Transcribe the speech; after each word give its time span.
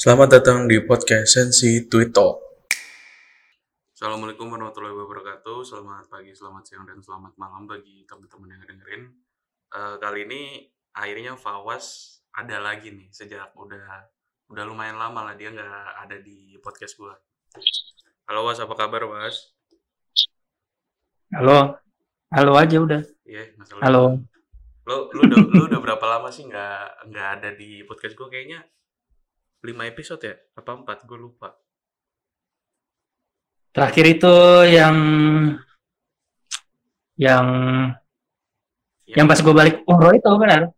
Selamat 0.00 0.40
datang 0.40 0.64
di 0.64 0.80
podcast 0.80 1.28
Sensi 1.28 1.84
Tweet 1.84 2.08
Talk. 2.08 2.40
Assalamualaikum 3.92 4.48
warahmatullahi 4.48 4.96
wabarakatuh. 4.96 5.60
Selamat 5.60 6.08
pagi, 6.08 6.32
selamat 6.32 6.62
siang, 6.64 6.88
dan 6.88 7.04
selamat 7.04 7.36
malam 7.36 7.68
bagi 7.68 8.08
teman-teman 8.08 8.48
yang 8.48 8.64
dengerin. 8.64 9.12
Eh, 9.76 9.96
kali 10.00 10.24
ini 10.24 10.40
akhirnya 10.96 11.36
Fawas 11.36 12.16
ada 12.32 12.64
lagi 12.64 12.96
nih 12.96 13.12
sejak 13.12 13.52
udah 13.52 14.08
udah 14.48 14.64
lumayan 14.64 14.96
lama 14.96 15.20
lah 15.20 15.36
dia 15.36 15.52
nggak 15.52 15.68
ada 16.08 16.16
di 16.16 16.56
podcast 16.64 16.96
gua. 16.96 17.12
Halo 18.24 18.48
Was, 18.48 18.56
apa 18.56 18.72
kabar 18.72 19.04
Was? 19.04 19.52
Halo, 21.28 21.76
halo 22.32 22.52
aja 22.56 22.80
udah. 22.80 23.04
Iya, 23.28 23.52
masalah. 23.60 23.84
Halo. 23.84 24.04
Lo, 24.88 25.12
lu 25.12 25.28
udah, 25.28 25.40
lu 25.44 25.62
udah 25.68 25.80
berapa 25.84 26.04
lama 26.08 26.32
sih 26.32 26.48
nggak 26.48 27.12
nggak 27.12 27.28
ada 27.36 27.52
di 27.52 27.84
podcast 27.84 28.16
gua 28.16 28.32
kayaknya 28.32 28.64
5 29.60 29.84
episode 29.92 30.22
ya? 30.24 30.34
Apa 30.56 30.70
4? 30.80 31.04
Gue 31.08 31.18
lupa. 31.20 31.52
Terakhir 33.70 34.04
itu 34.18 34.34
yang 34.66 34.96
yang 37.14 37.46
Ya. 39.10 39.18
yang 39.18 39.26
pas 39.26 39.42
gue 39.42 39.50
balik 39.50 39.82
umroh 39.90 40.14
itu 40.14 40.30
benar? 40.38 40.70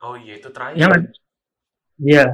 Oh 0.00 0.16
iya 0.16 0.40
itu 0.40 0.48
terakhir. 0.48 0.80
Yang 0.80 0.92
Iya. 2.02 2.24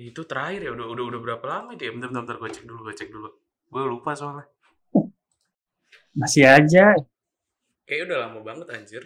Itu 0.00 0.24
terakhir 0.24 0.64
ya 0.66 0.70
udah 0.72 0.86
udah 0.88 1.04
udah 1.12 1.20
berapa 1.20 1.44
lama 1.46 1.76
itu 1.76 1.84
ya? 1.86 1.92
Bentar 1.92 2.08
bentar, 2.08 2.24
bentar 2.24 2.36
gue 2.40 2.50
cek 2.56 2.64
dulu 2.64 2.80
gue 2.88 2.94
cek 2.96 3.10
dulu. 3.12 3.28
Gue 3.68 3.82
lupa 3.86 4.16
soalnya. 4.16 4.48
Masih 6.12 6.44
aja 6.44 6.92
Kayaknya 7.84 8.04
udah 8.08 8.18
lama 8.24 8.38
banget 8.40 8.66
anjir. 8.72 9.02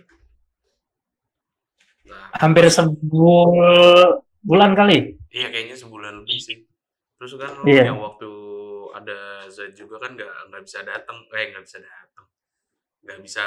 Nah, 2.06 2.30
hampir 2.38 2.70
sebul 2.70 4.22
bulan 4.46 4.72
kali. 4.78 5.18
iya 5.34 5.50
kayaknya 5.50 5.76
sebulan 5.76 6.22
lebih 6.22 6.38
sih. 6.38 6.58
Terus 7.18 7.32
kan 7.36 7.50
lo 7.58 7.64
Iya. 7.66 7.90
yang 7.90 7.98
waktu 7.98 8.30
ada 8.94 9.18
Z 9.50 9.74
juga 9.74 9.98
kan 10.00 10.14
nggak 10.14 10.32
nggak 10.48 10.62
bisa 10.62 10.80
datang, 10.86 11.18
eh 11.34 11.44
nggak 11.52 11.64
bisa 11.66 11.78
datang, 11.82 12.26
nggak 13.04 13.20
bisa 13.20 13.44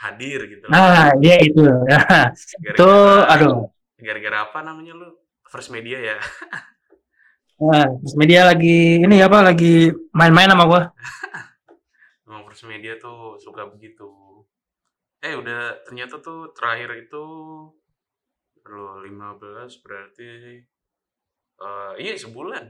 hadir 0.00 0.40
gitu. 0.46 0.64
Nah, 0.70 1.10
iya 1.20 1.36
itu. 1.42 1.64
Ya. 1.90 2.30
Itu 2.62 2.90
aduh. 3.26 3.68
Gara-gara 4.00 4.48
apa 4.48 4.58
namanya 4.64 4.94
lu? 4.96 5.08
First 5.50 5.74
media 5.74 5.98
ya. 5.98 6.16
Nah, 7.60 7.84
terus 8.00 8.14
media 8.16 8.48
lagi 8.48 9.04
ini 9.04 9.20
apa 9.20 9.44
lagi 9.44 9.92
main-main 10.16 10.48
sama 10.48 10.64
gua. 10.64 10.82
Emang 12.24 12.46
first 12.48 12.64
media 12.64 12.96
tuh 12.96 13.36
suka 13.36 13.68
begitu. 13.68 14.08
Eh 15.20 15.36
udah 15.36 15.84
ternyata 15.84 16.16
tuh 16.24 16.54
terakhir 16.56 17.04
itu 17.04 17.24
lo 18.68 19.00
15 19.00 19.84
berarti 19.84 20.26
eh 21.60 21.92
iya 22.00 22.12
sebulan. 22.16 22.64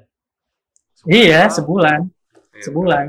Iya, 1.08 1.48
lalu. 1.48 1.54
sebulan. 1.56 2.00
Iya, 2.52 2.62
sebulan. 2.66 3.06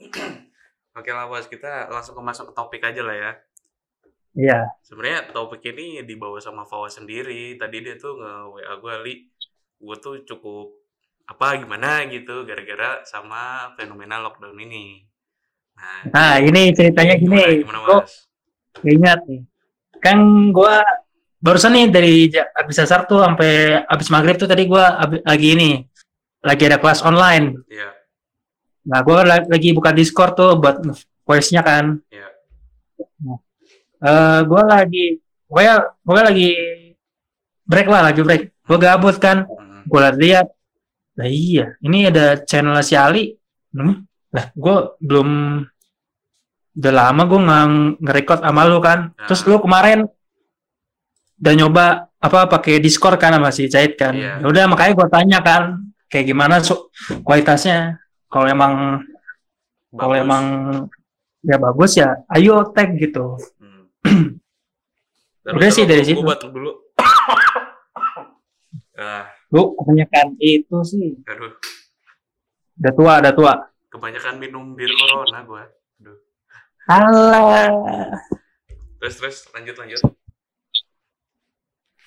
Oke 0.98 1.10
lah 1.14 1.24
bos, 1.30 1.46
kita 1.48 1.88
langsung 1.88 2.18
ke 2.18 2.22
masuk 2.22 2.50
ke 2.50 2.54
topik 2.58 2.82
aja 2.84 3.00
lah 3.00 3.16
ya. 3.16 3.32
Iya. 4.36 4.58
Sebenarnya 4.84 5.30
topik 5.32 5.62
ini 5.72 6.02
dibawa 6.04 6.36
sama 6.42 6.66
Fawa 6.66 6.90
sendiri. 6.90 7.56
Tadi 7.56 7.76
dia 7.82 7.96
tuh 7.96 8.18
nge 8.18 8.32
WA 8.52 8.74
gue, 8.78 8.94
Li, 9.06 9.14
gue 9.80 9.96
tuh 10.02 10.14
cukup 10.26 10.76
apa 11.30 11.62
gimana 11.62 12.04
gitu 12.10 12.42
gara-gara 12.42 13.06
sama 13.06 13.70
fenomena 13.78 14.18
lockdown 14.18 14.58
ini. 14.58 15.06
Nah, 15.78 16.10
Nah, 16.10 16.34
ini 16.42 16.74
ceritanya 16.74 17.14
gimana, 17.16 17.46
gini. 17.48 17.62
gimana 17.62 17.78
mas? 17.86 18.26
ingat 18.82 19.20
nih. 19.30 19.42
Kan 20.02 20.18
gua 20.50 20.82
barusan 21.40 21.72
nih 21.72 21.86
dari 21.88 22.14
habis 22.54 22.76
asar 22.78 23.08
tuh 23.08 23.24
sampai 23.24 23.80
habis 23.88 24.08
maghrib 24.12 24.36
tuh 24.36 24.44
tadi 24.44 24.68
gua 24.68 25.00
abi- 25.00 25.24
lagi 25.24 25.48
ini 25.56 25.70
lagi 26.40 26.62
ada 26.68 26.76
kelas 26.76 27.00
online. 27.02 27.56
Iya, 27.66 27.88
Nah, 28.80 29.00
gua 29.04 29.20
la- 29.24 29.44
lagi 29.44 29.76
buka 29.76 29.92
Discord 29.92 30.32
tuh 30.32 30.56
buat 30.56 30.80
voice-nya 31.24 31.60
kan. 31.60 32.00
Iya. 32.08 32.28
Nah, 33.24 33.38
eh 34.00 34.40
gua 34.44 34.62
lagi 34.64 35.20
pokoknya 35.44 35.74
pokoknya 36.00 36.26
lagi 36.32 36.48
break 37.64 37.88
lah, 37.88 38.02
lagi 38.08 38.20
break. 38.24 38.42
Gua 38.64 38.78
gabut 38.78 39.16
kan. 39.16 39.44
Hmm. 39.44 39.84
Gua 39.84 40.12
lihat 40.12 40.48
Lah 41.18 41.28
iya, 41.28 41.76
ini 41.84 42.08
ada 42.08 42.40
channel 42.48 42.80
si 42.80 42.96
Ali. 42.96 43.36
Hmm? 43.76 44.08
Lah, 44.32 44.48
gua 44.56 44.96
belum 45.04 45.60
udah 46.72 46.92
lama 46.94 47.22
gua 47.28 47.38
nggak 47.44 47.64
nge-record 48.00 48.40
sama 48.40 48.62
lu 48.64 48.80
kan. 48.80 49.12
Terus 49.28 49.44
Nah. 49.44 49.48
lu 49.52 49.56
kemarin 49.60 49.98
udah 51.40 51.52
nyoba 51.56 51.84
apa 52.16 52.38
pakai 52.46 52.78
Discord 52.78 53.16
kan 53.16 53.32
sama 53.32 53.48
si 53.48 53.66
Cait 53.66 53.96
kan. 53.96 54.12
Iya. 54.12 54.40
Ya 54.40 54.44
Udah 54.44 54.64
makanya 54.68 54.92
gua 54.94 55.08
tanya 55.08 55.38
kan 55.40 55.62
kayak 56.06 56.26
gimana 56.26 56.60
su- 56.60 56.90
kualitasnya. 57.22 57.98
Kalau 58.26 58.46
emang 58.46 58.72
kalau 59.90 60.14
emang 60.14 60.44
ya 61.40 61.56
bagus 61.56 61.96
ya 61.96 62.14
ayo 62.30 62.62
tag 62.70 62.94
gitu. 62.94 63.34
Hmm. 63.58 64.38
Udah 65.56 65.68
sih 65.68 65.82
dari 65.82 66.04
situ. 66.04 66.20
gua 66.20 66.36
batuk 66.36 66.52
dulu. 66.52 66.70
ah, 69.00 69.24
Lu 69.50 69.74
kebanyakan 69.74 70.38
itu 70.38 70.76
sih. 70.84 71.18
aduh, 71.26 71.50
Udah 72.78 72.92
tua, 72.94 73.12
udah 73.18 73.32
tua. 73.34 73.54
kebanyakan 73.90 74.38
minum 74.38 74.72
bir 74.72 74.88
corona 74.92 75.42
gua. 75.42 75.64
Aduh. 75.98 76.16
Alah. 76.86 77.66
Terus 79.00 79.14
terus 79.16 79.36
lanjut 79.50 79.74
lanjut. 79.74 80.00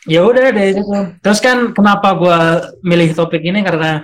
Ya 0.06 0.22
udah 0.22 0.52
dari 0.52 0.74
situ. 0.74 0.84
Terus 1.20 1.40
kan 1.40 1.72
kenapa 1.72 2.14
gua 2.14 2.40
milih 2.82 3.14
topik 3.14 3.40
ini 3.40 3.64
karena 3.64 4.04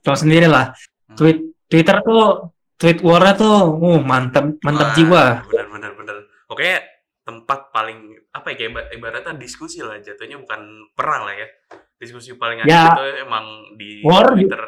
tau 0.00 0.16
sendiri 0.16 0.48
lah. 0.48 0.72
Hmm. 1.06 1.16
Tweet 1.16 1.38
Twitter 1.66 2.00
tuh 2.00 2.52
tweet 2.74 3.00
war 3.00 3.24
tuh 3.34 3.74
uh 3.74 4.00
mantap 4.00 4.56
mantap 4.60 4.92
jiwa. 4.92 5.44
Bener 5.46 5.66
bener 5.68 5.92
bener. 5.92 6.16
Oke, 6.48 6.80
tempat 7.20 7.68
paling 7.68 8.16
apa 8.30 8.46
ya 8.50 8.56
kayak 8.56 8.70
iba- 8.70 8.90
ibaratnya 8.92 9.32
diskusi 9.34 9.80
lah 9.80 9.96
jatuhnya 9.96 10.40
bukan 10.40 10.60
perang 10.92 11.24
lah 11.24 11.34
ya. 11.34 11.48
Diskusi 11.94 12.34
paling 12.34 12.60
asik 12.60 12.68
Ya. 12.68 12.90
itu 12.90 13.04
emang 13.22 13.44
di 13.76 14.00
War 14.02 14.32
Twitter. 14.32 14.60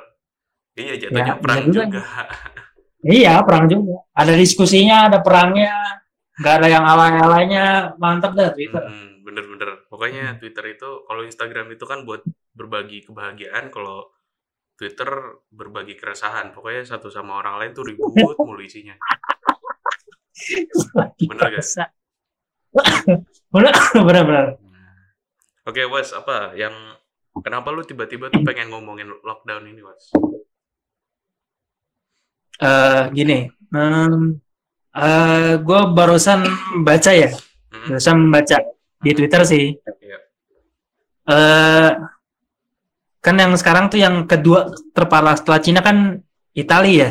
Iya 0.76 0.94
jatuhnya 1.00 1.32
Ya, 1.32 1.40
perang 1.40 1.56
iya 1.56 1.66
juga. 1.66 1.84
juga. 1.86 2.00
Iya, 3.06 3.34
perang 3.40 3.64
juga. 3.66 3.94
Ada 4.12 4.32
diskusinya, 4.34 5.06
ada 5.06 5.18
perangnya. 5.20 5.72
nggak 6.36 6.52
ada 6.52 6.68
yang 6.68 6.84
alay-alaynya. 6.84 7.66
Mantap 7.96 8.36
dah 8.36 8.52
Twitter. 8.52 8.82
Mm, 8.82 9.24
bener-bener. 9.24 9.75
Pokoknya 9.96 10.36
Twitter 10.36 10.76
itu 10.76 11.08
kalau 11.08 11.24
Instagram 11.24 11.72
itu 11.72 11.88
kan 11.88 12.04
buat 12.04 12.20
berbagi 12.52 13.08
kebahagiaan, 13.08 13.72
kalau 13.72 14.12
Twitter 14.76 15.08
berbagi 15.48 15.96
keresahan. 15.96 16.52
Pokoknya 16.52 16.84
satu 16.84 17.08
sama 17.08 17.40
orang 17.40 17.64
lain 17.64 17.72
tuh 17.72 17.88
ribut 17.88 18.36
mulu 18.36 18.60
isinya. 18.60 18.92
Bener 21.16 21.48
gak? 21.48 21.64
Bisa. 21.64 21.88
bener, 23.56 23.72
bener, 24.04 24.22
bener. 24.28 24.46
Nah. 24.68 25.00
Oke, 25.64 25.88
Was, 25.88 26.12
apa 26.12 26.52
yang 26.52 26.76
kenapa 27.40 27.72
lu 27.72 27.80
tiba-tiba 27.80 28.28
tuh 28.28 28.44
pengen 28.44 28.68
ngomongin 28.68 29.08
lockdown 29.24 29.64
ini, 29.64 29.80
Was? 29.80 30.12
Eh, 32.60 33.02
gini, 33.16 33.48
em, 33.72 34.44
eh, 34.92 35.56
gue 35.56 35.80
barusan 35.96 36.44
baca 36.84 37.12
ya, 37.16 37.32
Mm, 37.72 37.96
barusan 37.96 38.18
baca 38.28 38.75
di 39.06 39.12
Twitter 39.14 39.42
sih. 39.46 39.64
Iya. 40.02 40.18
eh 41.26 41.90
kan 43.18 43.34
yang 43.34 43.52
sekarang 43.54 43.90
tuh 43.90 43.98
yang 43.98 44.26
kedua 44.26 44.70
terparah 44.90 45.34
setelah 45.34 45.58
Cina 45.58 45.80
kan 45.82 46.22
Italia 46.52 46.94
ya, 46.94 47.10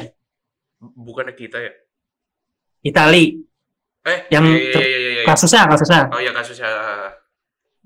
Bukannya 0.79 1.33
kita 1.33 1.57
ya? 1.59 1.71
Itali 2.81 3.41
Eh, 4.05 4.19
Yang 4.29 4.45
iya, 4.45 4.61
iya, 4.61 4.85
iya, 4.85 4.97
iya, 5.01 5.11
iya. 5.17 5.23
kasusnya 5.25 5.65
kasusnya. 5.65 6.01
Oh 6.13 6.21
iya 6.21 6.29
kasusnya. 6.29 6.69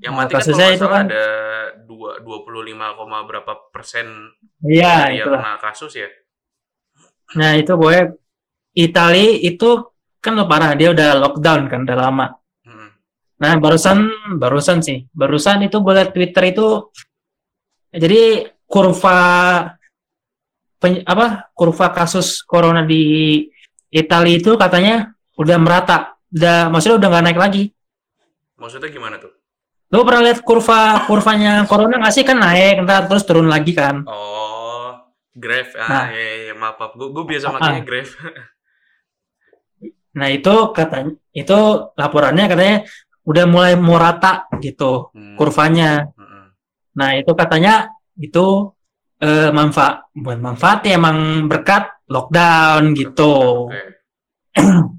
Yang 0.03 0.13
Nah, 0.13 0.19
mati 0.19 0.27
kan 0.27 0.35
kalau 0.35 0.39
kasusnya 0.43 0.65
nggak 0.67 0.75
itu 0.75 0.85
kan- 0.91 1.07
ada 1.07 1.25
dua 1.87 2.11
25, 2.19 2.85
koma 2.99 3.23
berapa 3.23 3.53
persen 3.71 4.07
Iya 4.61 5.15
itu. 5.15 5.31
kena 5.31 5.55
kasus 5.57 5.95
ya? 5.95 6.09
Nah 7.39 7.55
itu 7.55 7.71
gue 7.71 7.97
Itali 8.75 9.41
itu 9.41 9.69
kan 10.19 10.35
lo 10.35 10.43
parah 10.43 10.75
dia 10.75 10.91
udah 10.91 11.09
lockdown 11.17 11.71
kan 11.71 11.87
udah 11.87 11.97
lama. 11.97 12.25
Nah 13.39 13.55
barusan 13.55 13.97
barusan 14.35 14.83
sih 14.83 15.07
barusan 15.15 15.63
itu 15.63 15.79
gue 15.79 15.93
liat 15.95 16.11
Twitter 16.11 16.43
itu 16.51 16.91
jadi 17.89 18.21
kurva 18.67 19.17
pen- 20.77 21.03
apa 21.03 21.47
kurva 21.55 21.87
kasus 21.89 22.43
corona 22.43 22.83
di 22.83 23.01
Italia 23.89 24.37
itu 24.37 24.53
katanya 24.53 25.09
udah 25.33 25.57
merata, 25.57 26.13
udah 26.29 26.69
maksudnya 26.69 26.99
udah 27.01 27.09
nggak 27.09 27.25
naik 27.25 27.39
lagi. 27.39 27.63
Maksudnya 28.59 28.91
gimana 28.91 29.17
tuh? 29.17 29.31
Lo 29.89 30.05
pernah 30.05 30.29
lihat 30.29 30.45
kurva 30.45 31.07
kurvanya 31.09 31.65
corona 31.65 31.97
nggak 31.97 32.13
sih 32.13 32.21
kan 32.21 32.37
naik 32.37 32.85
ntar 32.85 33.09
terus 33.09 33.25
turun 33.25 33.49
lagi 33.49 33.73
kan? 33.73 34.03
Oh, 34.05 34.93
Grave. 35.33 35.73
Ah, 35.73 35.87
Nah. 35.89 36.05
iya, 36.13 36.29
iya, 36.45 36.53
maaf, 36.53 36.77
maaf. 36.77 36.91
Gue 36.93 37.09
gue 37.09 37.23
biasa 37.25 37.49
Ah. 37.49 37.53
makanya 37.55 37.81
Grave. 37.81 38.11
Nah 40.09 40.27
itu 40.27 40.53
katanya 40.73 41.13
itu 41.31 41.57
laporannya 41.93 42.45
katanya 42.49 42.77
udah 43.29 43.45
mulai 43.45 43.73
mau 43.77 44.01
rata 44.01 44.49
gitu 44.57 45.13
Hmm, 45.13 45.37
kurvanya. 45.37 46.09
mm-mm. 46.17 46.43
Nah 46.97 47.09
itu 47.13 47.31
katanya 47.37 47.93
itu 48.17 48.73
eh, 49.21 49.53
manfaat 49.53 50.09
bukan 50.17 50.39
manfaat 50.41 50.79
ya 50.83 50.97
emang 50.97 51.45
berkat 51.45 51.83
lockdown 52.09 52.97
gitu. 52.97 53.69
Oke. 53.69 53.81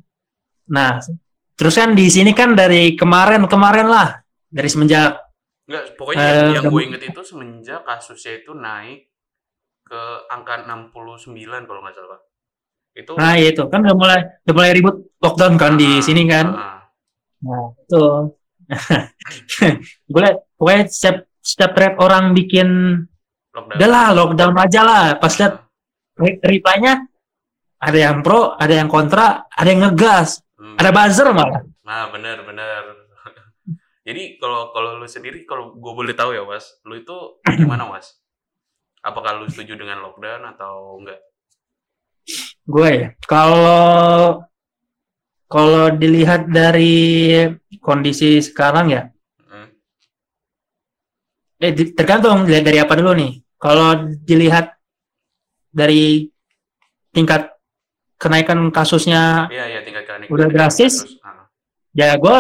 Nah, 0.71 1.03
terus 1.59 1.75
kan 1.75 1.99
di 1.99 2.07
sini 2.07 2.31
kan 2.31 2.55
dari 2.55 2.95
kemarin-kemarin 2.95 3.91
lah, 3.91 4.23
dari 4.47 4.71
semenjak 4.71 5.19
Enggak, 5.67 5.95
pokoknya 5.99 6.23
Eh, 6.23 6.35
yang, 6.55 6.63
yang 6.63 6.65
gue 6.71 6.83
inget 6.83 7.03
itu 7.11 7.23
semenjak 7.23 7.83
kasusnya 7.83 8.43
itu 8.43 8.55
naik 8.55 9.07
ke 9.83 10.01
angka 10.31 10.67
69 10.67 11.67
kalau 11.67 11.81
nggak 11.83 11.95
salah. 11.95 12.21
Itu 12.91 13.15
nah 13.15 13.35
ya 13.35 13.51
itu 13.51 13.63
kan 13.67 13.83
udah 13.83 13.95
mulai 13.99 14.19
udah 14.47 14.55
mulai 14.55 14.71
ribut 14.75 14.97
lockdown 15.19 15.55
kan 15.59 15.75
di 15.75 15.99
Ah, 15.99 16.03
sini 16.03 16.23
kan. 16.27 16.47
ah, 16.55 16.80
Nah, 17.41 17.73
itu. 17.77 18.05
Boleh 20.13 20.33
pokoknya 20.55 20.85
setiap 20.87 21.17
setiap 21.41 21.73
rap 21.75 21.95
orang 21.99 22.37
bikin 22.37 22.69
lockdown. 23.57 23.77
udah 23.81 23.89
lah 23.89 24.07
lockdown 24.13 24.55
aja 24.61 24.81
lah. 24.85 25.05
Pas 25.17 25.33
lihat 25.41 25.55
re- 26.21 26.41
reply-nya 26.45 27.09
ada 27.81 27.99
yang 27.99 28.21
pro, 28.21 28.55
ada 28.61 28.75
yang 28.77 28.89
kontra, 28.93 29.49
ada 29.49 29.69
yang 29.69 29.81
ngegas, 29.89 30.45
hmm. 30.61 30.77
ada 30.77 30.91
buzzer 30.93 31.29
malah. 31.33 31.65
Nah, 31.81 32.13
benar 32.13 32.45
benar. 32.45 32.83
Jadi 34.07 34.37
kalau 34.37 34.71
kalau 34.77 35.01
lu 35.01 35.09
sendiri 35.09 35.49
kalau 35.49 35.73
gue 35.73 35.93
boleh 35.97 36.13
tahu 36.13 36.37
ya, 36.37 36.45
Mas, 36.45 36.77
lu 36.85 37.01
itu 37.01 37.41
gimana, 37.49 37.89
Mas? 37.89 38.21
Apakah 39.01 39.41
lu 39.41 39.49
setuju 39.49 39.81
dengan 39.81 40.05
lockdown 40.05 40.45
atau 40.45 41.01
enggak? 41.01 41.25
Gue 42.69 42.91
ya, 42.93 43.09
kalau 43.25 44.45
kalau 45.51 45.91
dilihat 45.91 46.47
dari 46.47 47.43
kondisi 47.83 48.39
sekarang 48.39 48.87
ya, 48.89 49.03
Hmm. 49.43 49.67
eh 51.59 51.75
tergantung 51.91 52.47
dilihat 52.47 52.65
dari 52.65 52.79
apa 52.79 52.95
dulu 52.95 53.13
nih. 53.19 53.33
Kalau 53.59 53.89
dilihat 54.23 54.79
dari 55.69 56.31
tingkat 57.11 57.51
kenaikan 58.15 58.71
kasusnya, 58.71 59.51
Iya, 59.51 59.65
iya 59.69 59.81
tingkat 59.83 60.07
keanekaragaman 60.07 60.33
Udah 60.33 60.47
drastis? 60.49 60.95
kasus. 61.03 61.19
Ah, 61.21 61.51
ya 61.93 62.15
gue 62.15 62.39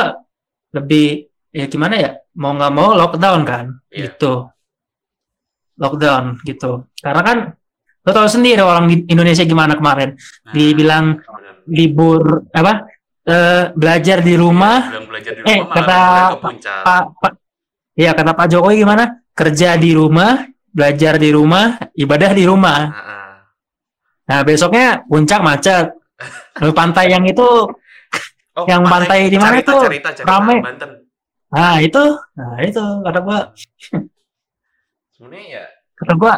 lebih 0.70 1.06
ya 1.50 1.66
gimana 1.66 1.94
ya, 1.98 2.10
mau 2.38 2.54
nggak 2.54 2.72
mau 2.72 2.94
lockdown 2.94 3.42
kan, 3.42 3.66
Iya. 3.90 4.14
gitu. 4.14 4.46
Lockdown 5.76 6.38
gitu. 6.46 6.86
Karena 7.00 7.22
kan 7.24 7.38
lo 8.00 8.10
tahu 8.12 8.28
sendiri 8.28 8.62
orang 8.62 8.86
di 8.88 8.96
Indonesia 9.08 9.44
gimana 9.44 9.76
kemarin, 9.76 10.14
nah, 10.46 10.52
dibilang 10.52 11.20
libur 11.68 12.48
apa 12.50 12.86
eh, 13.24 13.64
belajar 13.72 14.18
di 14.20 14.34
rumah 14.34 14.78
Bilang 14.90 15.06
belajar 15.08 15.32
di 15.34 15.40
Eh, 15.44 15.58
rumah 15.60 15.74
kata. 15.74 16.00
Pak, 16.84 17.04
Pak, 17.18 17.32
ya 17.94 18.10
kata 18.12 18.32
Pak 18.32 18.46
Jokowi 18.48 18.80
gimana? 18.80 19.04
Kerja 19.32 19.76
di 19.76 19.90
rumah, 19.92 20.44
belajar 20.68 21.16
di 21.16 21.30
rumah, 21.30 21.78
ibadah 21.94 22.30
di 22.30 22.44
rumah. 22.44 22.80
Ah, 22.88 23.00
ah. 23.00 23.32
Nah 24.28 24.40
besoknya 24.42 25.02
puncak 25.04 25.40
macet. 25.40 25.86
Lalu 26.60 26.72
pantai 26.72 27.06
yang 27.10 27.24
itu, 27.24 27.48
Oh, 28.50 28.66
Yang 28.66 28.82
pantai 28.84 29.30
di 29.30 29.38
mana? 29.38 29.62
Carita, 29.62 29.72
Carita, 29.86 30.10
Rame. 30.26 30.58
Banten. 30.58 30.90
nah 31.50 31.78
itu, 31.78 32.02
nah 32.34 32.58
itu 32.60 32.82
kata 33.00 33.18
gua, 33.22 33.38
Sebenarnya 35.10 35.46
ya 35.48 35.64
kata 35.94 36.12
gua 36.18 36.34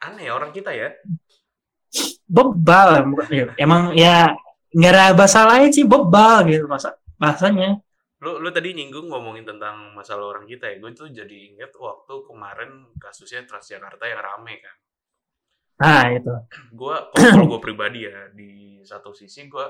aneh 0.00 0.24
ya 0.24 0.32
orang 0.34 0.50
kita 0.50 0.72
ya. 0.72 0.88
bebal. 2.24 3.04
Emang 3.56 3.92
ya 3.92 4.32
nggak 4.70 4.92
ada 4.94 5.04
bahasa 5.18 5.46
lain 5.46 5.70
sih 5.74 5.84
bebal 5.86 6.46
gitu 6.46 6.66
masa 6.70 6.94
bahasanya. 7.18 7.82
Lu, 8.20 8.36
lu 8.36 8.52
tadi 8.52 8.76
nyinggung 8.76 9.08
ngomongin 9.08 9.48
tentang 9.48 9.96
masalah 9.96 10.36
orang 10.36 10.44
kita 10.44 10.68
ya. 10.68 10.76
Gue 10.76 10.92
tuh 10.92 11.08
jadi 11.08 11.36
inget 11.52 11.72
waktu 11.80 12.14
kemarin 12.28 12.92
kasusnya 13.00 13.48
Transjakarta 13.48 14.04
yang 14.04 14.20
rame 14.20 14.60
kan. 14.60 14.76
Nah 15.80 16.04
itu. 16.12 16.34
gue 16.80 16.96
kalau 17.16 17.44
gue 17.48 17.60
pribadi 17.64 18.04
ya 18.04 18.28
di 18.30 18.70
satu 18.84 19.16
sisi 19.16 19.48
gue 19.48 19.66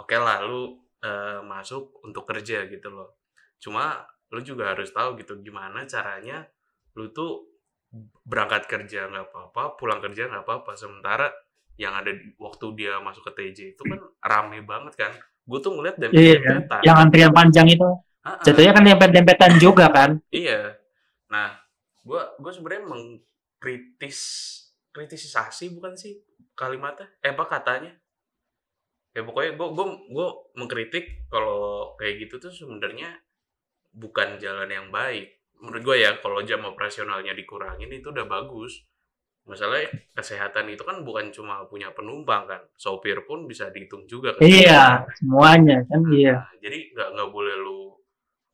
oke 0.00 0.16
lah 0.16 0.44
lu 0.44 0.80
eh, 1.04 1.40
masuk 1.44 2.00
untuk 2.04 2.24
kerja 2.24 2.64
gitu 2.68 2.88
loh 2.88 3.20
cuma 3.60 4.00
lu 4.32 4.40
juga 4.40 4.72
harus 4.72 4.88
tahu 4.88 5.20
gitu 5.20 5.36
gimana 5.44 5.84
caranya 5.84 6.48
lu 6.96 7.12
tuh 7.12 7.44
berangkat 8.24 8.70
kerja 8.70 9.10
nggak 9.10 9.28
apa-apa 9.28 9.76
pulang 9.76 10.00
kerja 10.00 10.30
nggak 10.30 10.46
apa-apa 10.46 10.72
sementara 10.78 11.28
yang 11.80 11.96
ada 11.96 12.12
waktu 12.36 12.66
dia 12.76 13.00
masuk 13.00 13.24
ke 13.32 13.32
TJ 13.40 13.58
itu 13.72 13.82
kan 13.88 14.00
rame 14.20 14.60
banget 14.68 14.92
kan 15.00 15.12
gue 15.50 15.58
tuh 15.58 15.72
ngeliat 15.74 15.96
Iya, 15.96 16.06
dempet-dempetan 16.06 16.80
Yang 16.84 16.96
antrian 17.00 17.32
panjang 17.34 17.66
itu, 17.72 17.88
ah. 18.22 18.38
jatuhnya 18.44 18.72
kan 18.76 18.84
dempet-dempetan 18.86 19.52
juga 19.58 19.86
kan. 19.90 20.10
Iya. 20.30 20.78
Nah, 21.26 21.58
gua 22.06 22.34
gua 22.38 22.52
sebenarnya 22.54 22.86
mengkritis 22.86 24.18
kritisisasi 24.94 25.74
bukan 25.74 25.98
sih 25.98 26.22
kalimatnya? 26.54 27.10
Eh 27.22 27.34
apa 27.34 27.46
katanya? 27.46 27.90
Ya 29.10 29.26
pokoknya 29.26 29.58
gua 29.58 29.68
gua 29.74 29.86
gua 30.10 30.26
mengkritik 30.54 31.26
kalau 31.30 31.94
kayak 31.98 32.26
gitu 32.26 32.38
tuh 32.38 32.52
sebenarnya 32.54 33.10
bukan 33.90 34.38
jalan 34.38 34.70
yang 34.70 34.88
baik. 34.94 35.42
Menurut 35.58 35.82
gua 35.82 35.96
ya 35.98 36.10
kalau 36.22 36.42
jam 36.46 36.62
operasionalnya 36.62 37.34
dikurangin 37.34 37.90
itu 37.90 38.10
udah 38.10 38.26
bagus. 38.26 38.86
Masalahnya 39.48 39.88
kesehatan 40.14 40.68
itu 40.70 40.82
kan 40.86 41.02
bukan 41.02 41.32
cuma 41.34 41.64
punya 41.66 41.90
penumpang 41.90 42.46
kan, 42.46 42.60
sopir 42.78 43.24
pun 43.26 43.48
bisa 43.50 43.72
dihitung 43.72 44.04
juga. 44.06 44.36
kan. 44.36 44.44
Iya, 44.46 44.82
semuanya 45.18 45.82
kan 45.90 46.00
iya. 46.12 46.36
Nah, 46.38 46.54
jadi 46.62 46.78
nggak 46.94 47.08
nggak 47.18 47.30
boleh 47.34 47.54
lu 47.58 47.80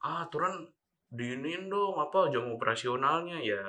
ah 0.07 0.23
aturan 0.25 0.63
diinin 1.11 1.67
dong 1.67 1.99
apa 1.99 2.31
jam 2.31 2.47
operasionalnya 2.55 3.43
ya 3.43 3.63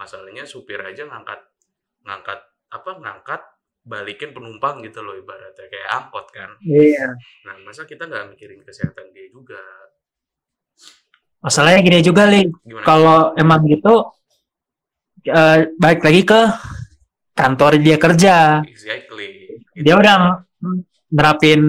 masalahnya 0.00 0.44
supir 0.48 0.80
aja 0.80 1.04
ngangkat 1.04 1.40
ngangkat 2.06 2.40
apa 2.72 2.90
ngangkat 3.02 3.42
balikin 3.84 4.32
penumpang 4.36 4.80
gitu 4.84 5.00
loh 5.00 5.16
ibaratnya 5.16 5.64
kayak 5.68 5.88
angkot 5.92 6.26
kan 6.32 6.50
Iya. 6.60 7.08
nah 7.44 7.56
masa 7.64 7.84
kita 7.88 8.04
nggak 8.08 8.32
mikirin 8.36 8.60
kesehatan 8.64 9.12
dia 9.12 9.28
juga 9.28 9.58
Masalahnya 11.38 11.80
gini 11.86 12.02
juga, 12.02 12.26
Li. 12.26 12.50
Kalau 12.82 13.30
emang 13.38 13.62
gitu, 13.70 14.10
eh, 15.24 15.58
balik 15.74 16.02
lagi 16.04 16.22
ke 16.22 16.40
kantor 17.34 17.78
dia 17.78 17.96
kerja. 17.96 18.62
exactly 18.66 19.62
Dia 19.78 19.94
udah 19.94 20.42
nerapin 21.14 21.62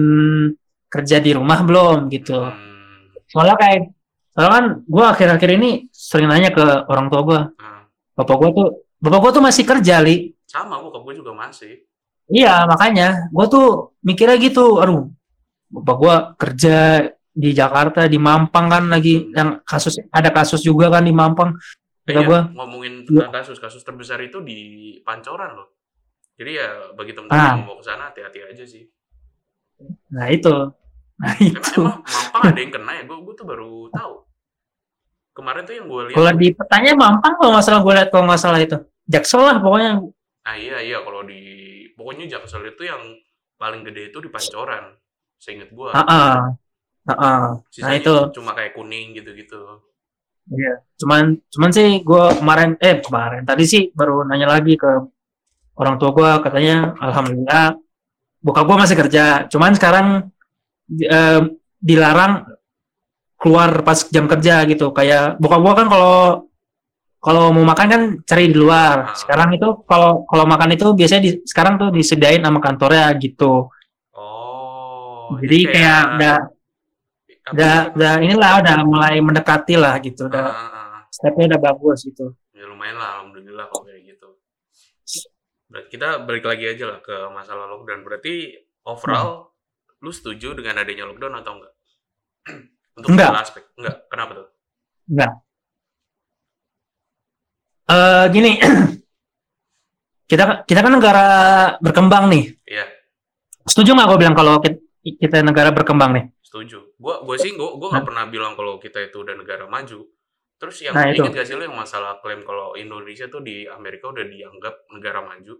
kerja 0.90 1.22
di 1.22 1.30
rumah 1.30 1.62
belum 1.62 2.10
gitu. 2.10 2.34
Hmm, 2.34 3.14
Soalnya 3.30 3.54
kayak, 3.54 3.94
soalnya 4.34 4.52
kan 4.58 4.64
gue 4.82 5.04
akhir-akhir 5.06 5.50
ini 5.62 5.70
sering 5.94 6.26
nanya 6.26 6.50
ke 6.50 6.90
orang 6.90 7.06
tua 7.06 7.22
gue. 7.22 7.40
ah. 7.62 7.86
Bapak 8.18 8.36
gue 8.42 8.50
tuh, 8.58 8.68
bapak 8.98 9.18
gue 9.22 9.30
tuh 9.38 9.44
masih 9.46 9.64
kerja, 9.64 10.02
Li. 10.02 10.34
sama 10.50 10.82
bokap 10.82 11.06
gue 11.06 11.22
juga 11.22 11.30
masih 11.30 11.86
Iya, 12.30 12.66
makanya 12.66 13.30
gue 13.30 13.46
tuh 13.50 13.66
mikirnya 14.02 14.38
gitu. 14.38 14.82
Aduh, 14.82 15.10
bapak 15.70 15.96
gue 15.98 16.14
kerja 16.38 16.76
di 17.30 17.50
Jakarta, 17.54 18.10
di 18.10 18.18
Mampang 18.18 18.66
kan 18.70 18.84
lagi 18.90 19.30
yang 19.30 19.62
kasus 19.62 19.98
ada 20.10 20.30
kasus 20.34 20.62
juga 20.62 20.90
kan 20.90 21.06
di 21.06 21.14
Mampang. 21.14 21.54
Iya, 22.12 22.26
gua, 22.26 22.40
ngomongin 22.54 23.06
tentang 23.06 23.30
kasus 23.30 23.58
kasus 23.62 23.82
terbesar 23.82 24.18
itu 24.20 24.42
di 24.42 24.58
Pancoran 25.02 25.54
loh 25.54 25.68
jadi 26.34 26.50
ya 26.56 26.68
bagi 26.96 27.12
teman-teman 27.12 27.38
Ah. 27.40 27.54
yang 27.54 27.66
mau 27.68 27.76
ke 27.78 27.84
sana 27.84 28.10
hati-hati 28.10 28.42
aja 28.44 28.64
sih 28.66 28.84
nah 30.12 30.28
itu, 30.28 30.52
nah 31.16 31.32
Emang, 31.36 31.56
itu. 31.56 31.80
emang 31.80 32.00
Mampang 32.04 32.42
ada 32.52 32.60
yang 32.60 32.72
kena 32.72 32.92
ya? 32.92 33.02
Gue 33.08 33.16
gue 33.24 33.32
tuh 33.32 33.46
baru 33.48 33.88
tahu. 33.88 34.14
Kemarin 35.32 35.62
tuh 35.64 35.72
yang 35.72 35.86
gue 35.88 36.02
lihat. 36.12 36.16
Kalau 36.20 36.32
di 36.36 36.48
petanya 36.52 36.92
Mampang 37.00 37.34
kalau 37.40 37.50
nggak 37.56 37.64
salah 37.64 37.80
gue 37.80 37.94
lihat 37.96 38.08
kalau 38.12 38.24
nggak 38.28 38.40
salah 38.40 38.60
itu. 38.60 38.76
Jaksel 39.08 39.40
lah 39.40 39.56
pokoknya. 39.56 39.92
Ah 40.44 40.56
iya 40.56 40.84
iya 40.84 41.00
kalau 41.00 41.24
di 41.24 41.40
pokoknya 41.96 42.28
Jaksel 42.28 42.60
itu 42.68 42.82
yang 42.84 43.00
paling 43.56 43.80
gede 43.88 44.12
itu 44.12 44.18
di 44.20 44.28
Pancoran. 44.28 44.96
Seinget 45.40 45.72
gue. 45.72 45.90
Ah, 45.96 46.04
ah. 46.04 46.36
Ah, 47.08 47.12
ah. 47.16 47.44
Nah 47.56 47.92
itu, 47.96 48.14
cuma 48.36 48.52
kayak 48.52 48.76
kuning 48.76 49.16
gitu-gitu. 49.16 49.80
Iya. 50.52 50.74
Cuman, 51.00 51.38
cuman 51.48 51.70
sih 51.72 52.04
gue 52.04 52.24
kemarin, 52.36 52.76
eh 52.82 53.00
kemarin 53.00 53.42
tadi 53.48 53.64
sih 53.64 53.82
baru 53.94 54.26
nanya 54.28 54.58
lagi 54.58 54.76
ke 54.76 54.90
orang 55.80 55.96
tua 55.96 56.10
gue 56.12 56.30
katanya, 56.44 56.92
alhamdulillah, 57.00 57.78
buka 58.44 58.60
gue 58.66 58.76
masih 58.76 58.96
kerja. 59.00 59.24
Cuman 59.48 59.72
sekarang 59.76 60.06
eh, 60.92 61.40
dilarang 61.80 62.44
keluar 63.40 63.80
pas 63.80 63.96
jam 64.12 64.28
kerja 64.28 64.68
gitu. 64.68 64.92
Kayak 64.92 65.40
buka 65.40 65.56
gue 65.56 65.72
kan 65.72 65.86
kalau 65.88 66.50
kalau 67.20 67.52
mau 67.52 67.64
makan 67.64 67.86
kan 67.88 68.02
cari 68.24 68.52
di 68.52 68.56
luar. 68.56 69.12
Ah. 69.12 69.16
Sekarang 69.16 69.52
itu 69.56 69.68
kalau 69.84 70.24
kalau 70.28 70.44
makan 70.48 70.76
itu 70.76 70.86
biasanya 70.96 71.22
di, 71.24 71.30
sekarang 71.44 71.80
tuh 71.80 71.88
disediain 71.92 72.44
sama 72.44 72.60
kantornya 72.60 73.12
gitu. 73.20 73.68
Oh. 74.16 75.36
Jadi 75.40 75.58
kayak 75.68 76.02
udah 76.16 76.36
apa 76.44 76.59
udah 77.48 77.96
udah 77.96 78.12
inilah 78.20 78.52
udah 78.60 78.76
mulai 78.84 79.16
mendekati 79.18 79.74
lah 79.74 79.96
gitu. 79.98 80.26
Ah, 80.26 80.30
Udah 80.30 80.44
ah, 80.44 80.68
ah. 80.68 81.00
stepnya 81.08 81.56
udah 81.56 81.60
bagus 81.60 82.04
gitu. 82.04 82.36
Ya 82.52 82.68
lumayan 82.68 83.00
lah 83.00 83.20
alhamdulillah 83.20 83.66
kalau 83.68 83.84
kayak 83.88 84.02
gitu. 84.04 84.28
Berarti 85.70 85.88
kita 85.88 86.08
balik 86.26 86.44
lagi 86.44 86.64
aja 86.66 86.84
lah 86.86 86.98
ke 87.00 87.14
masalah 87.30 87.66
lockdown. 87.70 88.02
Berarti 88.02 88.52
overall 88.84 89.30
Hmm. 89.30 89.48
lu 90.00 90.10
setuju 90.10 90.56
dengan 90.56 90.80
adanya 90.80 91.04
lockdown 91.06 91.34
atau 91.40 91.52
enggak? 91.60 91.72
Untuk 92.96 93.08
Enggak. 93.12 93.30
aspek. 93.40 93.64
Enggak. 93.76 93.96
Kenapa 94.08 94.30
tuh? 94.36 94.46
Enggak. 95.08 95.32
eh 97.90 98.24
gini, 98.30 98.50
kita 100.30 100.62
kita 100.62 100.80
kan 100.80 100.92
negara 100.94 101.26
berkembang 101.82 102.30
nih. 102.30 102.54
Iya, 102.66 102.86
Setuju 103.66 103.94
nggak 103.94 104.08
gue 104.14 104.18
bilang 104.18 104.34
kalau 104.34 104.62
kita, 104.62 104.78
kita 105.02 105.36
negara 105.42 105.70
berkembang 105.74 106.10
nih? 106.14 106.24
Setuju. 106.50 106.98
Gua 106.98 107.22
gua 107.22 107.38
sih 107.38 107.54
gua 107.54 107.78
gua 107.78 107.94
nggak 107.94 108.04
pernah 108.04 108.26
bilang 108.26 108.52
kalau 108.52 108.76
kita 108.76 108.98
itu 109.00 109.22
udah 109.22 109.38
negara 109.38 109.64
maju. 109.64 110.02
Terus 110.58 110.76
yang 110.82 110.92
Nah, 110.92 111.08
ingat 111.08 111.32
gak 111.32 111.46
sih 111.46 111.54
lo 111.54 111.62
yang 111.62 111.72
masalah 111.72 112.18
klaim 112.18 112.42
kalau 112.42 112.74
Indonesia 112.74 113.24
tuh 113.26 113.40
di 113.40 113.64
Amerika 113.64 114.10
udah 114.10 114.26
dianggap 114.26 114.90
negara 114.90 115.22
maju? 115.22 115.54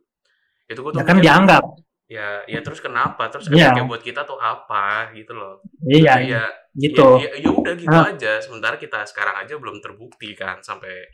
Itu 0.66 0.78
gua 0.82 0.90
tuh 0.92 1.00
Ya 1.00 1.06
kan 1.06 1.16
dianggap. 1.16 1.62
ya 2.04 2.42
ya 2.44 2.58
terus 2.60 2.82
kenapa? 2.82 3.30
Terus 3.30 3.46
Iya. 3.48 3.70
efeknya 3.70 3.86
buat 3.86 4.02
kita 4.02 4.26
tuh 4.26 4.36
apa 4.36 5.14
gitu 5.14 5.30
loh. 5.32 5.62
Iya, 5.80 6.14
ya, 6.20 6.42
gitu. 6.74 7.16
Ya, 7.16 7.30
ya, 7.32 7.38
ya 7.38 7.50
udah 7.50 7.74
gitu 7.78 7.94
Ah. 7.96 8.10
aja. 8.10 8.32
Sementara 8.40 8.76
kita 8.76 9.06
sekarang 9.06 9.38
aja 9.40 9.54
belum 9.56 9.78
terbukti 9.78 10.34
kan 10.34 10.58
sampai 10.60 11.06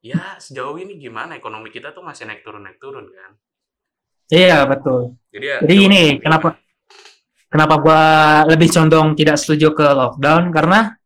ya 0.00 0.34
sejauh 0.34 0.74
ini 0.74 0.96
gimana 0.96 1.36
ekonomi 1.36 1.68
kita 1.68 1.92
tuh 1.92 2.02
masih 2.02 2.26
naik 2.26 2.42
turun 2.42 2.64
naik 2.64 2.80
turun 2.80 3.06
kan. 3.06 3.36
Iya, 4.28 4.64
betul. 4.64 5.20
Jadi 5.28 5.46
ya 5.46 5.56
Jadi 5.60 5.74
coba- 5.76 5.86
ini, 5.86 6.02
kenapa 6.18 6.46
kenapa 7.52 7.76
gua 7.76 8.02
lebih 8.48 8.72
condong 8.72 9.12
tidak 9.12 9.36
setuju 9.36 9.76
ke 9.76 9.84
lockdown 9.84 10.48
karena 10.48 10.96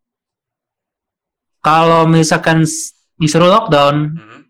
kalau 1.58 2.06
misalkan 2.06 2.62
disuruh 3.18 3.50
lockdown, 3.50 4.14
Mhm. 4.14 4.40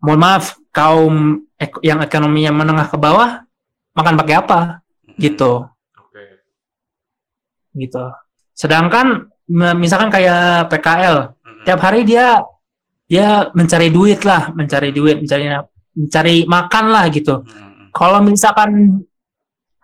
mohon 0.00 0.20
maaf, 0.24 0.56
kaum 0.72 1.44
ek- 1.60 1.84
yang 1.84 2.00
ekonominya 2.00 2.54
menengah 2.54 2.88
ke 2.88 2.96
bawah 2.96 3.44
makan 3.92 4.16
pakai 4.16 4.34
apa 4.40 4.60
Mhm. 5.04 5.20
gitu, 5.20 5.68
Oke. 6.00 6.24
gitu. 7.76 8.04
Sedangkan 8.56 9.28
misalkan 9.76 10.08
kayak 10.08 10.72
PKL, 10.72 11.36
Mhm. 11.44 11.64
tiap 11.68 11.80
hari 11.84 12.08
dia 12.08 12.40
dia 13.08 13.48
mencari 13.56 13.88
duit 13.88 14.20
lah, 14.24 14.52
mencari 14.52 14.92
duit, 14.92 15.20
mencari 15.24 15.48
mencari 15.96 16.36
makan 16.44 16.84
lah 16.92 17.04
gitu. 17.08 17.40
Mhm. 17.44 17.90
Kalau 17.92 18.20
misalkan 18.24 19.00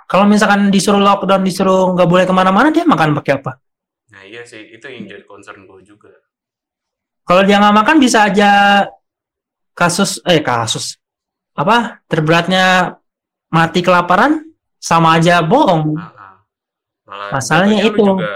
kalau 0.07 0.25
misalkan 0.29 0.69
disuruh 0.69 1.01
lockdown, 1.01 1.43
disuruh 1.43 1.93
nggak 1.97 2.09
boleh 2.09 2.25
ke 2.29 2.35
mana-mana, 2.35 2.69
dia 2.71 2.85
makan 2.87 3.17
pakai 3.19 3.41
apa? 3.41 3.53
Nah 4.13 4.23
iya 4.23 4.47
sih 4.47 4.63
itu 4.71 4.85
yang 4.87 5.05
jadi 5.11 5.25
concern 5.27 5.67
gue 5.67 5.81
juga. 5.83 6.13
Kalau 7.25 7.43
dia 7.43 7.57
nggak 7.59 7.77
makan 7.77 7.97
bisa 7.99 8.29
aja 8.29 8.51
kasus 9.75 10.23
eh 10.29 10.39
kasus 10.39 11.01
apa 11.59 11.99
terberatnya 12.07 12.95
mati 13.51 13.81
kelaparan 13.83 14.43
sama 14.79 15.17
aja 15.19 15.41
bohong. 15.43 15.97
Ah, 15.99 16.13
ah. 16.15 16.35
Malah 17.09 17.29
Masalahnya 17.35 17.81
itu. 17.89 18.03
juga 18.05 18.35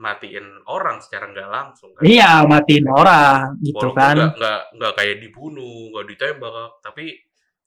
matiin 0.00 0.46
orang 0.64 0.96
secara 1.04 1.28
nggak 1.28 1.48
langsung 1.52 1.90
kan. 1.92 2.00
Iya 2.00 2.46
matiin 2.48 2.86
orang 2.88 3.60
gitu 3.60 3.92
Walaupun 3.92 3.98
kan. 4.00 4.16
nggak 4.38 4.60
nggak 4.80 4.92
kayak 4.96 5.16
dibunuh, 5.20 5.92
nggak 5.92 6.06
ditembak, 6.16 6.70
tapi 6.80 7.04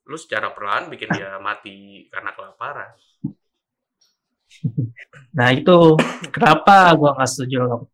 lu 0.04 0.18
secara 0.20 0.52
perlahan 0.52 0.92
bikin 0.92 1.10
dia 1.12 1.40
mati 1.48 2.06
karena 2.12 2.32
kelaparan. 2.32 2.92
Nah 5.34 5.50
itu 5.50 5.98
kenapa 6.30 6.94
gua 6.94 7.18
nggak 7.18 7.30
setuju 7.30 7.88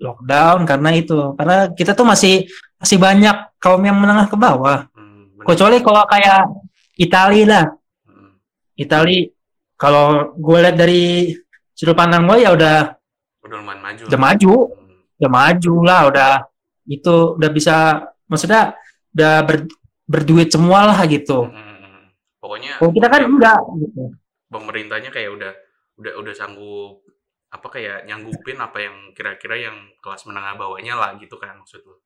lockdown 0.00 0.64
karena 0.64 0.90
itu 0.96 1.36
karena 1.36 1.68
kita 1.70 1.92
tuh 1.92 2.08
masih 2.08 2.48
masih 2.80 2.96
banyak 2.96 3.36
kaum 3.60 3.82
yang 3.84 3.96
menengah 4.00 4.24
ke 4.26 4.36
bawah. 4.36 4.88
Hmm, 4.96 5.28
bener. 5.36 5.44
Kecuali 5.44 5.76
kalau 5.84 6.02
kayak 6.08 6.40
Italia 6.96 7.44
lah, 7.44 7.64
Hmm, 8.08 8.40
Italia 8.74 9.28
kalau 9.76 10.32
gue 10.32 10.58
lihat 10.64 10.76
dari 10.80 11.36
sudut 11.76 11.92
pandang 11.92 12.24
gue 12.24 12.40
ya 12.40 12.56
udah 12.56 12.96
udah 13.44 13.56
lumayan 13.60 13.80
maju. 13.84 14.02
udah 14.08 14.18
maju, 14.18 14.54
Hmm, 14.72 15.00
udah 15.20 15.30
maju 15.30 15.74
lah, 15.84 16.00
udah 16.08 16.30
itu 16.88 17.14
udah 17.36 17.50
bisa 17.52 17.76
maksudnya 18.24 18.72
udah 19.12 19.34
ber- 19.44 19.68
berduit 20.06 20.48
semua 20.50 20.86
lah 20.90 20.98
gitu. 21.10 21.50
hmm, 21.50 21.54
hmm, 21.54 21.78
hmm. 21.82 22.04
Pokoknya 22.40 22.72
Kalau 22.78 22.92
kita 22.94 23.06
kan 23.10 23.22
enggak 23.26 23.60
gitu. 23.82 24.02
pemerintahnya 24.48 25.10
kayak 25.10 25.30
udah 25.34 25.52
udah 25.98 26.12
udah 26.22 26.34
sanggup 26.36 27.02
apa 27.50 27.66
kayak 27.72 28.04
nyanggupin 28.06 28.58
apa 28.58 28.78
yang 28.82 28.96
kira-kira 29.16 29.56
yang 29.70 29.76
kelas 30.02 30.26
menengah 30.28 30.54
bawahnya 30.58 30.94
lah 30.98 31.10
gitu 31.18 31.36
kan 31.38 31.58
maksud 31.58 31.82
lu. 31.82 31.96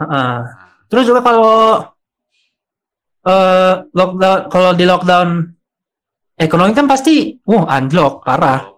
Heeh. 0.00 0.36
Nah, 0.42 0.72
Terus 0.88 1.04
juga 1.08 1.20
kalau 1.24 1.80
eh 3.24 3.74
lockdown 3.96 4.38
kalau 4.52 4.70
di 4.76 4.84
lockdown 4.84 5.28
ekonomi 6.36 6.72
kan 6.76 6.86
pasti 6.86 7.40
wah 7.48 7.64
anjlok 7.68 8.20
parah. 8.24 8.73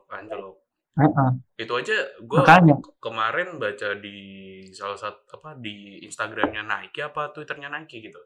Heeh. 0.96 1.30
Itu 1.56 1.72
aja 1.76 1.92
gue 2.16 2.40
kemarin 2.98 3.60
baca 3.60 3.88
di 3.94 4.16
salah 4.72 4.96
satu 4.96 5.36
apa 5.36 5.56
di 5.56 6.00
Instagramnya 6.02 6.64
Nike 6.64 7.04
apa 7.04 7.30
Twitternya 7.30 7.68
Nike 7.68 8.00
gitu. 8.02 8.20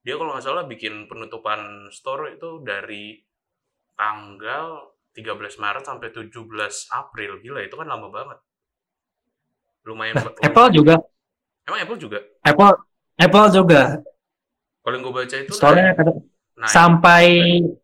Dia 0.00 0.14
kalau 0.14 0.32
nggak 0.32 0.44
salah 0.44 0.64
bikin 0.64 1.06
penutupan 1.06 1.90
store 1.90 2.38
itu 2.38 2.62
dari 2.62 3.18
tanggal 3.94 4.94
13 5.10 5.26
Maret 5.58 5.82
sampai 5.82 6.08
17 6.14 6.30
April. 6.92 7.42
Gila 7.42 7.60
itu 7.60 7.74
kan 7.74 7.86
lama 7.86 8.06
banget. 8.06 8.38
Lumayan. 9.82 10.14
ba- 10.16 10.34
Apple 10.42 10.68
juga 10.72 10.94
Emang 11.62 11.78
Apple 11.80 11.98
juga? 11.98 12.18
Apple 12.42 12.74
Apple 13.16 13.46
juga 13.50 13.80
Kalau 14.78 14.94
yang 14.94 15.02
gue 15.02 15.14
baca 15.14 15.36
itu 15.36 15.50
kata- 15.50 16.22
naik 16.54 16.70
sampai 16.70 17.26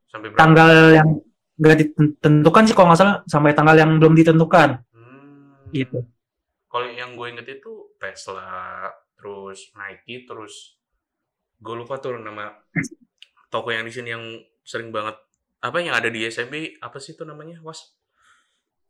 sampai 0.06 0.28
berapa? 0.30 0.38
tanggal 0.38 0.70
yang 0.94 1.08
nggak 1.62 1.76
ditentukan 1.80 2.62
sih 2.66 2.74
kalau 2.74 2.86
nggak 2.90 3.00
salah 3.00 3.16
sampai 3.30 3.54
tanggal 3.54 3.76
yang 3.78 3.90
belum 4.02 4.14
ditentukan 4.18 4.82
Hmm. 4.92 5.70
gitu. 5.70 6.02
Kalau 6.72 6.88
yang 6.88 7.14
gue 7.14 7.26
inget 7.32 7.46
itu 7.60 7.72
Tesla, 8.00 8.88
terus 9.16 9.70
Nike, 9.78 10.24
terus 10.28 10.54
gue 11.62 11.74
lupa 11.78 12.00
tuh 12.02 12.18
nama 12.18 12.50
toko 13.52 13.68
yang 13.70 13.84
di 13.86 13.92
sini 13.94 14.08
yang 14.14 14.24
sering 14.66 14.90
banget 14.90 15.16
apa 15.62 15.78
yang 15.78 15.94
ada 15.94 16.08
di 16.10 16.26
SMB 16.26 16.54
apa 16.82 16.98
sih 16.98 17.14
itu 17.14 17.22
namanya 17.22 17.62
was 17.62 17.94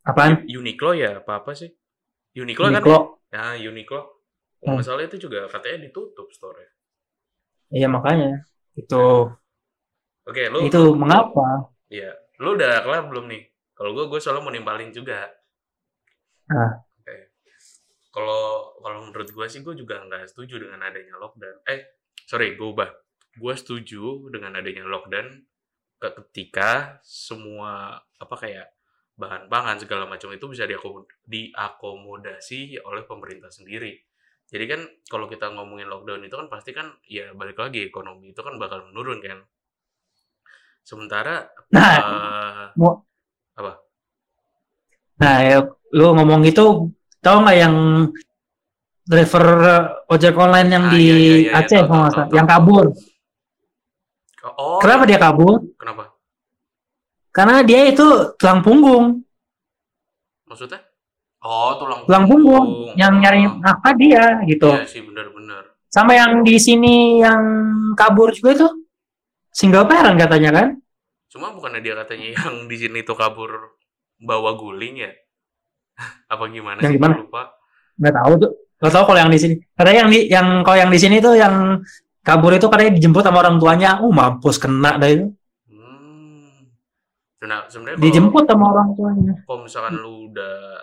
Apaan? 0.03 0.43
Uniqlo 0.59 0.91
ya 0.95 1.23
apa 1.23 1.43
apa 1.43 1.51
sih 1.55 1.69
Uniqlo, 2.35 2.65
kan 2.73 2.83
Uniqlo. 2.83 2.97
ya 3.33 3.43
Uniqlo 3.69 3.99
kalau 4.63 5.01
Hmm. 5.01 5.07
itu 5.07 5.17
juga 5.19 5.39
katanya 5.51 5.77
ditutup 5.91 6.27
store 6.31 6.63
Iya 7.75 7.87
makanya 7.95 8.29
itu 8.79 8.95
oke 10.27 10.43
lu 10.53 10.59
itu 10.67 10.79
mengapa? 10.95 11.69
Iya, 11.93 12.09
lu 12.43 12.59
udah 12.59 12.83
kelar 12.83 13.07
belum 13.07 13.25
nih? 13.31 13.43
Kalau 13.73 13.95
gue, 13.95 14.05
gue 14.11 14.19
selalu 14.19 14.39
mau 14.43 14.53
nimpalin 14.53 14.91
juga. 14.91 15.31
Ah. 16.51 16.83
Oke. 16.99 17.33
Kalau 18.13 18.75
kalau 18.83 18.99
menurut 19.09 19.29
gue 19.31 19.45
sih, 19.47 19.63
gue 19.63 19.73
juga 19.73 20.03
nggak 20.03 20.29
setuju 20.29 20.59
dengan 20.67 20.83
adanya 20.83 21.15
lockdown. 21.17 21.63
Eh, 21.65 22.03
sorry, 22.27 22.59
gue 22.59 22.67
ubah. 22.67 22.91
Gue 23.33 23.53
setuju 23.57 24.29
dengan 24.29 24.53
adanya 24.59 24.85
lockdown 24.85 25.41
ke- 25.97 26.13
ketika 26.21 26.99
semua 27.01 27.97
apa 27.97 28.35
kayak 28.37 28.67
bahan 29.17 29.47
pangan 29.49 29.77
segala 29.79 30.03
macam 30.05 30.29
itu 30.33 30.45
bisa 30.51 30.67
diakom- 30.67 31.07
diakomodasi 31.25 32.81
oleh 32.83 33.07
pemerintah 33.07 33.49
sendiri. 33.49 33.97
Jadi 34.45 34.65
kan 34.69 34.81
kalau 35.09 35.25
kita 35.25 35.49
ngomongin 35.49 35.89
lockdown 35.89 36.21
itu 36.27 36.35
kan 36.37 36.51
pasti 36.51 36.75
kan 36.75 36.93
ya 37.07 37.33
balik 37.33 37.57
lagi 37.57 37.87
ekonomi 37.89 38.35
itu 38.35 38.41
kan 38.43 38.59
bakal 38.61 38.85
menurun 38.91 39.23
kan. 39.23 39.41
Sementara 40.83 41.47
Nah, 41.73 41.91
eh, 41.97 42.65
mau- 42.77 43.01
apa? 43.57 43.71
Nah, 45.17 45.35
ya, 45.41 45.57
lu 45.89 46.07
ngomong 46.13 46.43
gitu, 46.45 46.91
tahu 47.17 47.37
nggak 47.41 47.57
yang 47.57 47.75
driver 49.03 49.45
ojek 50.05 50.35
online 50.37 50.69
yang 50.69 50.85
Ah, 50.85 50.91
di 50.93 51.01
iya, 51.01 51.15
iya, 51.17 51.35
iya, 51.39 51.51
Aceh, 51.59 51.79
tahu, 51.81 51.87
kalau 51.89 51.99
nggak 51.99 52.11
tahu, 52.11 52.17
salah, 52.19 52.27
tahu, 52.29 52.37
yang 52.37 52.47
kabur? 52.47 52.85
Oh, 54.43 54.77
Kenapa 54.83 55.03
dia 55.07 55.19
kabur? 55.19 55.55
Kenapa? 55.79 56.03
Karena 57.33 57.55
dia 57.65 57.81
itu 57.89 58.05
tulang 58.37 58.61
punggung, 58.61 59.05
Maksudnya? 60.45 60.83
Oh, 61.41 61.73
tulang 61.81 62.05
tulang 62.05 62.25
punggung, 62.29 62.93
yang 62.93 63.17
nyari 63.17 63.49
nafkah 63.57 63.97
dia 63.97 64.37
gitu. 64.45 64.69
Iya 64.69 64.85
sih, 64.85 65.01
benar-benar. 65.01 65.73
Sama 65.89 66.13
yang 66.13 66.45
di 66.45 66.61
sini 66.61 67.17
yang 67.23 67.41
kabur 67.97 68.29
juga 68.29 68.49
itu 68.53 68.67
single 69.53 69.85
parent 69.85 70.17
katanya 70.17 70.49
kan? 70.51 70.67
Cuma 71.29 71.49
bukannya 71.49 71.79
dia 71.79 71.93
katanya 71.95 72.33
yang 72.33 72.65
di 72.65 72.75
sini 72.75 73.01
tuh 73.01 73.13
kabur 73.13 73.77
bawa 74.17 74.53
guling 74.53 74.99
ya? 74.99 75.11
Apa 76.33 76.49
gimana 76.49 76.81
Yang 76.81 76.91
sih? 76.91 76.97
gimana? 76.97 77.15
Lupa. 77.15 77.43
Nggak 77.93 78.13
tahu 78.17 78.33
tuh, 78.41 78.51
nggak 78.81 78.91
tahu 78.91 79.03
kalau 79.05 79.19
yang 79.21 79.31
di 79.31 79.39
sini. 79.39 79.55
Katanya 79.71 79.99
yang 80.01 80.11
di 80.11 80.19
yang 80.27 80.47
kalau 80.61 80.77
yang 80.77 80.89
di 80.89 80.99
sini 80.99 81.17
tuh 81.17 81.37
yang 81.37 81.77
kabur 82.19 82.51
itu 82.51 82.65
katanya 82.65 82.91
dijemput 82.91 83.21
sama 83.21 83.39
orang 83.39 83.57
tuanya, 83.57 84.01
uh 84.01 84.09
mampus 84.09 84.57
kena 84.57 84.97
dah 84.97 85.09
itu. 85.09 85.25
Hmm. 85.69 86.73
Nah, 87.43 87.67
sebenarnya 87.67 87.99
Dijemput 87.99 88.43
sama 88.47 88.65
orang 88.71 88.89
tuanya. 88.95 89.33
kalau 89.43 89.59
misalkan 89.61 89.93
lu 89.93 90.31
udah 90.31 90.79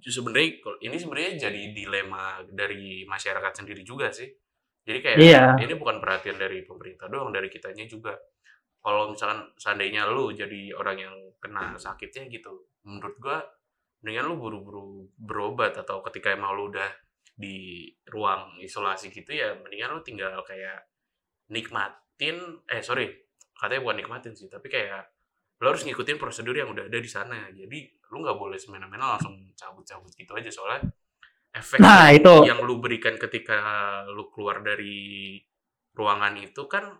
sebenarnya 0.00 0.48
kalau- 0.58 0.80
ini 0.80 0.96
sebenarnya 0.96 1.30
jadi 1.38 1.62
dilema 1.70 2.40
dari 2.48 3.04
masyarakat 3.04 3.52
sendiri 3.54 3.84
juga 3.84 4.08
sih. 4.10 4.26
Jadi 4.90 4.98
kayak 5.06 5.16
Iya. 5.22 5.44
ini 5.62 5.74
bukan 5.78 6.02
perhatian 6.02 6.34
dari 6.34 6.66
pemerintah 6.66 7.06
doang, 7.06 7.30
dari 7.30 7.46
kitanya 7.46 7.86
juga. 7.86 8.18
Kalau 8.82 9.14
misalkan 9.14 9.46
seandainya 9.54 10.10
lu 10.10 10.34
jadi 10.34 10.74
orang 10.74 10.96
yang 10.98 11.14
kena 11.38 11.78
sakitnya 11.78 12.26
gitu, 12.26 12.66
menurut 12.82 13.14
gua 13.22 13.38
mendingan 14.02 14.26
lu 14.32 14.36
buru-buru 14.40 15.06
berobat 15.14 15.76
atau 15.76 16.00
ketika 16.08 16.32
emang 16.32 16.56
lu 16.56 16.72
udah 16.72 16.88
di 17.36 17.88
ruang 18.08 18.56
isolasi 18.60 19.08
gitu 19.12 19.32
ya 19.32 19.56
mendingan 19.60 19.96
lu 19.96 20.00
tinggal 20.04 20.40
kayak 20.44 20.88
nikmatin 21.48 22.36
eh 22.68 22.80
sorry 22.84 23.08
katanya 23.56 23.80
bukan 23.84 23.96
nikmatin 24.04 24.32
sih 24.36 24.48
tapi 24.48 24.68
kayak 24.68 25.08
lo 25.60 25.72
harus 25.72 25.84
ngikutin 25.84 26.16
prosedur 26.16 26.56
yang 26.56 26.72
udah 26.72 26.88
ada 26.88 26.98
di 27.00 27.10
sana 27.10 27.48
jadi 27.52 27.78
lu 28.12 28.24
nggak 28.24 28.36
boleh 28.40 28.56
semena-mena 28.56 29.16
langsung 29.16 29.36
cabut-cabut 29.52 30.12
gitu 30.16 30.32
aja 30.32 30.48
soalnya 30.48 30.88
efek 31.50 31.78
Nah, 31.82 32.14
itu. 32.14 32.46
yang 32.46 32.62
lu 32.62 32.78
berikan 32.78 33.18
ketika 33.18 33.58
lu 34.06 34.30
keluar 34.30 34.62
dari 34.62 35.36
ruangan 35.94 36.38
itu 36.38 36.62
kan 36.70 36.94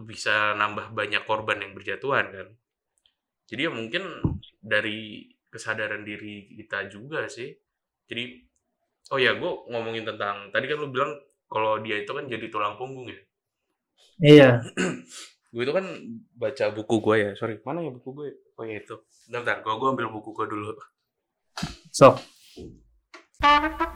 bisa 0.00 0.56
nambah 0.56 0.90
banyak 0.96 1.22
korban 1.28 1.62
yang 1.62 1.72
berjatuhan 1.76 2.26
kan? 2.32 2.48
Jadi 3.50 3.60
ya 3.66 3.72
mungkin 3.74 4.02
dari 4.62 5.26
kesadaran 5.50 6.06
diri 6.06 6.50
kita 6.54 6.86
juga 6.90 7.26
sih. 7.26 7.50
Jadi 8.06 8.42
oh 9.10 9.18
ya 9.18 9.34
gue 9.34 9.52
ngomongin 9.70 10.06
tentang 10.06 10.50
tadi 10.54 10.66
kan 10.70 10.78
lu 10.78 10.88
bilang 10.94 11.12
kalau 11.50 11.82
dia 11.82 11.98
itu 11.98 12.10
kan 12.14 12.30
jadi 12.30 12.46
tulang 12.46 12.78
punggung 12.78 13.10
ya? 13.10 13.20
Iya. 14.22 14.50
gue 15.54 15.62
itu 15.66 15.74
kan 15.74 15.86
baca 16.38 16.64
buku 16.74 16.96
gue 17.02 17.16
ya. 17.18 17.30
Sorry 17.34 17.58
mana 17.66 17.82
ya 17.82 17.90
buku 17.90 18.10
gue 18.14 18.28
oh 18.58 18.64
ya 18.66 18.78
itu. 18.78 18.96
Bentar, 19.26 19.42
bentar. 19.42 19.56
Gue 19.66 19.74
gue 19.78 19.88
ambil 19.94 20.06
buku 20.10 20.30
gue 20.34 20.46
dulu. 20.46 20.74
So. 21.90 22.14
Bentar, 23.40 23.88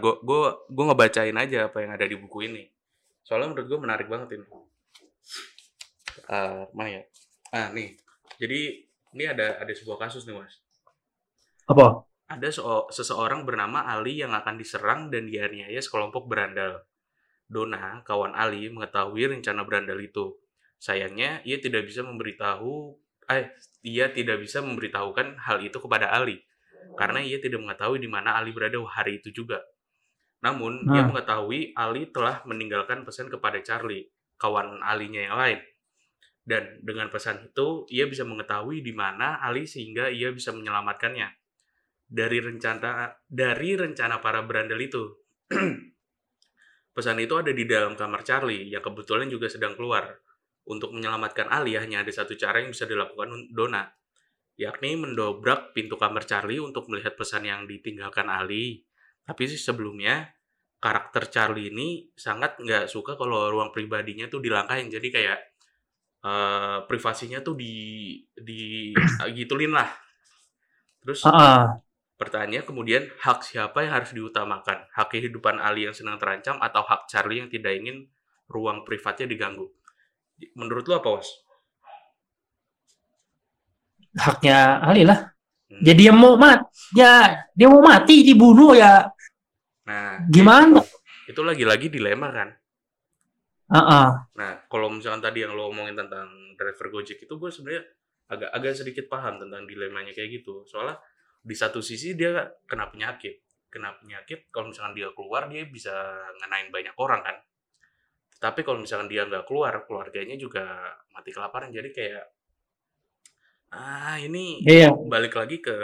gue 0.00 0.14
gue 0.24 0.42
gue 0.72 0.84
ngebacain 0.88 1.36
aja 1.36 1.68
apa 1.68 1.84
yang 1.84 1.92
ada 1.92 2.08
di 2.08 2.16
buku 2.16 2.48
ini. 2.48 2.64
Soalnya 3.20 3.52
menurut 3.52 3.68
gue 3.68 3.80
menarik 3.80 4.08
banget 4.08 4.40
ini. 4.40 4.48
Ah, 6.24 6.64
mana 6.72 6.88
ya? 6.88 7.02
Ah 7.52 7.68
nih. 7.72 7.96
Jadi 8.40 8.60
ini 9.12 9.24
ada 9.28 9.60
ada 9.60 9.72
sebuah 9.76 10.08
kasus 10.08 10.24
nih 10.24 10.40
mas. 10.40 10.56
Apa? 11.68 12.08
ada 12.30 12.46
seo- 12.46 12.86
seseorang 12.94 13.42
bernama 13.42 13.82
Ali 13.90 14.22
yang 14.22 14.30
akan 14.30 14.54
diserang 14.54 15.10
dan 15.10 15.26
dianiaya 15.26 15.82
sekelompok 15.82 16.30
berandal. 16.30 16.86
Dona, 17.50 18.06
kawan 18.06 18.32
Ali, 18.38 18.70
mengetahui 18.70 19.26
rencana 19.26 19.66
berandal 19.66 19.98
itu. 19.98 20.38
Sayangnya, 20.78 21.42
ia 21.42 21.58
tidak 21.58 21.90
bisa 21.90 22.06
memberitahu, 22.06 22.94
eh, 23.26 23.50
ia 23.82 24.06
tidak 24.14 24.38
bisa 24.40 24.62
memberitahukan 24.62 25.42
hal 25.42 25.58
itu 25.60 25.76
kepada 25.82 26.14
Ali, 26.14 26.40
karena 26.94 27.18
ia 27.20 27.42
tidak 27.42 27.58
mengetahui 27.60 27.98
di 27.98 28.06
mana 28.06 28.38
Ali 28.38 28.54
berada 28.54 28.78
hari 28.86 29.18
itu 29.18 29.34
juga. 29.34 29.60
Namun, 30.46 30.88
ia 30.94 31.02
Hmm. 31.02 31.10
mengetahui 31.10 31.74
Ali 31.76 32.08
telah 32.14 32.40
meninggalkan 32.48 33.02
pesan 33.04 33.28
kepada 33.28 33.60
Charlie, 33.60 34.08
kawan 34.40 34.80
Alinya 34.80 35.20
yang 35.20 35.36
lain. 35.36 35.60
Dan 36.46 36.80
dengan 36.80 37.12
pesan 37.12 37.52
itu, 37.52 37.84
ia 37.92 38.08
bisa 38.08 38.24
mengetahui 38.24 38.80
di 38.80 38.94
mana 38.96 39.42
Ali 39.42 39.68
sehingga 39.68 40.08
ia 40.08 40.32
bisa 40.32 40.54
menyelamatkannya 40.56 41.28
dari 42.10 42.38
rencana 42.42 43.14
dari 43.30 43.78
rencana 43.78 44.18
para 44.18 44.42
berandal 44.42 44.80
itu. 44.82 45.04
Pesan 47.00 47.16
itu 47.16 47.32
ada 47.32 47.48
di 47.48 47.64
dalam 47.64 47.96
kamar 47.96 48.20
Charlie 48.20 48.68
yang 48.68 48.84
kebetulan 48.84 49.24
juga 49.32 49.48
sedang 49.48 49.72
keluar. 49.72 50.20
Untuk 50.68 50.92
menyelamatkan 50.92 51.48
Ali 51.48 51.72
hanya 51.80 52.04
ada 52.04 52.12
satu 52.12 52.36
cara 52.36 52.60
yang 52.60 52.76
bisa 52.76 52.84
dilakukan 52.84 53.48
Donna, 53.56 53.88
yakni 54.60 55.00
mendobrak 55.00 55.72
pintu 55.72 55.96
kamar 55.96 56.28
Charlie 56.28 56.60
untuk 56.60 56.92
melihat 56.92 57.16
pesan 57.16 57.48
yang 57.48 57.64
ditinggalkan 57.64 58.28
Ali. 58.28 58.84
Tapi 59.24 59.48
sih 59.48 59.56
sebelumnya 59.56 60.28
karakter 60.76 61.32
Charlie 61.32 61.72
ini 61.72 62.12
sangat 62.12 62.60
nggak 62.60 62.84
suka 62.84 63.16
kalau 63.16 63.48
ruang 63.48 63.72
pribadinya 63.72 64.28
tuh 64.28 64.44
dilangkahin. 64.44 64.92
Jadi 64.92 65.08
kayak 65.08 65.40
eh, 66.20 66.78
privasinya 66.84 67.40
tuh 67.40 67.56
di 67.56 67.74
di 68.36 68.92
gituin 69.40 69.72
lah. 69.72 69.88
Terus 71.00 71.24
Ah, 71.24 71.80
Pertanyaannya 72.20 72.68
kemudian 72.68 73.08
hak 73.24 73.40
siapa 73.40 73.80
yang 73.80 73.96
harus 73.96 74.12
diutamakan? 74.12 74.84
Hak 74.92 75.08
kehidupan 75.08 75.56
Ali 75.56 75.88
yang 75.88 75.96
sedang 75.96 76.20
terancam 76.20 76.60
atau 76.60 76.84
hak 76.84 77.08
Charlie 77.08 77.40
yang 77.40 77.48
tidak 77.48 77.72
ingin 77.80 78.12
ruang 78.44 78.84
privatnya 78.84 79.24
diganggu? 79.24 79.72
Menurut 80.52 80.84
lo 80.84 81.00
apa, 81.00 81.08
Was? 81.16 81.28
haknya 84.10 84.82
Ali 84.82 85.06
lah. 85.06 85.32
Hmm. 85.70 85.82
Jadi 85.86 86.10
dia 86.10 86.12
mau 86.12 86.34
mat, 86.34 86.66
ya 86.92 87.46
dia 87.54 87.70
mau 87.70 87.78
mati 87.78 88.26
dibunuh 88.26 88.74
ya 88.74 89.06
Nah, 89.86 90.22
gimana? 90.30 90.82
itu 91.26 91.42
lagi-lagi 91.42 91.90
dilema 91.90 92.30
kan? 92.30 92.50
Ah, 93.70 93.78
ah. 93.78 94.08
Nah, 94.34 94.66
kalau 94.66 94.90
misalkan 94.90 95.22
tadi 95.22 95.46
yang 95.46 95.54
lo 95.54 95.70
omongin 95.70 95.94
tentang 95.94 96.26
driver 96.58 96.90
Gojek 96.90 97.22
itu 97.22 97.34
gue 97.38 97.50
sebenarnya 97.54 97.86
agak 98.30 98.50
agak 98.50 98.72
sedikit 98.74 99.06
paham 99.06 99.38
tentang 99.38 99.62
dilemanya 99.66 100.10
kayak 100.10 100.42
gitu. 100.42 100.66
Soalnya 100.66 100.98
di 101.40 101.54
satu 101.56 101.80
sisi 101.80 102.12
dia 102.16 102.44
kena 102.68 102.88
penyakit. 102.92 103.40
Kena 103.70 103.94
penyakit 103.98 104.50
kalau 104.50 104.70
misalkan 104.74 104.94
dia 104.98 105.08
keluar 105.14 105.46
dia 105.46 105.64
bisa 105.64 105.92
ngenain 106.42 106.68
banyak 106.74 106.96
orang 106.98 107.20
kan. 107.22 107.36
Tapi 108.40 108.60
kalau 108.64 108.80
misalkan 108.80 109.08
dia 109.12 109.28
nggak 109.28 109.44
keluar, 109.46 109.84
keluarganya 109.84 110.34
juga 110.40 110.64
mati 111.12 111.30
kelaparan. 111.30 111.70
Jadi 111.70 111.90
kayak 111.92 112.24
ah 113.70 114.18
ini 114.18 114.66
Iya. 114.66 114.90
balik 115.06 115.38
lagi 115.38 115.62
ke 115.62 115.76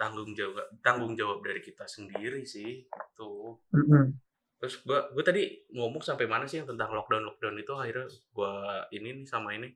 tanggung 0.00 0.32
jawab 0.32 0.72
tanggung 0.80 1.12
jawab 1.12 1.44
dari 1.44 1.60
kita 1.60 1.84
sendiri 1.84 2.46
sih. 2.48 2.88
Tuh. 3.12 3.60
Mm-mm. 3.76 4.16
Terus 4.60 4.80
gua 4.84 5.08
gua 5.12 5.24
tadi 5.24 5.68
ngomong 5.76 6.00
sampai 6.00 6.24
mana 6.24 6.48
sih 6.48 6.60
yang 6.64 6.68
tentang 6.68 6.92
lockdown 6.92 7.24
lockdown 7.28 7.56
itu 7.60 7.72
akhirnya 7.76 8.08
gua 8.32 8.84
ini 8.92 9.20
nih 9.20 9.26
sama 9.28 9.52
ini 9.52 9.68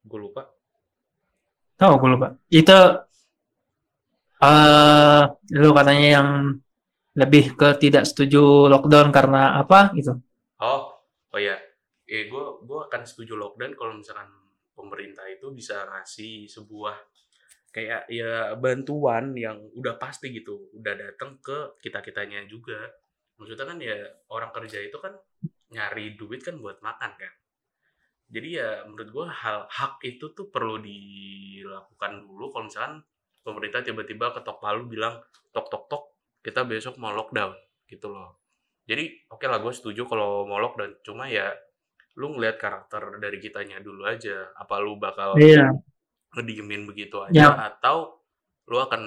gue 0.00 0.16
lupa. 0.20 0.48
Tahu 1.76 1.92
gue 2.00 2.10
lupa. 2.12 2.28
Itu 2.48 2.78
eh 4.44 5.20
lu 5.60 5.68
katanya 5.78 6.06
yang 6.16 6.28
lebih 7.20 7.44
ke 7.58 7.68
tidak 7.82 8.04
setuju 8.10 8.38
lockdown 8.72 9.08
karena 9.16 9.38
apa 9.60 9.78
gitu. 9.98 10.12
Oh 10.62 10.82
oh 11.34 11.40
ya, 11.40 11.56
eh 12.14 12.22
gue 12.30 12.44
gua 12.68 12.80
akan 12.88 13.02
setuju 13.10 13.34
lockdown 13.42 13.72
kalau 13.78 13.92
misalkan 14.00 14.30
pemerintah 14.78 15.24
itu 15.34 15.46
bisa 15.58 15.76
ngasih 15.90 16.46
sebuah 16.54 16.96
kayak 17.74 18.02
ya 18.10 18.32
bantuan 18.64 19.24
yang 19.44 19.58
udah 19.80 19.94
pasti 20.02 20.26
gitu, 20.38 20.70
udah 20.78 20.94
datang 21.04 21.30
ke 21.46 21.58
kita 21.84 22.00
kitanya 22.06 22.40
juga. 22.54 22.78
Maksudnya 23.38 23.66
kan 23.70 23.78
ya 23.80 23.96
orang 24.36 24.50
kerja 24.56 24.78
itu 24.88 24.98
kan 25.04 25.14
nyari 25.74 26.06
duit 26.20 26.40
kan 26.46 26.56
buat 26.62 26.78
makan 26.84 27.12
kan. 27.22 27.32
Jadi 28.30 28.48
ya 28.58 28.86
menurut 28.86 29.08
gue 29.10 29.26
hal 29.42 29.58
hak 29.66 29.94
itu 30.06 30.30
tuh 30.38 30.46
perlu 30.54 30.78
dilakukan 30.78 32.12
dulu 32.26 32.46
kalau 32.54 32.64
misalkan 32.70 32.94
pemerintah 33.40 33.80
tiba-tiba 33.80 34.32
ketok 34.32 34.58
palu 34.58 34.84
bilang 34.84 35.18
tok 35.50 35.66
tok 35.66 35.84
tok 35.86 36.02
kita 36.40 36.64
besok 36.64 36.96
mau 36.96 37.10
lockdown 37.10 37.52
gitu 37.84 38.08
loh. 38.08 38.40
Jadi 38.84 39.28
oke 39.28 39.44
lah 39.44 39.58
gue 39.58 39.70
setuju 39.70 40.04
kalau 40.04 40.44
mau 40.44 40.58
lockdown 40.58 41.00
cuma 41.00 41.26
ya 41.26 41.52
lu 42.14 42.34
ngeliat 42.34 42.56
karakter 42.56 43.16
dari 43.18 43.38
kitanya 43.38 43.78
dulu 43.78 44.02
aja 44.02 44.50
apa 44.52 44.76
lu 44.78 44.96
bakal 44.96 45.36
Iya. 45.36 45.70
ngediemin 46.32 46.84
begitu 46.84 47.18
aja 47.20 47.32
Ya. 47.32 47.48
atau 47.50 48.18
lu 48.66 48.78
akan 48.78 49.02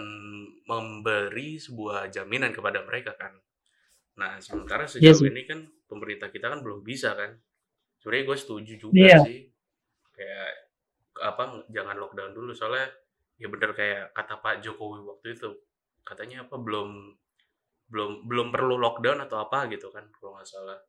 memberi 0.63 1.55
sebuah 1.55 2.09
jaminan 2.09 2.51
kepada 2.51 2.83
mereka 2.83 3.15
kan. 3.15 3.31
Nah, 4.13 4.37
sementara 4.37 4.85
Iya 4.85 4.99
sejauh 4.99 5.23
sih. 5.23 5.29
ini 5.29 5.43
kan 5.43 5.59
pemerintah 5.83 6.27
kita 6.27 6.47
kan 6.47 6.59
belum 6.59 6.81
bisa 6.81 7.15
kan. 7.15 7.33
Sebenarnya 7.97 8.23
gue 8.25 8.37
setuju 8.37 8.73
juga 8.77 8.99
Iya. 8.99 9.19
sih. 9.23 9.39
Kayak 10.11 10.49
apa 11.23 11.43
jangan 11.67 11.95
lockdown 11.97 12.31
dulu 12.31 12.51
soalnya 12.51 12.91
ya 13.43 13.47
bener 13.51 13.75
kayak 13.75 14.15
kata 14.15 14.39
Pak 14.39 14.63
Jokowi 14.63 15.03
waktu 15.03 15.35
itu. 15.35 15.51
Katanya 16.07 16.47
apa 16.47 16.55
belum 16.55 17.11
belum 17.91 18.11
belum 18.31 18.47
perlu 18.55 18.79
lockdown 18.79 19.27
atau 19.27 19.43
apa 19.43 19.67
gitu 19.67 19.91
kan 19.91 20.07
kalau 20.15 20.39
nggak 20.39 20.47
salah. 20.47 20.79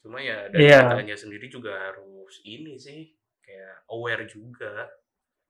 Cuma 0.00 0.22
ya 0.22 0.46
dari 0.48 0.70
Iya. 0.70 0.86
kitanya 0.94 1.16
sendiri 1.18 1.46
juga 1.50 1.74
harus 1.90 2.38
ini 2.46 2.78
sih 2.78 3.10
kayak 3.42 3.90
aware 3.90 4.24
juga 4.30 4.86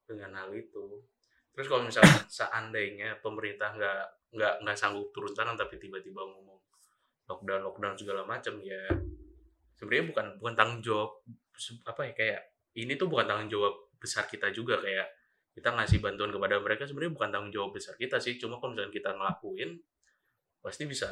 dengan 0.09 0.41
hal 0.41 0.51
itu. 0.57 1.05
Terus 1.53 1.67
kalau 1.69 1.85
misalnya 1.85 2.25
seandainya 2.41 3.21
pemerintah 3.21 3.77
nggak 3.77 4.03
nggak 4.41 4.55
nggak 4.65 4.77
sanggup 4.79 5.13
turun 5.13 5.37
tangan 5.37 5.59
tapi 5.59 5.77
tiba-tiba 5.77 6.23
ngomong 6.25 6.59
lockdown 7.29 7.63
lockdown 7.67 7.95
segala 7.99 8.23
macam 8.27 8.59
ya 8.63 8.79
sebenarnya 9.75 10.07
bukan 10.15 10.27
bukan 10.39 10.55
tanggung 10.55 10.81
jawab 10.83 11.11
apa 11.87 12.01
ya 12.11 12.13
kayak 12.15 12.41
ini 12.79 12.95
tuh 12.95 13.11
bukan 13.11 13.27
tanggung 13.27 13.51
jawab 13.51 13.75
besar 13.99 14.31
kita 14.31 14.55
juga 14.55 14.79
kayak 14.79 15.11
kita 15.61 15.77
ngasih 15.77 16.01
bantuan 16.01 16.33
kepada 16.33 16.57
mereka 16.65 16.89
sebenarnya 16.89 17.13
bukan 17.17 17.29
tanggung 17.31 17.53
jawab 17.53 17.71
besar 17.77 17.95
kita 18.01 18.17
sih 18.25 18.41
cuma 18.41 18.57
kalau 18.59 18.73
misalnya 18.73 18.93
kita 18.97 19.11
ngelakuin 19.13 19.71
pasti 20.65 20.85
bisa 20.89 21.09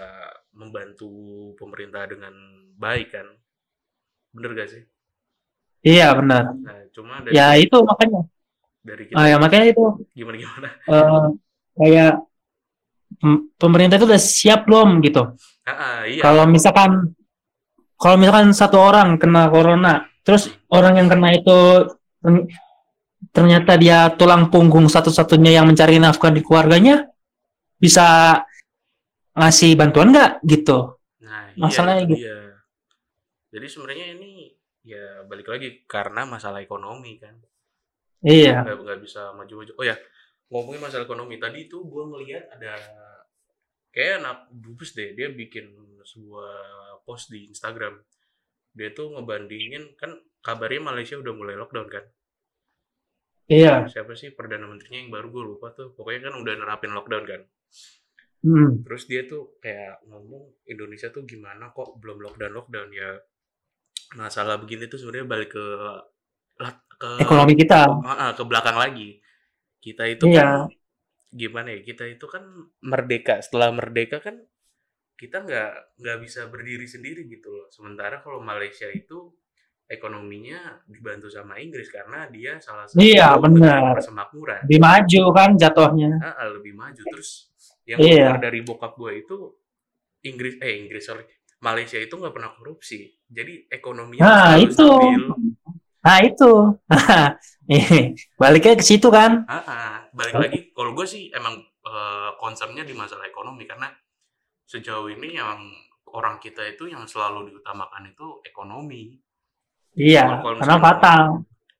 membantu 0.56 1.08
pemerintah 1.60 2.04
dengan 2.08 2.32
baik 2.80 3.12
kan 3.12 3.28
bener 4.32 4.52
gak 4.56 4.70
sih 4.72 4.82
Iya 5.86 6.10
benar. 6.18 6.42
nah 6.66 6.78
cuma 6.90 7.22
dari 7.22 7.34
Ya 7.38 7.46
itu 7.54 7.76
makanya. 7.86 8.20
dari 8.82 9.04
kita 9.06 9.18
Ah, 9.20 9.26
ya 9.30 9.36
makanya 9.38 9.66
itu 9.72 9.82
gimana 10.16 10.36
gimana 10.42 10.68
eh, 10.90 11.22
kayak 11.78 12.12
pemerintah 13.58 13.96
itu 13.98 14.06
udah 14.08 14.20
siap 14.20 14.60
belum 14.68 15.00
gitu. 15.04 15.22
ah, 15.66 15.70
ah, 15.70 15.98
iya 16.08 16.22
Kalau 16.24 16.44
misalkan 16.50 16.90
kalau 17.98 18.16
misalkan 18.18 18.54
satu 18.54 18.78
orang 18.78 19.18
kena 19.18 19.50
corona, 19.50 20.06
terus 20.22 20.54
orang 20.70 21.02
yang 21.02 21.08
kena 21.10 21.34
itu 21.34 21.58
ternyata 23.34 23.74
dia 23.74 24.12
tulang 24.14 24.48
punggung 24.48 24.86
satu-satunya 24.86 25.58
yang 25.58 25.66
mencari 25.66 25.98
nafkah 25.98 26.30
di 26.30 26.42
keluarganya, 26.42 27.06
bisa 27.78 28.38
ngasih 29.38 29.78
bantuan 29.78 30.10
nggak 30.10 30.42
gitu? 30.46 30.98
Nah, 31.22 31.54
Masalahnya 31.54 32.02
iya 32.02 32.06
itu 32.06 32.14
gitu. 32.14 32.22
dia. 32.22 32.38
Jadi 33.48 33.66
sebenarnya 33.70 34.06
ini 34.18 34.30
ya 34.84 35.22
balik 35.26 35.48
lagi 35.50 35.84
karena 35.86 36.26
masalah 36.26 36.62
ekonomi 36.62 37.18
kan. 37.18 37.34
Iya. 38.22 38.66
Nggak, 38.66 38.76
nggak 38.82 39.00
bisa 39.02 39.30
maju-maju. 39.34 39.72
Oh 39.78 39.84
ya, 39.86 39.96
ngomongin 40.50 40.82
masalah 40.82 41.04
ekonomi. 41.06 41.38
Tadi 41.38 41.70
itu 41.70 41.78
gue 41.86 42.04
ngelihat 42.08 42.44
ada 42.58 42.72
kayak 43.94 44.22
anak 44.22 44.38
bubus 44.50 44.94
deh. 44.94 45.14
Dia 45.14 45.30
bikin 45.30 45.70
sebuah 46.02 46.52
post 47.06 47.30
di 47.30 47.46
Instagram. 47.46 47.98
Dia 48.74 48.90
tuh 48.94 49.14
ngebandingin 49.14 49.94
kan 49.98 50.18
kabarnya 50.42 50.82
Malaysia 50.82 51.16
udah 51.18 51.32
mulai 51.34 51.54
lockdown 51.54 51.88
kan. 51.88 52.04
Iya. 53.48 53.88
Siapa 53.88 54.12
sih 54.12 54.36
perdana 54.36 54.68
menterinya 54.68 55.00
yang 55.00 55.12
baru 55.12 55.26
gue 55.32 55.44
lupa 55.56 55.72
tuh. 55.72 55.96
Pokoknya 55.96 56.28
kan 56.28 56.34
udah 56.44 56.54
nerapin 56.60 56.92
lockdown 56.92 57.24
kan. 57.24 57.42
Hmm. 58.44 58.86
Terus 58.86 59.02
dia 59.10 59.26
tuh 59.26 59.58
kayak 59.58 60.04
ngomong 60.06 60.62
Indonesia 60.68 61.10
tuh 61.10 61.26
gimana 61.26 61.74
kok 61.74 61.98
belum 61.98 62.22
lockdown 62.22 62.52
lockdown 62.54 62.88
ya. 62.92 63.10
Masalah 64.14 64.60
begini 64.60 64.86
tuh 64.86 65.00
sebenarnya 65.00 65.26
balik 65.26 65.50
ke 65.56 65.64
ke 66.98 67.08
Ekonomi 67.22 67.54
kita. 67.54 67.86
Ah, 68.04 68.34
ke 68.34 68.42
belakang 68.44 68.76
lagi. 68.76 69.18
Kita 69.78 70.04
itu 70.06 70.26
Iya. 70.28 70.68
kan 70.68 70.74
gimana 71.32 71.68
ya? 71.72 71.80
Kita 71.82 72.04
itu 72.04 72.26
kan 72.28 72.44
merdeka. 72.84 73.40
Setelah 73.40 73.70
merdeka 73.72 74.18
kan 74.20 74.36
kita 75.18 75.42
nggak 75.42 75.98
nggak 75.98 76.18
bisa 76.22 76.46
berdiri 76.46 76.86
sendiri 76.86 77.26
gitu 77.26 77.48
loh. 77.50 77.66
Sementara 77.74 78.22
kalau 78.22 78.38
Malaysia 78.38 78.86
itu 78.90 79.34
ekonominya 79.88 80.84
dibantu 80.84 81.32
sama 81.32 81.56
Inggris 81.56 81.88
karena 81.88 82.28
dia 82.28 82.60
salah 82.60 82.84
satu 82.84 83.00
Iya, 83.00 83.40
benar. 83.40 83.96
persemakmuran. 83.96 84.68
Lebih 84.68 84.80
maju 84.84 85.22
kan 85.32 85.50
jatuhnya. 85.56 86.10
Ah, 86.20 86.28
ah, 86.44 86.48
lebih 86.52 86.76
maju. 86.76 87.00
Terus 87.02 87.48
yang 87.88 87.98
Iya. 87.98 88.36
keluar 88.36 88.40
dari 88.44 88.60
bokap 88.60 88.92
gue 89.00 89.12
itu 89.24 89.36
Inggris 90.28 90.60
eh 90.60 90.76
Inggris 90.84 91.04
sorry 91.08 91.24
Malaysia 91.58 91.96
itu 91.96 92.12
nggak 92.14 92.34
pernah 92.36 92.52
korupsi. 92.54 93.16
Jadi 93.26 93.66
ekonominya 93.66 94.22
Nah, 94.22 94.44
selalu 94.54 94.62
itu. 94.68 94.86
stabil. 94.86 95.24
Nah, 95.98 96.18
itu. 96.22 96.52
Nih, 97.68 97.82
Baliknya 98.40 98.74
ke 98.78 98.84
situ 98.84 99.08
kan. 99.10 99.44
Ah, 99.48 99.64
ah. 99.66 99.94
balik 100.14 100.34
lagi 100.36 100.58
kalau 100.72 100.92
gue 100.92 101.06
sih 101.08 101.32
emang 101.32 101.56
eh, 101.88 102.30
concernnya 102.36 102.84
di 102.84 102.92
masalah 102.92 103.24
ekonomi 103.24 103.64
karena 103.64 103.88
sejauh 104.68 105.08
ini 105.08 105.32
yang 105.34 105.56
orang 106.12 106.36
kita 106.36 106.60
itu 106.64 106.88
yang 106.88 107.08
selalu 107.08 107.52
diutamakan 107.56 108.12
itu 108.12 108.40
ekonomi. 108.44 109.16
Iya, 109.98 110.24
Kalau 110.38 110.56
karena 110.62 110.76
fatal. 110.78 111.22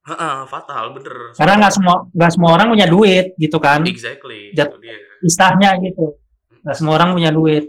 Ah, 0.09 0.13
ah, 0.19 0.37
fatal 0.43 0.85
bener. 0.99 1.15
Karena 1.39 1.55
nggak 1.63 1.75
semua 1.79 1.97
nggak 2.11 2.33
semua 2.35 2.51
orang 2.59 2.67
punya 2.75 2.87
duit 2.91 3.27
gitu 3.39 3.59
kan. 3.63 3.81
exactly 3.87 4.51
Jat-. 4.51 4.75
Istilahnya 5.23 5.79
gitu. 5.87 6.19
Nggak 6.67 6.77
semua 6.77 6.95
orang 6.99 7.15
punya 7.15 7.31
duit. 7.31 7.65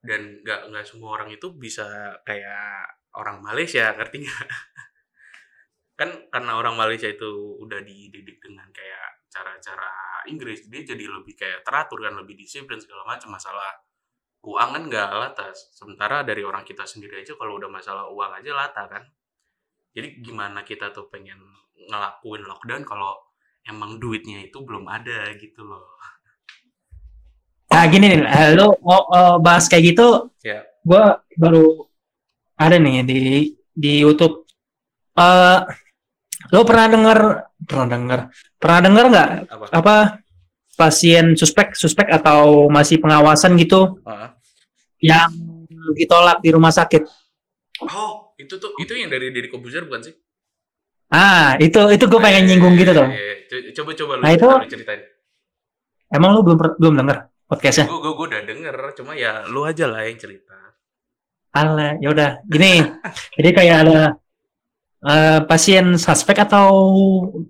Dan 0.00 0.40
nggak 0.40 0.72
nggak 0.72 0.84
semua 0.88 1.20
orang 1.20 1.28
itu 1.28 1.46
bisa 1.52 1.84
kayak 2.24 2.88
orang 3.20 3.44
Malaysia 3.44 3.92
ngerti 3.92 4.24
nggak? 4.24 4.46
kan 6.00 6.08
karena 6.32 6.56
orang 6.56 6.74
Malaysia 6.74 7.06
itu 7.06 7.60
udah 7.60 7.84
dididik 7.84 8.40
dengan 8.40 8.66
kayak 8.72 9.28
cara-cara 9.28 9.92
Inggris 10.26 10.66
dia 10.66 10.82
jadi 10.82 11.04
lebih 11.08 11.36
kayak 11.36 11.62
teratur 11.62 12.00
kan 12.04 12.16
lebih 12.16 12.34
disiplin 12.34 12.80
segala 12.80 13.04
macam 13.06 13.32
masalah 13.32 13.80
keuangan 14.42 14.82
nggak 14.90 15.08
latas 15.14 15.70
sementara 15.70 16.26
dari 16.26 16.42
orang 16.42 16.66
kita 16.66 16.82
sendiri 16.82 17.22
aja 17.22 17.38
kalau 17.38 17.56
udah 17.60 17.70
masalah 17.70 18.10
uang 18.10 18.32
aja 18.42 18.50
lata 18.50 18.82
kan 18.90 19.02
jadi 19.92 20.08
gimana 20.20 20.60
kita 20.62 20.90
tuh 20.90 21.08
pengen 21.08 21.38
ngelakuin 21.88 22.42
lockdown 22.42 22.82
kalau 22.82 23.12
emang 23.62 23.96
duitnya 23.96 24.42
itu 24.42 24.58
belum 24.60 24.88
ada 24.88 25.32
gitu 25.36 25.62
loh 25.62 25.84
Nah 27.72 27.88
gini 27.88 28.04
nih, 28.04 28.20
eh, 28.28 28.52
lu 28.52 28.68
mau 28.84 29.08
eh, 29.08 29.36
bahas 29.40 29.64
kayak 29.64 29.96
gitu, 29.96 30.28
Ya. 30.44 30.60
gue 30.84 31.04
baru 31.40 31.88
ada 32.52 32.76
nih 32.76 33.00
di 33.00 33.20
di 33.72 33.92
YouTube. 34.04 34.44
Eh, 35.16 35.58
lu 36.52 36.68
pernah 36.68 36.86
denger, 36.92 37.18
pernah 37.64 37.86
denger, 37.88 38.20
pernah 38.60 38.78
denger 38.84 39.04
nggak 39.08 39.28
apa 39.48 39.64
apa 39.72 39.96
pasien 40.76 41.32
suspek, 41.32 41.72
suspek 41.72 42.12
atau 42.12 42.68
masih 42.68 43.00
pengawasan 43.00 43.56
gitu 43.56 43.96
Ah. 44.04 44.36
yang 45.00 45.32
ditolak 45.96 46.44
di 46.44 46.52
rumah 46.52 46.70
sakit? 46.70 47.08
Oh 47.84 48.12
itu 48.38 48.54
tuh 48.56 48.74
itu 48.78 48.92
yang 48.94 49.10
dari 49.10 49.30
dari 49.30 49.48
Kobuzer 49.48 49.84
bukan 49.86 50.02
sih 50.06 50.14
Ah, 51.12 51.60
itu 51.60 51.76
itu 51.92 52.04
gue 52.08 52.20
pengen 52.24 52.44
Eh, 52.44 52.48
nyinggung 52.48 52.72
gitu 52.72 52.96
tuh. 52.96 53.04
co- 53.04 53.64
Coba 53.76 53.90
coba 53.92 54.12
lu, 54.16 54.22
Nah, 54.24 54.32
itu- 54.32 54.48
lu 54.48 54.64
ceritain. 54.64 55.00
Emang 56.08 56.32
lu 56.32 56.40
belum 56.40 56.56
belum 56.80 56.94
denger 57.04 57.16
podcastnya? 57.44 57.84
Gue 57.84 58.00
gue 58.00 58.26
udah 58.32 58.40
denger, 58.48 58.76
cuma 58.96 59.12
ya 59.12 59.44
lu 59.44 59.60
aja 59.68 59.92
lah 59.92 60.08
yang 60.08 60.16
cerita. 60.16 60.56
Alah, 61.52 62.00
ya 62.00 62.08
udah. 62.16 62.40
Gini, 62.48 62.80
jadi 63.36 63.48
kayak 63.52 63.76
ada 63.84 64.00
eh, 65.04 65.40
pasien 65.44 66.00
suspek 66.00 66.48
atau 66.48 66.72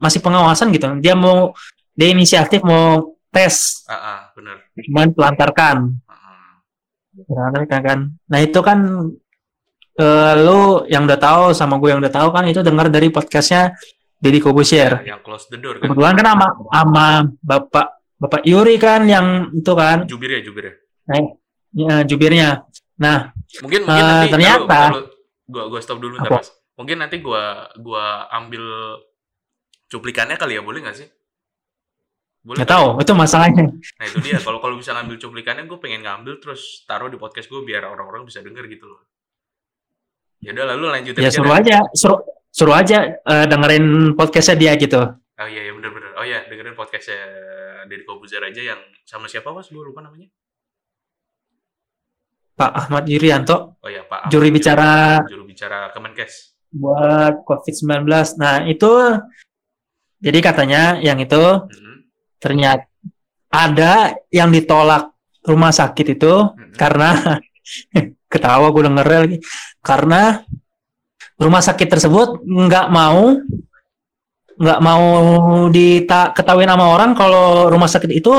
masih 0.02 0.18
pengawasan 0.18 0.74
gitu. 0.74 0.98
Dia 0.98 1.14
mau 1.14 1.54
dia 1.94 2.10
inisiatif 2.10 2.66
mau 2.66 3.14
tes, 3.30 3.86
Ah, 3.86 3.94
ah 3.94 4.20
bener. 4.34 4.58
cuman 4.74 5.14
pelantarkan. 5.14 6.02
Pelantarkan 7.28 7.80
kan. 7.84 7.98
Nah 8.26 8.38
itu 8.42 8.58
kan 8.58 8.78
eh, 9.94 10.34
lu 10.40 10.60
yang 10.86 11.04
udah 11.04 11.18
tahu 11.18 11.44
sama 11.52 11.76
gue 11.76 11.92
yang 11.92 12.00
udah 12.00 12.12
tahu 12.12 12.28
kan 12.30 12.44
itu 12.46 12.60
dengar 12.60 12.88
dari 12.88 13.08
podcastnya 13.08 13.76
Deddy 14.16 14.38
Kobusier. 14.38 15.02
Yang 15.02 15.20
close 15.26 15.46
the 15.50 15.58
door 15.58 15.76
kan. 15.76 15.90
Kebetulan 15.90 16.14
kan 16.14 16.26
sama 16.32 16.46
sama 16.70 17.06
bapak 17.42 17.86
bapak 18.22 18.42
Yuri 18.46 18.78
kan 18.78 19.02
yang 19.04 19.50
itu 19.50 19.72
kan 19.74 20.06
Jubir 20.06 20.38
ya 20.38 20.40
jubir 20.40 20.64
ya. 20.64 20.74
ya, 21.74 21.94
jubirnya. 22.06 22.48
Nah 23.02 23.34
Mungkin 23.60 23.82
mungkin 23.84 24.04
Eh, 24.04 24.08
nanti 24.08 24.30
ternyata- 24.30 24.90
gua 25.50 25.64
gua 25.68 25.80
stop 25.82 25.98
dulu 25.98 26.16
bentar? 26.16 26.38
Mas. 26.40 26.48
Mungkin 26.78 26.96
nanti 27.02 27.20
gua 27.20 27.68
gua 27.76 28.30
ambil 28.32 28.62
cuplikannya 29.90 30.40
kali 30.40 30.56
ya, 30.56 30.62
boleh 30.64 30.80
nggak 30.80 30.96
sih? 30.96 31.08
Boleh. 32.42 32.58
nggak 32.64 32.70
kali 32.70 32.74
tahu 32.74 32.88
ya? 32.96 33.02
itu 33.04 33.12
masalahnya. 33.14 33.64
Nah, 33.70 34.04
itu 34.08 34.18
dia. 34.24 34.38
Kalau 34.40 34.58
kalau 34.58 34.74
bisa 34.74 34.90
ngambil 34.96 35.14
cuplikannya, 35.20 35.62
gue 35.68 35.78
pengen 35.78 36.02
ngambil 36.02 36.42
terus 36.42 36.82
taruh 36.88 37.06
di 37.06 37.14
podcast 37.14 37.46
gue 37.46 37.60
biar 37.62 37.86
orang-orang 37.86 38.26
bisa 38.26 38.42
denger 38.42 38.66
gitu 38.66 38.88
loh. 38.90 38.98
Ya 40.42 40.50
udah 40.52 40.66
lalu 40.74 40.84
lanjutin 40.90 41.22
Ya 41.22 41.30
aja 41.30 41.36
suruh 41.38 41.54
aja, 41.54 41.76
suruh 41.94 42.20
suruh 42.50 42.74
aja 42.74 42.98
eh, 43.14 43.46
dengerin 43.46 43.86
podcastnya 44.12 44.56
dia 44.58 44.72
gitu. 44.74 44.98
Oh 45.32 45.48
iya, 45.48 45.62
iya 45.62 45.72
bener-bener. 45.72 46.10
Oh 46.14 46.22
iya, 46.22 46.42
dengerin 46.44 46.74
podcastnya 46.74 47.18
dari 47.86 48.02
Kobuzer 48.02 48.42
aja 48.42 48.60
yang 48.64 48.80
sama 49.02 49.26
siapa 49.26 49.50
mas? 49.50 49.66
Gue 49.66 49.82
lupa 49.82 50.02
namanya. 50.02 50.26
Pak 52.52 52.72
Ahmad 52.76 53.04
Yuryanto 53.06 53.80
Oh 53.80 53.88
iya, 53.88 54.04
Pak. 54.04 54.28
Ahmad, 54.28 54.50
bicara- 54.50 55.24
Juru 55.24 55.44
bicara 55.46 55.88
Kemenkes. 55.90 56.52
buat 56.70 57.44
COVID-19. 57.44 58.08
Nah, 58.36 58.64
itu 58.64 58.90
jadi 60.18 60.38
katanya 60.40 60.82
yang 60.98 61.18
itu 61.18 61.36
Mhm, 61.36 61.96
ternyata 62.38 62.88
ada 63.48 63.92
yang 64.28 64.48
ditolak 64.48 65.12
rumah 65.42 65.68
sakit 65.70 66.16
itu 66.16 66.32
mhm. 66.32 66.72
karena 66.74 67.40
ketawa 68.32 68.72
gue 68.72 68.82
denger 68.88 69.06
lagi 69.06 69.38
karena 69.84 70.42
rumah 71.36 71.62
sakit 71.62 71.88
tersebut 71.88 72.42
nggak 72.44 72.86
mau 72.92 73.36
nggak 74.62 74.80
mau 74.84 75.04
dita 75.72 76.30
ketahuin 76.36 76.70
sama 76.70 76.86
orang 76.92 77.10
kalau 77.18 77.66
rumah 77.72 77.88
sakit 77.90 78.10
itu 78.12 78.30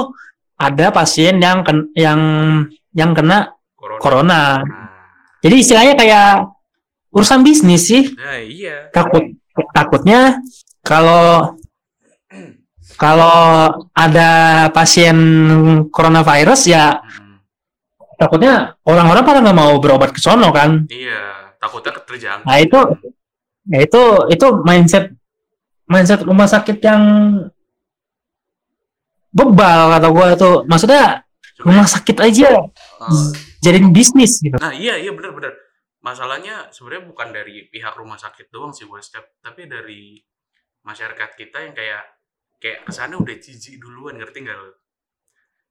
ada 0.56 0.94
pasien 0.94 1.42
yang 1.42 1.66
ken- 1.66 1.92
yang 1.98 2.20
yang 2.94 3.12
kena 3.12 3.52
Corona. 3.76 4.00
corona. 4.00 4.42
Nah, 4.64 4.88
Jadi 5.44 5.56
istilahnya 5.60 5.94
kayak 6.00 6.48
urusan 7.12 7.44
bisnis 7.44 7.92
sih. 7.92 8.16
nah, 8.16 8.40
iya. 8.40 8.88
Takut 8.96 9.36
takutnya 9.76 10.40
kalau 10.80 11.58
kalau 12.96 13.68
ada 13.92 14.32
pasien 14.72 15.18
coronavirus 15.92 16.62
ya. 16.72 17.04
Takutnya 18.24 18.80
orang-orang 18.88 19.24
pada 19.28 19.40
nggak 19.44 19.58
mau 19.58 19.74
berobat 19.84 20.16
ke 20.16 20.20
sono 20.24 20.50
kan. 20.56 20.88
Iya, 20.88 21.54
takutnya 21.60 21.92
terjangkit. 22.00 22.48
Nah 22.48 22.58
itu 22.64 22.80
ya 23.68 23.80
itu 23.84 24.02
itu 24.32 24.48
mindset 24.64 25.06
mindset 25.88 26.24
rumah 26.24 26.48
sakit 26.48 26.78
yang 26.84 27.04
bebal 29.34 29.82
kata 29.98 30.08
gue 30.10 30.28
tuh. 30.40 30.56
Maksudnya 30.70 31.04
Sebenarnya, 31.54 31.64
rumah 31.66 31.86
sakit 31.90 32.18
aja 32.22 32.50
eh, 33.04 33.28
jadiin 33.62 33.90
bisnis 33.94 34.40
gitu. 34.42 34.56
Nah 34.58 34.74
iya 34.74 34.98
iya 34.98 35.12
benar-benar. 35.12 35.54
Masalahnya 36.04 36.68
sebenarnya 36.76 37.08
bukan 37.08 37.32
dari 37.32 37.68
pihak 37.72 37.96
rumah 37.96 38.20
sakit 38.20 38.52
doang 38.52 38.76
sih 38.76 38.84
Tap. 38.88 39.24
tapi 39.40 39.72
dari 39.72 40.20
masyarakat 40.84 41.30
kita 41.40 41.64
yang 41.64 41.72
kayak 41.72 42.04
kayak 42.60 42.80
ke 42.84 42.92
sana 42.92 43.16
udah 43.16 43.36
jijik 43.40 43.80
duluan 43.80 44.20
ngerti 44.20 44.44
nggak 44.44 44.58
lo? 44.60 44.72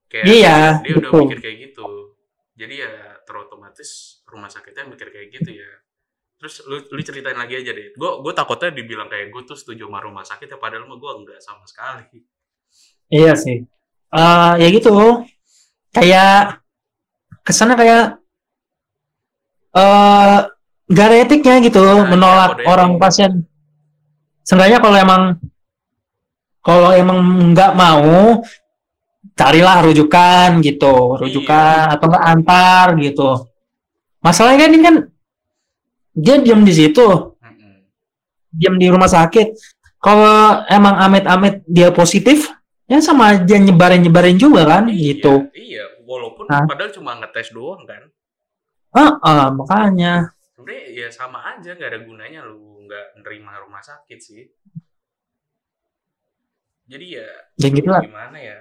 Kayak 0.09 0.25
Iya, 0.29 0.57
dia 0.85 0.93
udah 0.97 1.11
betul. 1.12 1.21
mikir 1.29 1.38
kayak 1.41 1.57
gitu. 1.69 1.88
Jadi 2.62 2.75
ya 2.79 2.92
terotomatis 3.27 3.90
rumah 4.31 4.46
sakitnya 4.46 4.87
mikir 4.87 5.09
kayak 5.11 5.29
gitu 5.35 5.51
ya. 5.59 5.72
terus 6.38 6.59
lu 6.66 6.83
lu 6.90 7.01
ceritain 7.07 7.38
lagi 7.38 7.55
aja 7.55 7.70
deh 7.70 7.94
gue 7.94 8.11
gue 8.18 8.33
takutnya 8.35 8.75
dibilang 8.75 9.07
kayak 9.07 9.31
gue 9.31 9.42
tuh 9.46 9.55
setuju 9.55 9.87
sama 9.87 10.03
rumah 10.03 10.27
sakit 10.27 10.51
ya 10.51 10.59
padahal 10.59 10.90
mah 10.90 10.98
gue 10.98 11.12
enggak 11.22 11.38
sama 11.38 11.62
sekali 11.70 12.18
Iya 13.12 13.33
sih. 13.37 13.59
Eh 14.11 14.53
ya 14.59 14.68
gitu. 14.72 14.90
Kayak 15.92 16.62
ke 17.44 17.53
sana 17.53 17.77
kayak 17.77 18.16
eh 19.72 20.38
gak 20.92 21.07
ada 21.09 21.16
etiknya 21.25 21.55
gitu 21.64 21.81
Nah, 21.85 22.05
menolak 22.11 22.53
iya, 22.59 22.64
kode 22.64 22.64
orang 22.72 22.92
etik. 22.96 23.01
pasien. 23.01 23.33
Sebenarnya 24.42 24.79
kalau 24.83 24.96
emang 24.98 25.22
kalau 26.62 26.90
emang 26.94 27.18
nggak 27.55 27.72
mau 27.75 28.42
carilah 29.33 29.81
rujukan 29.85 30.61
gitu, 30.61 31.16
rujukan 31.16 31.97
atau 31.97 32.07
nggak 32.09 32.25
antar 32.27 32.87
gitu. 33.01 33.31
Masalahnya 34.21 34.66
kan 34.66 34.71
ini 34.71 34.83
kan 34.83 34.97
dia 36.12 36.37
diam 36.38 36.62
di 36.62 36.73
situ, 36.73 37.07
diam 38.53 38.77
di 38.77 38.87
rumah 38.87 39.09
sakit. 39.09 39.57
Kalau 39.97 40.66
emang 40.66 40.99
amit-amit 40.99 41.62
dia 41.64 41.95
positif, 41.95 42.51
ya 42.85 42.99
sama 42.99 43.33
aja 43.38 43.55
nyebarin-nyebarin 43.57 44.35
juga 44.37 44.66
kan, 44.66 44.90
Iya, 44.90 44.99
gitu. 45.14 45.47
iya 45.55 45.87
walaupun 46.03 46.45
Hah? 46.51 46.66
padahal 46.68 46.92
cuma 46.92 47.16
ngetes 47.16 47.55
doang 47.55 47.87
kan 47.88 48.03
Ah, 48.92 49.16
ah, 49.25 49.49
makanya. 49.49 50.37
sebenarnya 50.53 50.85
ya 50.92 51.09
sama 51.09 51.40
aja 51.57 51.73
nggak 51.73 51.88
ada 51.88 52.01
gunanya 52.05 52.45
lu 52.45 52.85
nggak 52.85 53.25
nerima 53.25 53.57
rumah 53.64 53.81
sakit 53.81 54.18
sih 54.21 54.42
jadi 56.85 57.07
ya 57.23 57.29
Ya 57.57 57.68
gitu 57.73 57.88
lah. 57.88 58.03
gimana 58.05 58.37
ya 58.37 58.59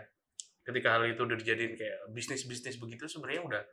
ketika 0.62 0.98
hal 0.98 1.10
itu 1.10 1.22
udah 1.22 1.38
dijadiin 1.38 1.74
kayak 1.74 1.98
bisnis 2.14 2.46
bisnis 2.46 2.78
begitu 2.78 3.10
sebenarnya 3.10 3.42
udah 3.46 3.64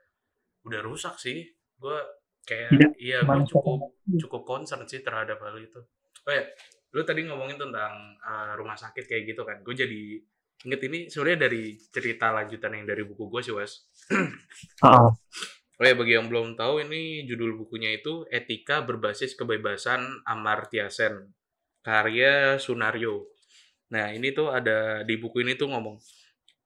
udah 0.68 0.80
rusak 0.84 1.16
sih. 1.20 1.44
Gue 1.78 1.98
kayak 2.44 2.74
Tidak 2.74 2.92
iya 2.98 3.22
gue 3.22 3.44
cukup 3.48 3.94
cukup 4.18 4.42
concern 4.48 4.84
sih 4.88 5.04
terhadap 5.04 5.38
hal 5.40 5.56
itu. 5.58 5.80
Oh 6.24 6.32
ya 6.32 6.44
lu 6.96 7.04
tadi 7.04 7.28
ngomongin 7.28 7.60
tentang 7.60 8.16
uh, 8.24 8.56
rumah 8.56 8.76
sakit 8.76 9.04
kayak 9.04 9.36
gitu 9.36 9.44
kan. 9.44 9.60
Gue 9.60 9.76
jadi 9.76 10.18
inget 10.66 10.80
ini 10.90 10.98
sebenarnya 11.06 11.46
dari 11.46 11.78
cerita 11.78 12.34
lanjutan 12.34 12.74
yang 12.74 12.86
dari 12.88 13.06
buku 13.06 13.30
gue 13.30 13.40
sih 13.46 13.54
was 13.54 13.86
Ah, 14.82 15.06
Oh 15.78 15.86
ya, 15.86 15.94
bagi 15.94 16.18
yang 16.18 16.26
belum 16.26 16.58
tahu, 16.58 16.82
ini 16.82 17.22
judul 17.22 17.54
bukunya 17.54 17.94
itu 17.94 18.26
Etika 18.34 18.82
Berbasis 18.82 19.38
Kebebasan 19.38 20.26
Amartya 20.26 20.90
Sen, 20.90 21.30
karya 21.86 22.58
Sunario. 22.58 23.30
Nah, 23.94 24.10
ini 24.10 24.34
tuh 24.34 24.50
ada 24.50 25.06
di 25.06 25.14
buku 25.22 25.46
ini 25.46 25.54
tuh 25.54 25.70
ngomong, 25.70 25.94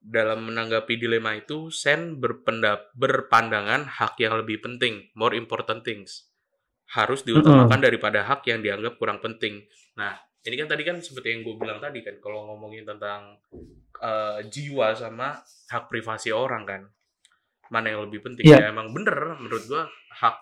dalam 0.03 0.51
menanggapi 0.51 0.99
dilema 0.99 1.39
itu, 1.39 1.71
Sen 1.71 2.19
berpendap, 2.19 2.91
berpandangan 2.99 3.87
hak 3.87 4.19
yang 4.19 4.35
lebih 4.43 4.59
penting, 4.59 5.09
more 5.15 5.33
important 5.33 5.87
things, 5.87 6.27
harus 6.91 7.23
diutamakan 7.23 7.79
daripada 7.79 8.27
hak 8.27 8.43
yang 8.51 8.61
dianggap 8.61 8.99
kurang 8.99 9.23
penting. 9.23 9.63
Nah, 9.95 10.19
ini 10.43 10.59
kan 10.59 10.67
tadi 10.67 10.83
kan 10.83 10.99
seperti 10.99 11.39
yang 11.39 11.47
gue 11.47 11.55
bilang 11.55 11.79
tadi 11.79 12.03
kan, 12.03 12.19
kalau 12.19 12.51
ngomongin 12.51 12.83
tentang 12.83 13.39
eh, 14.03 14.43
jiwa 14.51 14.93
sama 14.99 15.39
hak 15.71 15.87
privasi 15.87 16.35
orang 16.35 16.67
kan, 16.67 16.83
mana 17.73 17.89
yang 17.89 18.05
lebih 18.05 18.21
penting 18.21 18.45
Iya. 18.45 18.69
ya 18.69 18.75
emang 18.75 18.93
bener 18.93 19.41
menurut 19.41 19.65
gua 19.65 19.89
hak 20.13 20.37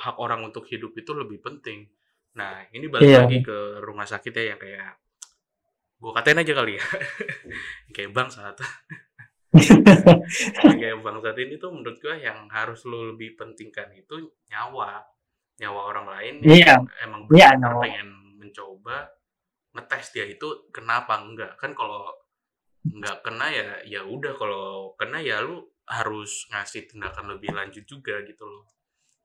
hak 0.00 0.16
orang 0.16 0.48
untuk 0.48 0.64
hidup 0.64 0.96
itu 0.96 1.12
lebih 1.12 1.44
penting 1.44 1.84
nah 2.32 2.64
ini 2.72 2.88
balik 2.88 3.04
Iya. 3.04 3.20
lagi 3.28 3.38
ke 3.44 3.84
rumah 3.84 4.08
sakit 4.08 4.32
ya 4.32 4.56
yang 4.56 4.60
kayak 4.62 4.96
gua 6.00 6.12
katain 6.16 6.40
aja 6.40 6.52
kali 6.52 6.72
ya 6.74 6.84
kayak 7.94 8.10
bang 8.10 8.28
saat 8.28 8.56
kayak 10.80 10.98
bang 11.02 11.18
saat 11.20 11.38
ini 11.38 11.54
tuh 11.56 11.70
menurut 11.70 11.98
gua 12.00 12.16
yang 12.16 12.46
harus 12.48 12.86
lo 12.86 13.12
lebih 13.12 13.36
pentingkan 13.36 13.90
itu 13.92 14.16
nyawa 14.48 15.02
nyawa 15.60 15.80
orang 15.92 16.06
lain 16.08 16.34
Iya. 16.40 16.80
yang 16.80 16.84
emang 17.04 17.20
Iya, 17.28 17.48
benar 17.54 17.70
nyawa. 17.76 17.82
pengen 17.84 18.08
mencoba 18.40 18.96
ngetes 19.70 20.06
dia 20.10 20.26
itu 20.26 20.48
kenapa 20.72 21.20
enggak 21.20 21.54
kan 21.54 21.76
kalau 21.76 22.08
nggak 22.82 23.20
kena 23.20 23.46
ya 23.52 23.68
ya 23.84 24.00
udah 24.02 24.32
kalau 24.34 24.96
kena 24.96 25.20
ya 25.20 25.44
lu 25.44 25.60
harus 25.84 26.48
ngasih 26.48 26.88
tindakan 26.88 27.36
lebih 27.36 27.52
lanjut 27.52 27.84
juga 27.84 28.24
gitu 28.24 28.40
loh 28.42 28.64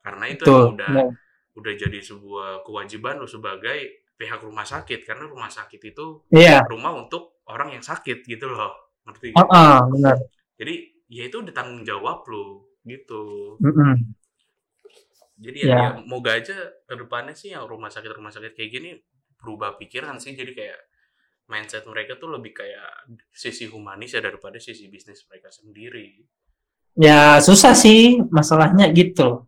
karena 0.03 0.27
itu 0.27 0.43
Betul. 0.43 0.75
udah 0.75 0.91
Ya. 0.91 1.07
udah 1.55 1.73
jadi 1.79 1.99
sebuah 2.03 2.67
kewajiban 2.67 3.15
lu 3.15 3.25
sebagai 3.25 4.04
pihak 4.15 4.39
rumah 4.41 4.63
sakit 4.63 5.04
karena 5.04 5.28
rumah 5.28 5.51
sakit 5.51 5.82
itu 5.91 6.06
Iya. 6.32 6.63
rumah 6.71 6.95
untuk 6.95 7.43
orang 7.51 7.75
yang 7.75 7.84
sakit 7.84 8.23
gitu 8.25 8.47
loh 8.49 8.71
ngerti 9.06 9.36
nggak? 9.36 9.47
ah, 9.51 9.84
benar. 9.91 10.15
jadi 10.58 10.73
ya 11.12 11.23
itu 11.30 11.38
udah 11.43 11.54
tanggung 11.54 11.84
jawab 11.86 12.25
lu 12.32 12.65
gitu 12.88 13.56
Mm-mm. 13.62 14.15
jadi 15.36 15.60
ya, 15.62 15.67
Ya. 15.67 15.78
ya 15.78 15.89
moga 16.08 16.32
aja 16.39 16.56
ke 16.88 16.93
depannya 16.95 17.36
sih 17.36 17.51
yang 17.51 17.67
rumah 17.67 17.91
sakit 17.91 18.08
rumah 18.12 18.32
sakit 18.32 18.56
kayak 18.56 18.71
gini 18.71 18.89
berubah 19.36 19.75
pikiran 19.78 20.15
sih 20.17 20.32
jadi 20.34 20.51
kayak 20.56 20.80
mindset 21.45 21.86
mereka 21.86 22.17
tuh 22.17 22.34
lebih 22.34 22.56
kayak 22.56 23.06
sisi 23.30 23.69
humanis 23.69 24.15
ya 24.15 24.21
daripada 24.23 24.58
sisi 24.58 24.89
bisnis 24.89 25.21
mereka 25.30 25.51
sendiri 25.54 26.23
Ya 26.95 27.43
susah 27.43 27.75
sih 27.75 28.23
masalahnya 28.32 28.88
gitu. 28.95 29.43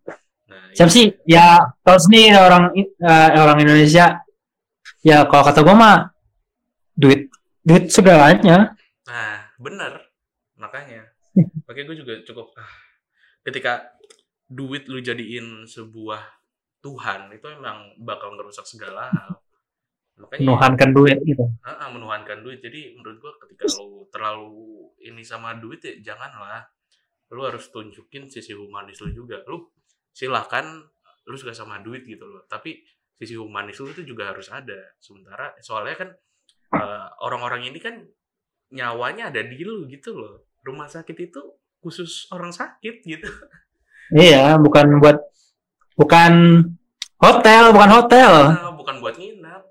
nah 0.52 0.68
Siapa 0.76 0.92
sih? 0.92 1.16
Ya 1.24 1.64
kalau 1.80 1.96
sendiri 1.96 2.36
orang 2.36 2.76
eh, 2.76 3.30
orang 3.40 3.58
Indonesia 3.64 4.20
ya 5.08 5.24
kalau 5.32 5.44
kata 5.48 5.64
gua 5.64 5.76
mah 5.80 5.98
duit 6.92 7.32
duit 7.64 7.88
segalanya. 7.88 8.76
Nah, 9.08 9.48
bener. 9.56 10.12
Makanya. 10.60 11.08
Makanya 11.70 11.86
gue 11.94 11.98
juga 12.04 12.14
cukup 12.26 12.52
ah, 12.58 12.74
ketika 13.46 13.94
duit 14.48 14.88
lu 14.90 15.00
jadiin 15.00 15.68
sebuah 15.68 16.20
Tuhan, 16.82 17.30
itu 17.36 17.46
emang 17.52 18.00
bakal 18.02 18.34
ngerusak 18.36 18.64
segala 18.64 19.12
hal. 19.12 19.38
Makanya 20.18 20.44
Menuhankan 20.50 20.90
duit 20.98 21.18
gitu. 21.28 21.46
ah, 21.62 21.86
ah, 21.86 21.90
menuhankan 21.94 22.42
duit. 22.42 22.58
Jadi 22.64 22.98
menurut 22.98 23.22
gue 23.22 23.32
ketika 23.48 23.70
lu 23.78 24.10
terlalu 24.10 24.90
ini 25.06 25.22
sama 25.22 25.54
duit 25.56 25.84
ya 25.84 25.94
janganlah. 26.16 26.66
Lu 27.36 27.44
harus 27.44 27.68
tunjukin 27.70 28.32
sisi 28.32 28.56
humanis 28.56 29.04
lu 29.04 29.14
juga. 29.14 29.44
Lu 29.46 29.70
silahkan 30.10 30.66
lu 31.28 31.36
suka 31.38 31.54
sama 31.54 31.84
duit 31.84 32.08
gitu 32.08 32.24
loh. 32.26 32.48
Tapi 32.50 32.82
sisi 33.18 33.34
humanis 33.34 33.82
lu 33.82 33.90
itu 33.92 34.06
juga 34.06 34.30
harus 34.32 34.48
ada. 34.50 34.78
Sementara 34.98 35.54
soalnya 35.60 35.96
kan 35.98 36.10
eh, 36.74 37.08
orang-orang 37.22 37.68
ini 37.68 37.80
kan 37.82 38.06
nyawanya 38.70 39.30
ada 39.30 39.42
di 39.42 39.62
lu 39.62 39.86
gitu 39.88 40.14
loh. 40.14 40.46
Rumah 40.64 40.88
sakit 40.88 41.18
itu 41.18 41.42
khusus 41.80 42.28
orang 42.30 42.52
sakit 42.52 42.96
gitu. 43.04 43.30
Iya, 44.08 44.56
bukan 44.56 45.04
buat 45.04 45.20
bukan 45.96 46.34
hotel, 47.20 47.64
bukan 47.76 47.92
hotel. 47.92 48.32
Nah, 48.56 48.72
bukan 48.72 48.96
buat 49.02 49.16
nginap. 49.18 49.68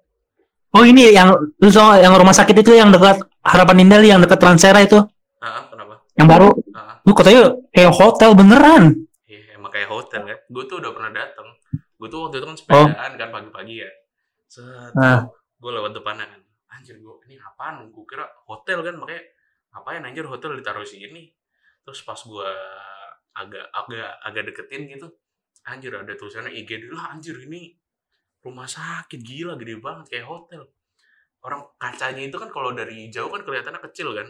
Oh 0.76 0.84
ini 0.84 1.08
yang 1.08 1.32
lu 1.56 1.70
soal 1.72 2.04
yang 2.04 2.12
rumah 2.12 2.36
sakit 2.36 2.52
itu 2.52 2.76
yang 2.76 2.92
dekat 2.92 3.16
Harapan 3.40 3.88
Indah 3.88 4.04
yang 4.04 4.20
dekat 4.20 4.36
Transera 4.36 4.84
itu, 4.84 5.00
Ah, 5.40 5.64
kenapa? 5.72 6.04
yang 6.20 6.28
baru. 6.28 6.52
Ah, 6.76 7.00
Lu 7.00 7.16
katanya 7.16 7.48
kayak 7.72 7.96
hotel 7.96 8.36
beneran. 8.36 8.92
iya, 9.24 9.56
emang 9.56 9.72
kayak 9.72 9.88
hotel 9.88 10.28
ya. 10.28 10.36
Gue 10.52 10.68
tuh 10.68 10.84
udah 10.84 10.92
pernah 10.92 11.16
datang. 11.16 11.48
Gue 11.96 12.08
tuh 12.08 12.20
waktu 12.22 12.36
itu 12.38 12.46
kan 12.46 12.54
Oh. 12.54 12.60
sepedaan 12.60 13.12
kan 13.14 13.28
pagi-pagi 13.30 13.74
ya. 13.80 13.90
Set, 14.46 14.92
Nah. 14.92 15.24
gue 15.56 15.70
lewat 15.72 15.92
depannya 15.92 16.26
kan. 16.26 16.40
Anjir 16.70 16.96
gue 16.96 17.14
ini 17.24 17.36
apaan? 17.36 17.88
Gue 17.88 18.04
kira 18.04 18.24
hotel 18.44 18.80
kan 18.80 18.94
makanya 18.94 19.22
ngapain 19.72 20.02
anjir 20.02 20.24
hotel 20.24 20.54
ditaruh 20.54 20.84
sini. 20.84 21.32
Terus 21.82 22.00
pas 22.02 22.18
gue 22.18 22.50
agak 23.32 23.64
agak 23.70 24.10
agak 24.22 24.42
deketin 24.46 24.88
gitu, 24.88 25.08
anjir 25.64 25.92
ada 25.92 26.12
tulisannya 26.12 26.52
IGD 26.52 26.88
lah 26.88 27.12
anjir 27.12 27.36
ini 27.38 27.76
rumah 28.40 28.64
sakit 28.64 29.20
gila 29.20 29.56
gede 29.56 29.76
banget 29.76 30.06
kayak 30.10 30.26
hotel. 30.26 30.68
Orang 31.40 31.68
kacanya 31.76 32.22
itu 32.22 32.36
kan 32.36 32.48
kalau 32.48 32.72
dari 32.72 33.06
jauh 33.06 33.28
kan 33.28 33.40
kelihatannya 33.40 33.80
kecil 33.90 34.12
kan. 34.12 34.28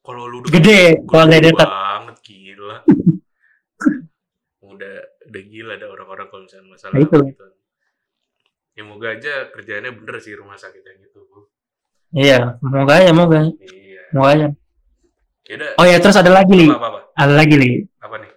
Kalau 0.00 0.28
lu 0.28 0.44
Gede, 0.44 1.00
kalau 1.04 1.24
dari 1.24 1.48
dekat. 1.48 1.64
banget 1.64 2.16
gila. 2.20 2.76
udah 4.64 4.96
udah 5.34 5.42
gila 5.50 5.72
ada 5.74 5.86
orang-orang 5.90 6.26
kalau 6.30 6.42
misalnya 6.46 6.66
masalah 6.70 6.94
Nah, 6.94 7.02
itu. 7.02 7.18
gitu. 7.26 7.44
Ya 8.74 8.82
moga 8.86 9.08
aja 9.10 9.32
kerjaannya 9.50 9.90
bener 9.98 10.16
sih 10.22 10.34
rumah 10.38 10.54
sakit 10.54 10.82
yang 10.82 10.98
gitu. 11.02 11.20
Iya, 12.14 12.38
semoga 12.62 12.94
ya, 13.02 13.10
semoga. 13.10 13.38
Iya. 13.58 14.02
Semoga 14.14 14.30
aja. 14.30 14.48
Yaudah, 15.44 15.70
Oh 15.76 15.84
ya, 15.84 15.96
terus 15.98 16.16
ada 16.16 16.30
lagi, 16.30 16.54
Li. 16.54 16.70
apa, 16.70 16.78
apa, 16.78 16.86
apa? 16.88 17.00
Ada 17.18 17.32
lagi, 17.34 17.54
Li. 17.58 17.72
Apa 17.98 18.14
nih? 18.22 18.30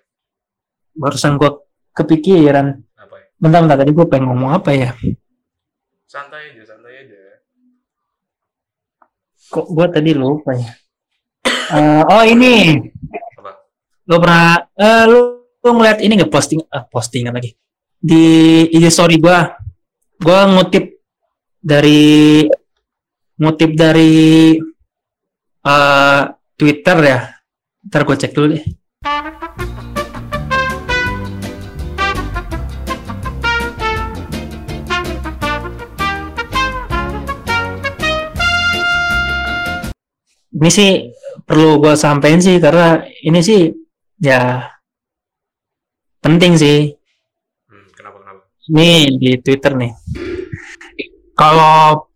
Barusan 0.97 1.37
gua 1.37 1.61
kepikiran. 1.93 2.67
Apa 2.97 3.15
ya? 3.21 3.25
Bentar, 3.37 3.59
bentar. 3.63 3.77
Tadi 3.79 3.91
gua 3.93 4.05
pengen 4.09 4.33
ngomong 4.33 4.51
apa 4.57 4.73
ya? 4.73 4.89
Santai 6.09 6.51
aja, 6.57 6.73
santai 6.73 7.05
aja. 7.05 7.21
Kok 9.47 9.67
gua 9.71 9.87
tadi 9.87 10.11
lupa 10.11 10.51
ya? 10.57 10.69
Eh, 11.67 12.01
oh, 12.03 12.23
ini. 12.27 12.81
Apa? 13.39 13.51
Lu 14.09 14.15
pernah, 14.19 14.67
eh, 14.73 15.03
lu, 15.07 15.19
gue 15.57 15.71
ngeliat 15.73 15.99
ini 16.05 16.13
nggak 16.21 16.31
posting 16.31 16.61
ah, 16.69 16.85
postingan 16.85 17.33
lagi. 17.33 17.57
Di 17.97 18.23
IG 18.69 18.93
story 18.93 19.17
gue 19.17 19.37
gue 20.21 20.39
ngutip 20.53 20.85
dari 21.57 22.45
ngutip 23.41 23.71
dari 23.73 24.53
uh, 25.65 26.21
Twitter 26.53 26.97
ya. 27.01 27.19
Ntar 27.89 28.01
gue 28.05 28.15
cek 28.15 28.33
dulu 28.33 28.47
deh. 28.53 28.63
Ini 40.57 40.69
sih 40.73 41.13
perlu 41.45 41.77
gue 41.77 41.93
sampein 41.93 42.41
sih 42.41 42.57
karena 42.57 43.05
ini 43.21 43.45
sih 43.45 43.69
ya 44.17 44.65
penting 46.19 46.53
sih 46.55 46.79
Hmm, 47.67 47.85
kenapa 47.93 48.17
kenapa? 48.21 48.41
nih 48.69 48.99
di 49.15 49.29
Twitter 49.39 49.71
nih. 49.75 49.91
Kalau 51.33 52.07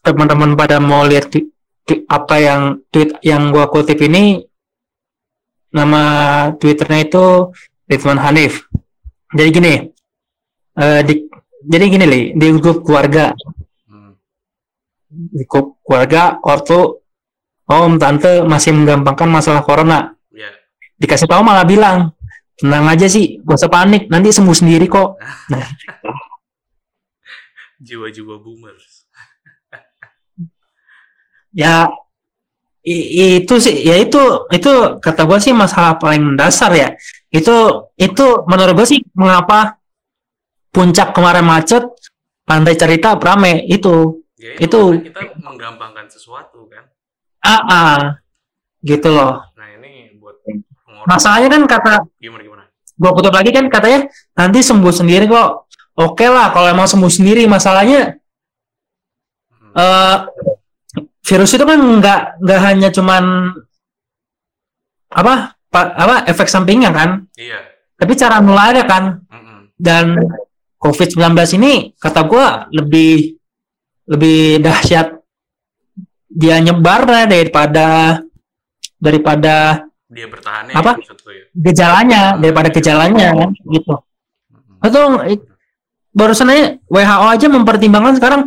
teman-teman 0.00 0.54
pada 0.54 0.78
mau 0.78 1.02
lihat 1.02 1.28
twi- 1.28 1.50
twi- 1.82 2.04
apa 2.06 2.36
yang 2.38 2.62
tweet 2.88 3.16
yang 3.20 3.48
gua 3.50 3.66
kutip 3.66 3.98
ini 3.98 4.44
nama 5.74 6.02
Twitternya 6.54 7.00
itu 7.02 7.50
Ridwan 7.90 8.20
Hanif. 8.20 8.70
Jadi 9.34 9.48
gini, 9.50 9.74
eh, 10.78 11.00
di, 11.02 11.14
jadi 11.66 11.84
gini 11.90 12.04
li 12.06 12.20
di 12.32 12.46
grup 12.62 12.86
keluarga, 12.86 13.34
Hmm. 13.90 14.14
di 15.10 15.42
grup 15.42 15.82
keluarga 15.82 16.38
ortu, 16.40 17.02
om 17.66 17.98
tante 17.98 18.46
masih 18.46 18.70
menggampangkan 18.70 19.26
masalah 19.26 19.66
corona. 19.66 20.14
Ya, 20.30 20.46
Dikasih 20.94 21.26
tahu 21.26 21.42
malah 21.42 21.66
bilang, 21.66 22.14
tenang 22.54 22.86
aja 22.86 23.06
sih, 23.06 23.42
gak 23.42 23.58
usah 23.58 23.70
panik, 23.70 24.06
nanti 24.08 24.30
sembuh 24.30 24.56
sendiri 24.56 24.86
kok. 24.86 25.18
jiwa-jiwa 27.84 28.40
boomers. 28.40 29.04
ya 31.52 31.90
itu 32.84 33.54
sih 33.60 33.80
ya 33.80 33.96
itu 33.96 34.20
itu 34.52 34.72
kata 35.00 35.24
gue 35.24 35.38
sih 35.40 35.56
masalah 35.56 35.96
paling 35.96 36.20
mendasar 36.32 36.68
ya 36.76 36.92
itu 37.32 37.56
itu 37.96 38.44
menurut 38.44 38.76
gue 38.76 38.88
sih 38.88 39.00
mengapa 39.16 39.80
puncak 40.68 41.16
kemarin 41.16 41.48
macet 41.48 41.80
pantai 42.44 42.76
cerita 42.76 43.16
rame 43.16 43.64
itu 43.64 44.20
Ya, 44.34 44.60
Itu- 44.60 45.00
karena 45.00 45.08
kita 45.08 45.20
menggampangkan 45.40 46.04
sesuatu 46.10 46.68
kan. 46.68 46.84
ah 47.40 47.62
ah, 47.64 48.00
gitu 48.84 49.08
loh 49.08 49.40
Masalahnya 51.04 51.48
kan 51.48 51.62
kata 51.64 51.92
Gimana 52.16 52.42
gimana? 52.42 52.62
gue 52.94 53.10
kutip 53.10 53.30
lagi 53.30 53.50
kan 53.50 53.66
katanya 53.66 54.06
nanti 54.32 54.58
sembuh 54.60 54.94
sendiri 54.94 55.26
kok 55.26 55.66
oke 55.94 56.26
lah 56.26 56.50
kalau 56.50 56.68
emang 56.68 56.86
sembuh 56.86 57.10
sendiri 57.10 57.42
masalahnya 57.44 58.16
Hmm. 59.50 59.74
eh 59.74 60.16
virus 61.22 61.50
itu 61.52 61.64
kan 61.64 61.74
nggak 61.98 62.20
nggak 62.38 62.60
hanya 62.62 62.88
cuman 62.88 63.50
apa 65.10 65.34
pa- 65.66 65.94
apa 65.94 66.16
efek 66.26 66.46
sampingnya 66.46 66.90
kan 66.90 67.26
Iya. 67.34 67.58
tapi 67.96 68.14
cara 68.14 68.38
nularnya 68.38 68.84
kan 68.84 69.04
Mm-mm. 69.24 69.58
dan 69.74 70.14
COVID-19 70.78 71.24
ini 71.56 71.72
kata 71.96 72.22
gua 72.24 72.68
lebih 72.70 73.34
lebih 74.06 74.60
dahsyat 74.60 75.18
dia 76.28 76.60
nyebarnya 76.60 77.26
daripada 77.26 78.20
daripada 78.96 79.86
Dia 80.14 80.26
bertahannya 80.26 80.72
Apa? 80.72 80.92
ya, 80.96 81.10
ya. 81.10 81.44
gejalanya 81.52 82.22
daripada 82.34 82.68
gejalanya 82.70 83.28
kan 83.34 83.50
gitu 83.50 83.94
itu 84.80 85.00
barusan 86.10 86.48
aja 86.48 86.66
WHO 86.86 87.26
aja 87.26 87.46
mempertimbangkan 87.48 88.14
sekarang 88.14 88.40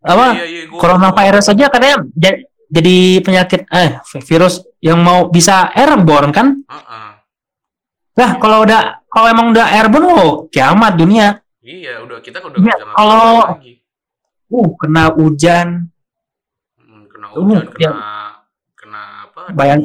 apa 0.00 0.26
Iya, 0.34 0.44
iya, 0.46 0.62
coronavirus 0.72 1.52
aja 1.52 1.68
katanya 1.68 1.96
ja- 2.16 2.40
jadi 2.66 2.96
penyakit 3.20 3.60
eh 3.68 4.00
virus 4.24 4.64
yang 4.80 4.98
mau 4.98 5.28
bisa 5.28 5.68
airborne 5.70 6.32
kan 6.32 6.64
Heeh. 6.64 7.08
Lah 8.12 8.30
kalau 8.36 8.64
udah 8.64 9.04
kalau 9.06 9.26
emang 9.26 9.52
udah 9.52 9.66
airborne 9.70 10.04
oh 10.06 10.32
kiamat 10.48 10.96
dunia. 10.96 11.40
Iya, 11.60 12.00
udah 12.00 12.20
kita 12.20 12.40
udah 12.40 12.58
Iya, 12.58 12.74
bisa 12.76 12.84
kalau- 12.92 13.44
lagi. 13.56 13.72
Uh 14.48 14.68
kena 14.76 15.04
hujan. 15.08 15.68
Mm, 16.76 17.08
kena 17.08 17.26
Uh, 17.28 17.40
hujan, 17.40 17.64
ya. 17.76 17.88
kena 17.88 18.12
kena 18.74 19.00
apa? 19.24 19.40
Bayang- 19.52 19.80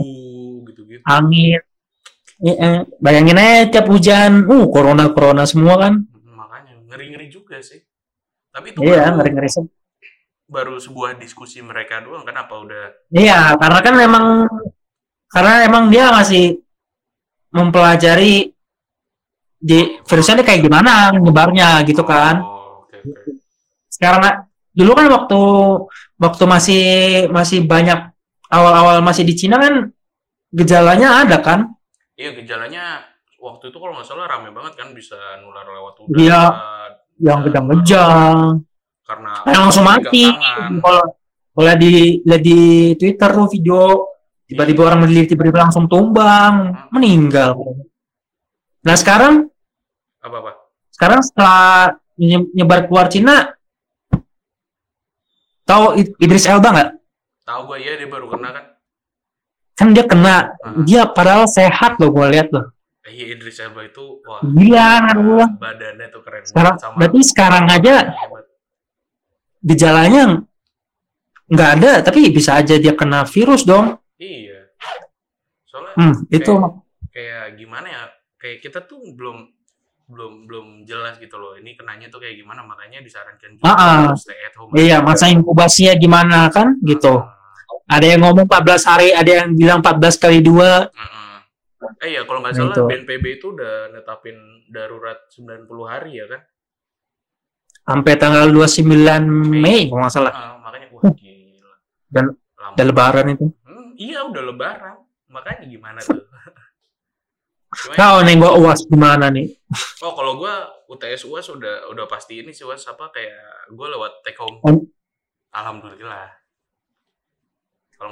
gitu-gitu. 0.97 1.07
Angin. 1.07 1.61
Eh, 2.37 2.53
eh, 2.53 2.77
bayangin 3.01 3.37
aja 3.41 3.65
tiap 3.73 3.89
hujan, 3.89 4.45
uh 4.45 4.65
corona 4.69 5.09
corona 5.09 5.43
semua 5.49 5.73
kan. 5.81 5.93
Makanya 6.21 6.73
ngeri-ngeri 6.85 7.27
juga 7.33 7.57
sih. 7.61 7.81
Tapi 8.53 8.73
itu 8.73 8.79
Iya 8.85 9.13
baru, 9.13 9.15
ngeri 9.21 9.31
ngeri. 9.33 9.49
baru 10.47 10.75
sebuah 10.79 11.19
diskusi 11.19 11.59
mereka 11.59 11.99
doang 11.99 12.23
kenapa 12.23 12.55
udah 12.55 13.11
Iya 13.11 13.59
karena 13.59 13.79
kan 13.83 13.93
memang 13.99 14.25
karena 15.27 15.53
emang 15.67 15.91
dia 15.91 16.07
masih 16.07 16.63
mempelajari 17.51 18.55
di 19.57 19.79
virusnya 20.07 20.45
kayak 20.45 20.63
gimana 20.63 21.11
nyebarnya 21.17 21.83
gitu 21.83 22.05
kan. 22.05 22.39
Oh, 22.39 22.85
oke 22.85 22.95
oke. 22.95 23.29
Sekarang 23.91 24.45
dulu 24.71 24.91
kan 24.93 25.07
waktu 25.09 25.41
waktu 26.21 26.43
masih 26.45 26.83
masih 27.33 27.65
banyak 27.65 28.13
awal-awal 28.47 29.01
masih 29.03 29.25
di 29.27 29.33
Cina 29.35 29.57
kan 29.59 29.89
gejalanya 30.57 31.21
ada 31.21 31.37
kan? 31.39 31.59
Iya 32.13 32.33
gejalanya 32.33 33.05
waktu 33.37 33.69
itu 33.69 33.77
kalau 33.77 33.93
nggak 33.93 34.07
salah 34.07 34.25
rame 34.25 34.49
banget 34.49 34.73
kan 34.73 34.89
bisa 34.91 35.13
nular 35.39 35.63
lewat 35.63 35.93
udara. 36.01 36.17
Iya. 36.17 36.43
yang 37.17 37.41
kejang-kejang 37.41 38.61
Karena 39.01 39.31
yang 39.45 39.61
langsung 39.65 39.81
mati 39.81 40.29
kalau 40.77 41.05
kalau 41.51 41.73
di 41.75 42.21
lihat 42.21 42.41
di 42.43 42.59
Twitter 42.93 43.29
tuh 43.31 43.49
video 43.49 43.81
tiba-tiba 44.45 44.85
orang 44.85 45.01
meneliti 45.01 45.33
tiba-tiba 45.33 45.65
langsung 45.65 45.85
tumbang 45.85 46.77
meninggal 46.89 47.57
nah 48.79 48.93
sekarang 48.93 49.49
Apa 50.19 50.37
apa? 50.39 50.51
sekarang 50.89 51.19
setelah 51.21 51.61
nye- 52.15 52.53
nyebar 52.53 52.85
keluar 52.85 53.09
Cina 53.09 53.49
tahu 55.63 55.97
Idris 56.17 56.45
Elba 56.45 56.69
nggak 56.69 56.89
Tahu 57.41 57.61
gue 57.65 57.77
ya 57.79 57.95
dia 57.95 58.05
baru 58.05 58.27
kena 58.27 58.51
kan. 58.51 58.65
Kan 59.77 59.93
dia 59.93 60.03
kena 60.03 60.57
Hmm. 60.57 60.83
dia 60.83 61.05
padahal 61.05 61.45
sehat 61.45 62.01
loh 62.01 62.09
gue 62.09 62.27
lihat 62.33 62.49
loh 62.49 62.73
Iya 63.07 63.39
Idris 63.39 63.63
Elba 63.63 63.87
itu 63.87 64.19
wah 64.19 64.43
gila 64.43 64.89
gua. 65.15 65.45
badannya 65.55 66.07
tuh 66.11 66.19
keren 66.19 66.43
sekarang 66.43 66.75
banget 66.75 66.83
sama 66.83 66.95
berarti 66.99 67.19
sekarang 67.23 67.65
aja 67.71 67.95
hebat. 68.11 68.45
gejalanya 69.61 70.23
nggak 71.47 71.69
ada 71.79 71.91
tapi 72.03 72.27
bisa 72.29 72.59
aja 72.59 72.75
dia 72.75 72.91
kena 72.91 73.23
virus 73.23 73.63
dong 73.63 73.95
Iya. 74.17 74.73
Soalnya 75.63 75.93
hmm, 75.95 76.13
itu 76.33 76.53
kayak 77.13 77.53
gimana 77.53 77.85
ya? 77.85 78.03
Kayak 78.35 78.57
kita 78.65 78.79
tuh 78.83 78.97
belum 79.13 79.45
belum 80.07 80.49
belum 80.49 80.65
jelas 80.83 81.21
gitu 81.21 81.37
loh. 81.37 81.53
Ini 81.53 81.77
kenanya 81.77 82.09
tuh 82.09 82.17
kayak 82.17 82.33
gimana? 82.33 82.65
Makanya 82.65 83.05
disarankan 83.05 83.61
juga 83.61 83.69
ah. 83.69 84.09
harus 84.09 84.25
stay 84.25 84.41
at 84.41 84.57
home. 84.57 84.73
Iya, 84.73 85.05
masa 85.05 85.29
inkubasinya 85.29 85.93
gimana 85.95 86.49
kan 86.49 86.81
gitu. 86.81 87.21
Ah, 87.21 87.36
Ada 87.87 88.05
yang 88.05 88.21
ngomong 88.21 88.45
14 88.45 88.83
hari, 88.85 89.07
ada 89.09 89.31
yang 89.33 89.49
bilang 89.53 89.79
14 89.79 90.15
kali 90.17 90.39
dua. 90.39 90.91
ah. 90.91 91.39
Eh 91.97 92.11
ya 92.11 92.25
kalau 92.25 92.41
nggak 92.41 92.53
Nah, 92.53 92.59
salah 92.59 92.75
itu. 92.75 92.83
BNPB 92.85 93.25
itu 93.33 93.47
udah 93.49 93.73
netapin 93.89 94.35
darurat 94.67 95.23
90 95.29 95.65
hari 95.83 96.11
ya 96.15 96.27
kan? 96.27 96.41
Sampai 97.79 98.13
tanggal 98.15 98.51
29 98.51 99.23
Mei 99.53 99.87
kalau 99.87 100.03
nggak 100.03 100.11
salah. 100.11 100.31
Ah, 100.31 100.55
makanya 100.59 100.87
wah 100.91 101.01
gila. 101.09 101.73
Dan- 102.07 102.35
Lama. 102.57 102.73
Ada 102.73 102.83
lebaran 102.83 103.25
itu. 103.31 103.45
Hmm, 103.63 103.89
iya 103.95 104.19
udah 104.21 104.43
lebaran. 104.43 104.95
Makanya 105.27 105.63
gimana 105.65 105.99
tuh? 106.01 106.19
Tahu 107.93 108.17
nih 108.23 108.35
gua 108.35 108.51
uas 108.57 108.83
gimana 108.83 109.27
nih? 109.27 109.47
Oh 110.01 110.11
kalau 110.11 110.35
gua 110.35 110.53
UTS 110.87 111.23
UAS 111.23 111.47
udah 111.47 111.87
udah 111.87 112.05
pasti 112.05 112.41
ini 112.41 112.49
sih 112.49 112.63
UAS 112.63 112.83
apa 112.85 113.07
kayak 113.09 113.37
gua 113.71 113.87
lewat 113.89 114.11
take 114.21 114.35
home. 114.35 114.59
Alhamdulillah. 115.49 116.31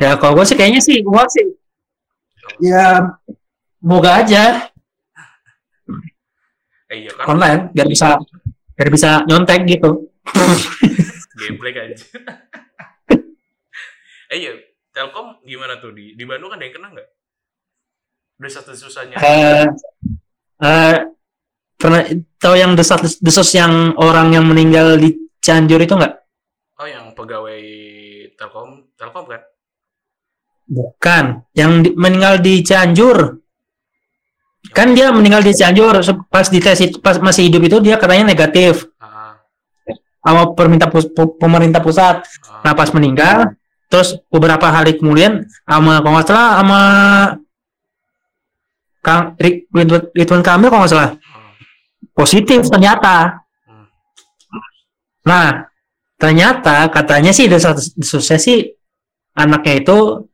Ya 0.02 0.18
kalau 0.18 0.40
gua 0.40 0.46
sih 0.48 0.58
kayaknya 0.58 0.82
sih 0.82 1.06
uas 1.06 1.30
sih. 1.30 1.46
Ya 2.62 3.18
moga 3.86 4.26
aja 4.26 4.74
eh, 6.90 7.06
iya 7.06 7.12
kan 7.14 7.26
online 7.36 7.62
biar 7.74 7.88
bisa 7.90 8.18
biar 8.74 8.90
bisa 8.90 9.10
nyontek 9.30 9.62
gitu. 9.70 10.10
gameplay 11.36 11.76
aja. 11.76 11.96
eh 14.34 14.38
iya, 14.40 14.52
Telkom 14.90 15.46
gimana 15.46 15.78
tuh 15.78 15.94
di 15.94 16.18
di 16.18 16.24
Bandung 16.26 16.50
ada 16.50 16.64
yang 16.64 16.74
kena 16.74 16.88
nggak? 16.96 17.08
Susahnya. 18.74 19.20
Eh 19.22 19.68
eh 20.64 20.96
pernah 21.76 22.02
tahu 22.40 22.56
yang 22.58 22.74
desas 22.74 23.20
desus 23.22 23.50
yang 23.54 23.94
orang 24.00 24.34
yang 24.34 24.48
meninggal 24.48 24.98
di 24.98 25.14
Cianjur 25.44 25.84
itu 25.84 25.94
nggak? 25.94 26.14
Oh 26.76 26.88
yang 26.90 27.16
pegawai 27.16 27.62
Telkom, 28.36 28.92
Telkom 29.00 29.26
kan? 29.30 29.40
Bukan, 30.66 31.46
yang 31.54 31.86
di- 31.86 31.94
meninggal 31.94 32.42
di 32.42 32.60
Cianjur. 32.60 33.38
Kan 34.74 34.98
dia 34.98 35.14
meninggal 35.14 35.40
di 35.40 35.54
Cianjur 35.54 35.94
pas 36.26 36.50
dites 36.50 36.74
pas 36.98 37.22
masih 37.22 37.48
hidup 37.48 37.62
itu 37.64 37.78
dia 37.80 37.96
katanya 37.96 38.26
negatif 38.28 38.90
Ah, 38.98 39.38
sama 40.20 40.52
pemerintah 40.52 40.90
pus- 40.90 41.06
pu- 41.08 41.38
pemerintah 41.38 41.80
pusat. 41.80 42.26
ah, 42.50 42.66
Nah 42.66 42.74
pas 42.74 42.90
meninggal, 42.90 43.54
terus 43.88 44.18
beberapa 44.28 44.66
hari 44.66 44.98
kemudian 44.98 45.46
sama 45.64 46.02
kalau 46.02 46.18
nggak 46.18 46.26
salah 46.26 46.50
sama 46.60 46.82
Kang 49.00 49.38
Ridwan 49.38 50.42
Kamil 50.42 50.68
kalau 50.68 50.82
nggak 50.82 50.92
salah 50.92 51.10
ah. 51.14 51.54
positif 52.12 52.66
ternyata. 52.66 53.46
Hmm. 53.64 53.86
Nah 55.24 55.70
ternyata 56.18 56.90
katanya 56.90 57.30
sih 57.30 57.46
desas 57.46 57.94
desusnya 57.94 58.42
sih 58.42 58.74
anaknya 59.32 59.86
itu 59.86 60.26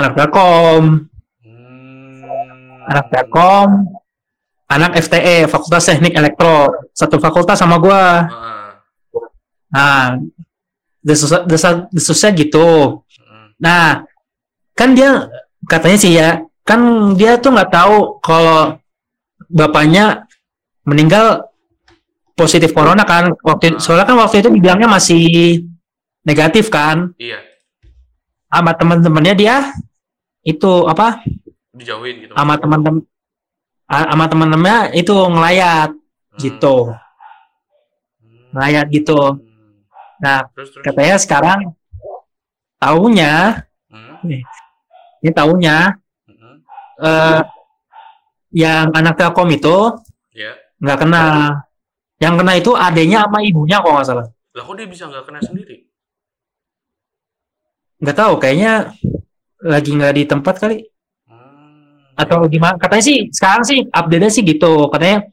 anak 0.00 0.12
Telkom, 0.16 1.06
Hmm. 1.44 2.88
anak 2.88 3.06
Telkom, 3.12 3.68
anak 4.70 4.92
FTE, 5.02 5.50
Fakultas 5.50 5.86
Teknik 5.86 6.14
Elektro, 6.14 6.72
satu 6.94 7.18
fakultas 7.18 7.58
sama 7.58 7.76
gua. 7.76 8.26
Heeh. 8.26 8.70
Nah, 9.70 10.18
desusah, 11.02 11.46
desah, 11.46 11.86
desusnya 11.94 12.30
gitu. 12.34 13.00
Mm. 13.06 13.46
Nah, 13.62 14.02
kan 14.74 14.94
dia 14.94 15.30
katanya 15.66 15.98
sih 15.98 16.12
ya, 16.18 16.42
kan 16.66 17.12
dia 17.14 17.38
tuh 17.38 17.54
nggak 17.54 17.70
tahu 17.70 18.18
kalau 18.22 18.78
bapaknya 19.50 20.26
meninggal 20.82 21.50
positif 22.34 22.74
corona 22.74 23.06
kan. 23.06 23.34
Waktu 23.42 23.78
soalnya 23.78 24.06
kan 24.06 24.16
waktu 24.18 24.42
itu 24.42 24.48
dibilangnya 24.50 24.88
masih 24.90 25.22
negatif 26.26 26.70
kan. 26.70 27.14
Iya, 27.18 27.42
Sama 28.50 28.74
teman-temannya 28.74 29.34
dia 29.38 29.70
itu 30.50 30.72
apa? 30.84 31.22
dijauhin 31.70 32.26
gitu. 32.26 32.32
Sama 32.34 32.58
teman-teman 32.58 33.02
sama 33.88 34.24
teman-temannya 34.28 34.78
itu 34.94 35.14
ngelayat 35.14 35.90
Hmm. 35.90 36.38
gitu. 36.38 36.76
Hmm. 38.20 38.50
Ngelayat 38.54 38.86
gitu. 38.90 39.20
Nah, 40.20 40.44
Terus 40.52 40.68
terus. 40.70 40.84
katanya 40.84 41.16
sekarang 41.16 41.58
tahunya 42.76 43.64
Hmm. 43.88 44.20
ini 45.20 45.30
tahunya 45.32 45.76
Hmm. 46.28 46.56
eh 47.00 47.40
yang 48.50 48.90
anak 48.92 49.14
Telkom 49.16 49.48
itu 49.48 49.94
Ya. 50.34 50.54
nggak 50.78 50.98
kena. 51.00 51.24
Yang 52.20 52.34
kena 52.36 52.52
itu 52.54 52.70
adanya 52.76 53.24
sama 53.24 53.40
ibunya 53.40 53.80
kok 53.80 53.90
nggak 53.90 54.06
salah. 54.06 54.26
Lah 54.28 54.62
kok 54.62 54.74
dia 54.76 54.84
bisa 54.84 55.08
nggak 55.08 55.24
kena 55.24 55.40
sendiri? 55.40 55.88
Nggak 58.00 58.16
tahu, 58.16 58.34
kayaknya 58.40 58.92
lagi 59.62 59.90
nggak 59.92 60.14
di 60.16 60.22
tempat 60.24 60.54
kali. 60.56 60.78
Hmm. 61.28 62.16
Atau 62.16 62.44
gimana? 62.48 62.76
Katanya 62.80 63.04
sih 63.04 63.18
sekarang 63.30 63.62
sih 63.64 63.84
update 63.86 64.32
sih 64.32 64.42
gitu. 64.44 64.88
Katanya 64.88 65.24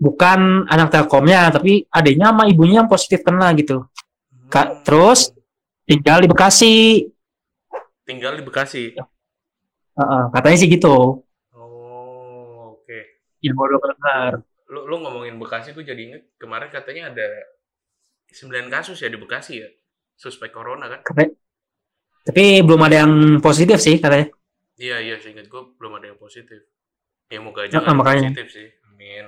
bukan 0.00 0.64
anak 0.66 0.88
Telkomnya, 0.90 1.52
tapi 1.52 1.84
adanya 1.92 2.32
sama 2.32 2.48
ibunya 2.48 2.82
yang 2.82 2.88
positif 2.90 3.20
kena 3.20 3.52
gitu. 3.54 3.84
Kak, 4.50 4.66
Hmm. 4.66 4.78
terus 4.82 5.30
tinggal 5.84 6.22
di 6.22 6.28
Bekasi. 6.30 6.74
tinggal 8.02 8.34
di 8.34 8.42
Bekasi. 8.42 8.98
Heeh, 9.94 10.22
katanya 10.34 10.56
sih 10.58 10.66
gitu. 10.66 11.22
Oh, 11.54 12.74
oke. 12.74 12.98
Yang 13.38 13.54
baru 13.54 13.78
dengar. 13.78 14.32
Lu 14.66 14.82
lu 14.86 14.98
ngomongin 14.98 15.38
Bekasi 15.38 15.70
gue 15.70 15.86
jadi 15.86 16.02
inget 16.10 16.22
kemarin 16.34 16.74
katanya 16.74 17.14
ada 17.14 17.26
9 18.34 18.66
kasus 18.66 18.98
ya 18.98 19.06
di 19.06 19.14
Bekasi 19.14 19.62
ya. 19.62 19.70
Suspek 20.18 20.50
corona 20.50 20.90
kan? 20.90 21.06
Katanya- 21.06 21.38
Tapi 22.20 22.60
belum 22.62 22.80
ada 22.84 22.96
yang 23.06 23.12
positif 23.40 23.78
sih 23.80 23.96
katanya. 23.96 24.28
Iya, 24.80 24.96
iya, 25.04 25.14
seinget 25.20 25.48
gue 25.48 25.62
belum 25.76 26.00
ada 26.00 26.12
yang 26.12 26.18
positif. 26.20 26.60
Ya 27.28 27.38
moga 27.40 27.64
aja 27.68 27.78
Ah, 27.78 27.92
nggak 27.92 27.96
makanya. 27.96 28.30
positif 28.32 28.48
sih. 28.50 28.68
Amin. 28.90 29.26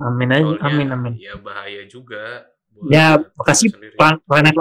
Amin 0.00 0.28
aja, 0.32 0.42
Soalnya, 0.48 0.64
amin 0.66 0.88
amin. 0.90 1.12
Ya 1.20 1.34
bahaya 1.36 1.82
juga. 1.84 2.48
buat 2.72 2.88
Ya, 2.88 3.06
Bekasi. 3.36 3.68
Plan- 3.98 4.22
planet. 4.24 4.54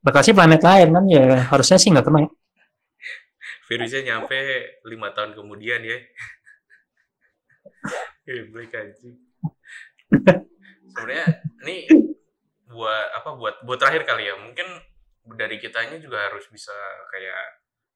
Bekasi 0.00 0.32
planet 0.32 0.60
lain 0.64 0.88
kan 0.96 1.04
ya 1.06 1.24
harusnya 1.52 1.76
sih 1.76 1.92
nggak 1.92 2.04
kena. 2.08 2.18
ya. 2.24 2.28
Virusnya 3.70 4.00
nyampe 4.02 4.38
lima 4.88 5.12
tahun 5.14 5.36
kemudian 5.36 5.80
ya. 5.84 5.98
Black 8.52 8.72
anjing. 8.74 9.16
Sebenarnya 10.90 11.24
ini 11.62 11.76
buat 12.66 13.06
apa 13.14 13.30
buat 13.38 13.54
buat 13.62 13.78
terakhir 13.78 14.02
kali 14.06 14.26
ya. 14.26 14.34
Mungkin 14.38 14.66
dari 15.36 15.56
kitanya 15.60 15.96
juga 16.00 16.30
harus 16.30 16.46
bisa 16.50 16.72
kayak 17.12 17.42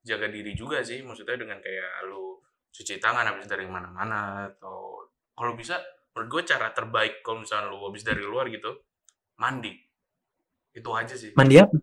jaga 0.05 0.26
diri 0.30 0.53
juga 0.57 0.80
sih. 0.85 1.01
Maksudnya 1.03 1.37
dengan 1.41 1.59
kayak 1.62 2.07
lu 2.11 2.39
cuci 2.74 2.99
tangan 2.99 3.26
habis 3.30 3.47
dari 3.47 3.64
mana-mana 3.70 4.51
atau 4.51 5.07
kalau 5.35 5.55
bisa 5.55 5.78
menurut 6.14 6.28
gue 6.30 6.43
cara 6.55 6.70
terbaik 6.74 7.22
kalau 7.26 7.43
misalnya 7.43 7.70
lu 7.70 7.78
habis 7.87 8.03
dari 8.07 8.22
luar 8.22 8.47
gitu 8.51 8.70
mandi. 9.39 9.72
Itu 10.74 10.91
aja 10.95 11.14
sih. 11.14 11.30
Mandi 11.39 11.57
apa? 11.59 11.74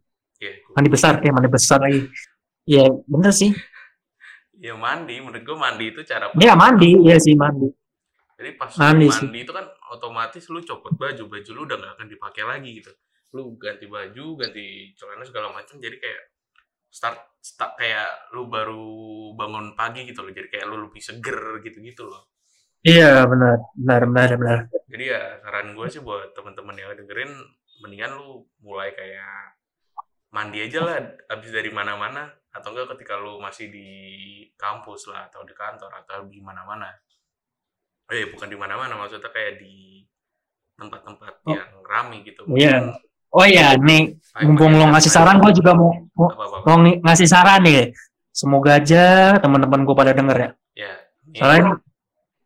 Ya, 0.41 0.51
Mandi 0.73 0.89
besar, 0.89 1.13
eh 1.21 1.31
mandi 1.31 1.49
besar 1.53 1.79
lagi. 1.85 2.01
Iya 2.65 2.89
bener 3.07 3.31
sih. 3.31 3.51
ya 4.65 4.73
mandi. 4.75 5.15
Menurut 5.21 5.43
gue 5.43 5.57
mandi 5.57 5.85
itu 5.91 6.01
cara 6.03 6.29
Iya 6.35 6.53
mandi, 6.57 6.91
iya 7.07 7.17
sih 7.21 7.35
mandi. 7.35 7.67
Jadi 8.41 8.57
pas 8.57 8.73
Mandi 8.73 9.05
sih. 9.13 9.29
mandi 9.29 9.39
itu 9.45 9.53
kan 9.53 9.65
otomatis 9.93 10.43
lu 10.49 10.59
copot 10.65 10.97
baju, 10.97 11.23
baju 11.29 11.51
lu 11.53 11.61
udah 11.69 11.77
nggak 11.77 11.93
akan 11.93 12.07
dipakai 12.09 12.43
lagi 12.43 12.69
gitu. 12.81 12.91
Lu 13.31 13.55
ganti 13.55 13.87
baju, 13.87 14.25
ganti 14.39 14.91
celana 14.95 15.23
segala 15.23 15.51
macam. 15.55 15.79
Jadi 15.79 15.95
kayak 15.99 16.21
start, 16.91 17.39
start 17.39 17.79
kayak 17.79 18.31
lu 18.35 18.51
baru 18.51 18.83
bangun 19.35 19.73
pagi 19.75 20.03
gitu 20.07 20.23
loh. 20.23 20.31
Jadi 20.35 20.47
kayak 20.51 20.65
lu 20.67 20.87
lebih 20.87 20.99
seger 20.99 21.63
gitu-gitu 21.63 22.07
loh. 22.07 22.27
Iya 22.81 23.29
benar, 23.29 23.61
benar, 23.77 24.01
benar, 24.09 24.29
benar. 24.41 24.59
Jadi 24.89 25.05
ya 25.05 25.37
saran 25.45 25.77
gue 25.77 25.87
sih 25.87 26.01
buat 26.01 26.33
temen-temen 26.33 26.75
yang 26.81 26.89
dengerin, 26.97 27.29
mendingan 27.85 28.17
lu 28.17 28.49
mulai 28.65 28.89
kayak 28.97 29.53
mandi 30.33 30.65
aja 30.65 30.79
lah 30.81 30.97
abis 31.29 31.51
dari 31.51 31.69
mana-mana 31.69 32.25
atau 32.55 32.71
enggak 32.73 32.95
ketika 32.97 33.19
lu 33.21 33.37
masih 33.37 33.69
di 33.69 33.87
kampus 34.57 35.11
lah 35.11 35.27
atau 35.29 35.45
di 35.45 35.53
kantor 35.53 35.91
atau 36.03 36.25
di 36.25 36.41
mana-mana. 36.41 36.89
Eh 38.09 38.27
bukan 38.33 38.49
di 38.49 38.57
mana-mana 38.57 38.97
maksudnya 38.97 39.29
kayak 39.29 39.61
di 39.61 40.03
tempat-tempat 40.75 41.33
Oh. 41.45 41.53
yang 41.53 41.71
rame 41.85 42.25
gitu. 42.25 42.41
Iya. 42.49 42.97
Oh 43.31 43.47
iya, 43.47 43.79
nih 43.79 44.19
Ayo, 44.35 44.47
mumpung 44.51 44.75
lo 44.75 44.91
ngasih 44.91 45.11
saran, 45.11 45.39
gue 45.39 45.51
juga 45.55 45.71
mau 45.75 45.91
mau, 46.15 46.27
Apa-apa. 46.31 46.67
mau 46.67 46.77
ng- 46.79 46.99
ngasih 47.03 47.27
saran 47.27 47.63
nih. 47.63 47.91
Semoga 48.31 48.79
aja 48.79 49.35
teman-teman 49.39 49.83
gue 49.83 49.95
pada 49.95 50.11
denger 50.15 50.35
ya. 50.35 50.49
Ya. 50.75 50.91
ini- 51.27 51.39
Soalnya, 51.39 51.63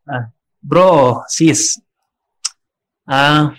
nah, 0.06 0.24
bro, 0.62 1.22
sis, 1.30 1.78
ah, 3.06 3.54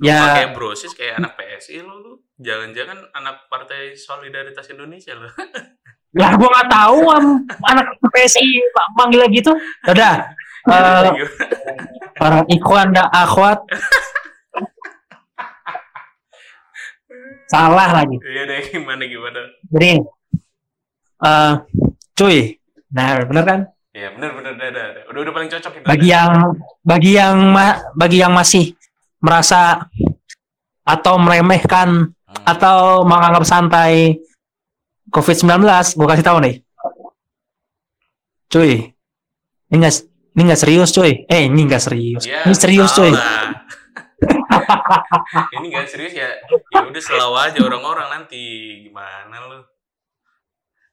lu 0.00 0.08
ya, 0.08 0.20
pakai 0.32 0.48
brosis 0.56 0.92
kayak 0.96 1.20
anak 1.20 1.36
PSI 1.36 1.84
lu, 1.84 1.96
lu. 2.00 2.12
Jangan-jangan 2.40 3.12
anak 3.12 3.44
Partai 3.52 3.92
Solidaritas 3.96 4.64
Indonesia 4.72 5.12
lu. 5.12 5.28
ya 6.20 6.36
gue 6.36 6.48
nggak 6.48 6.68
tahu 6.72 6.98
am, 7.12 7.44
anak 7.68 7.86
PSI 8.12 8.44
manggilnya 8.96 9.28
gitu. 9.28 9.52
Udah, 9.88 10.32
eh, 10.72 11.12
para 12.16 12.44
ikhwan 12.48 12.96
dan 12.96 13.08
akhwat 13.12 13.60
salah 17.50 17.90
lagi. 17.90 18.16
Iya 18.22 18.42
deh 18.46 18.60
gimana 18.70 19.02
gimana. 19.04 19.40
Jadi, 19.66 19.90
eh, 21.20 21.52
cuy, 22.14 22.38
nah 22.88 23.18
bener 23.26 23.44
kan? 23.44 23.60
Ya 23.90 24.14
bener 24.14 24.30
bener 24.32 24.54
dah, 24.54 24.68
dah, 24.70 24.86
dah. 24.94 25.02
Udah 25.10 25.20
udah 25.20 25.34
paling 25.34 25.50
cocok 25.50 25.72
itu. 25.74 25.84
Bagi 25.84 26.08
yang 26.08 26.30
bagi 26.80 27.10
yang 27.18 27.36
ma- 27.50 27.82
bagi 27.92 28.22
yang 28.22 28.30
masih 28.30 28.78
merasa 29.18 29.82
atau 30.86 31.18
meremehkan 31.18 32.14
Hmm. 32.30 32.46
atau 32.46 33.02
menganggap 33.02 33.42
santai 33.42 34.22
COVID-19, 35.10 35.66
gue 35.98 36.06
kasih 36.06 36.22
tahu 36.22 36.38
nih. 36.38 36.62
Cuy, 38.46 38.94
ini 39.66 39.76
nggak 39.76 39.94
ini 40.30 40.42
nggak 40.46 40.60
serius 40.62 40.94
cuy. 40.94 41.26
Eh 41.26 41.50
ini 41.50 41.66
nggak 41.66 41.82
serius. 41.82 42.22
Ya, 42.22 42.46
ini 42.46 42.54
serius 42.54 42.94
tahu 42.94 43.10
cuy. 43.10 43.12
Ini 45.58 45.66
gak 45.72 45.88
serius 45.90 46.14
ya. 46.14 46.30
Ya 46.72 46.82
udah 46.84 47.02
selalu 47.02 47.36
aja 47.38 47.58
orang-orang 47.64 48.08
nanti 48.10 48.42
gimana 48.86 49.36
lu. 49.48 49.60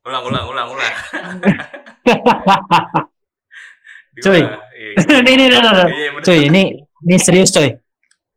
Ulang 0.07 0.24
ulang 0.24 0.45
ulang 0.47 0.68
ulang. 0.72 0.95
Cuy. 4.18 4.41
Iya, 4.41 4.97
gitu. 4.97 5.13
ini, 5.22 5.32
ini, 5.34 5.43
ini, 5.45 5.57
ini. 5.57 5.70
Iya. 5.93 6.09
Cuy, 6.26 6.39
ini 6.49 6.61
ini 7.05 7.15
serius 7.22 7.53
cuy. 7.53 7.70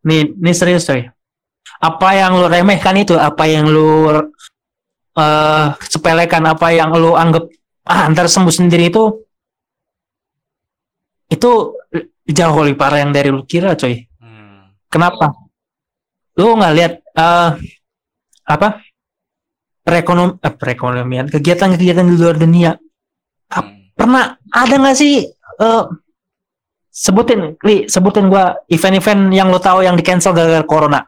Nih, 0.05 0.37
ini 0.37 0.53
serius 0.53 0.85
cuy. 0.85 1.09
Apa 1.81 2.09
yang 2.12 2.37
lu 2.37 2.47
remehkan 2.49 2.97
itu, 3.01 3.16
apa 3.16 3.49
yang 3.49 3.68
lu 3.68 4.12
eh 5.16 5.66
sepelekan, 5.89 6.45
apa 6.45 6.68
yang 6.70 6.93
lu 6.93 7.16
anggap 7.16 7.49
ah 7.89 8.07
ntar 8.12 8.28
sembuh 8.28 8.53
sendiri 8.53 8.93
itu 8.93 9.24
itu 11.33 11.51
jauh 12.31 12.62
lebih 12.62 12.78
parah 12.78 13.03
yang 13.03 13.12
dari 13.16 13.33
lu 13.33 13.49
kira 13.49 13.72
cuy. 13.72 14.10
Kenapa? 14.91 15.30
Lu 16.36 16.59
nggak 16.59 16.74
lihat 16.74 16.93
eh 17.14 17.51
apa 18.45 18.68
perekonom 19.86 20.43
eh, 20.43 20.55
perekonomian 20.55 21.30
kegiatan-kegiatan 21.30 22.07
di 22.07 22.16
luar 22.18 22.36
dunia 22.38 22.72
Hmm. 23.51 23.91
pernah 23.99 24.38
ada 24.55 24.74
nggak 24.78 24.95
sih 24.95 25.26
eh 25.26 25.84
sebutin 26.86 27.59
li 27.66 27.91
sebutin 27.91 28.30
gua 28.30 28.62
event-event 28.70 29.34
yang 29.34 29.51
lo 29.51 29.59
tahu 29.59 29.82
yang 29.82 29.99
di 29.99 30.07
cancel 30.07 30.30
gara-gara 30.30 30.62
corona 30.62 31.03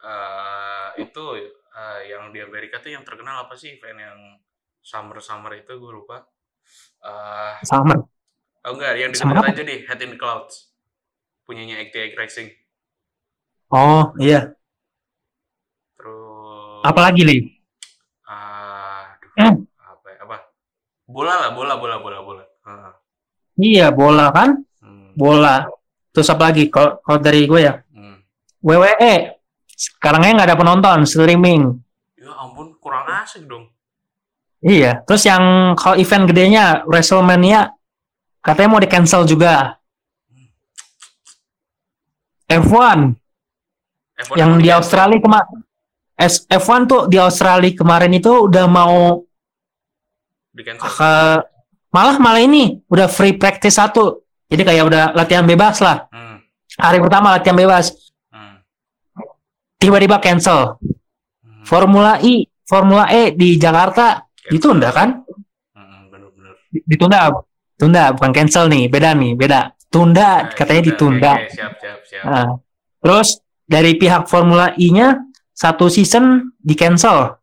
Eh, 0.00 0.88
itu 1.00 1.24
eh, 1.40 2.00
yang 2.12 2.28
di 2.28 2.44
Amerika 2.44 2.84
tuh 2.84 2.92
yang 2.92 3.00
terkenal 3.00 3.48
apa 3.48 3.56
sih 3.56 3.80
event 3.80 3.96
yang 3.96 4.18
summer 4.84 5.20
summer 5.24 5.56
itu 5.56 5.72
gue 5.72 5.92
lupa. 5.92 6.24
Eh, 7.00 7.52
sama 7.64 7.96
oh 7.96 8.72
enggak, 8.76 8.92
yang 9.00 9.12
Summer 9.16 9.40
deketin 9.40 9.52
aja 9.56 9.62
deh, 9.64 9.80
Head 9.88 10.00
in 10.04 10.10
the 10.12 10.18
Clouds. 10.20 10.68
Punyanya 11.48 11.80
XTX 11.80 12.12
Racing. 12.12 12.48
Oh 13.70 14.12
iya 14.18 14.50
Terus 15.96 16.82
apalagi 16.84 17.22
li 17.24 17.38
Ah, 18.26 19.18
aduh, 19.18 19.42
Eh. 19.42 19.52
Bola 21.10 21.34
lah, 21.42 21.50
bola, 21.50 21.74
bola, 21.74 21.98
bola, 21.98 22.18
bola. 22.22 22.44
Ah, 22.62 22.94
Iya, 23.58 23.90
bola 23.90 24.30
kan? 24.30 24.62
hmm, 24.78 25.18
Bola. 25.18 25.66
Terus 26.14 26.30
apa 26.30 26.54
lagi? 26.54 26.70
Kalau 26.70 27.02
kalau 27.02 27.18
dari 27.18 27.50
gue 27.50 27.58
ya, 27.66 27.74
hmm. 27.82 28.22
WWE. 28.62 29.34
Sekarangnya 29.66 30.38
nggak 30.38 30.48
ada 30.54 30.60
penonton, 30.62 30.98
streaming. 31.02 31.82
Ya 32.14 32.30
ampun, 32.38 32.78
kurang 32.78 33.10
asik 33.10 33.42
dong. 33.50 33.74
Iya. 34.62 35.02
Terus 35.02 35.26
yang 35.26 35.74
kalau 35.74 35.98
event 35.98 36.30
gedenya 36.30 36.86
WrestleMania 36.86 37.74
katanya 38.38 38.70
mau 38.70 38.78
di 38.78 38.86
cancel 38.86 39.26
juga. 39.26 39.82
F1 42.46 43.18
F1 44.20 44.34
yang 44.36 44.50
di? 44.56 44.68
Australia 44.68 45.18
kemarin 45.18 45.48
F1 46.50 46.80
tuh 46.84 47.02
di 47.06 47.16
Australia 47.16 47.72
kemarin 47.72 48.12
itu 48.12 48.28
udah 48.44 48.66
mau 48.66 49.24
ke 50.52 51.12
malah 51.90 52.16
malah 52.18 52.38
ini 52.38 52.84
udah 52.86 53.06
free 53.06 53.32
practice 53.32 53.74
satu. 53.74 54.20
Jadi 54.44 54.62
kayak 54.62 54.84
udah 54.84 55.04
latihan 55.14 55.46
bebas 55.46 55.78
lah. 55.78 56.10
Hmm, 56.10 56.42
Hari 56.74 56.98
pertama 56.98 57.30
latihan 57.30 57.54
bebas, 57.54 57.94
hmm, 58.28 58.56
tiba-tiba 59.76 60.18
cancel. 60.18 60.74
hmm. 61.40 61.62
Formula 61.62 62.18
E, 62.18 62.50
Formula 62.62 63.06
E 63.08 63.30
di 63.30 63.54
Jakarta 63.54 64.26
Cancel. 64.26 64.50
ditunda 64.50 64.88
kan? 64.90 65.08
Hmm, 65.72 66.10
bener-bener. 66.10 66.52
Di- 66.66 66.82
Ditunda. 66.84 67.30
Tunda, 67.74 68.12
bukan 68.12 68.28
cancel 68.30 68.68
nih, 68.68 68.92
beda 68.92 69.16
nih, 69.16 69.32
beda. 69.32 69.72
Tunda, 69.88 70.44
Nah, 70.44 70.52
katanya 70.52 70.82
ditunda. 70.84 71.32
oke, 71.32 71.48
siap, 71.48 71.72
siap, 71.80 71.98
siap. 72.04 72.24
Nah, 72.28 72.46
terus 73.00 73.40
dari 73.70 73.94
pihak 73.94 74.26
Formula 74.26 74.74
E-nya 74.74 75.14
satu 75.54 75.86
season 75.86 76.50
di 76.58 76.74
cancel. 76.74 77.38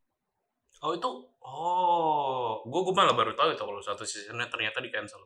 Oh 0.84 0.92
itu, 0.92 1.08
oh, 1.40 2.68
gue 2.68 2.82
gue 2.84 2.92
malah 2.92 3.16
baru 3.16 3.32
tahu 3.32 3.56
itu 3.56 3.64
kalau 3.64 3.80
satu 3.80 4.04
seasonnya 4.04 4.52
ternyata 4.52 4.84
di 4.84 4.92
cancel. 4.92 5.24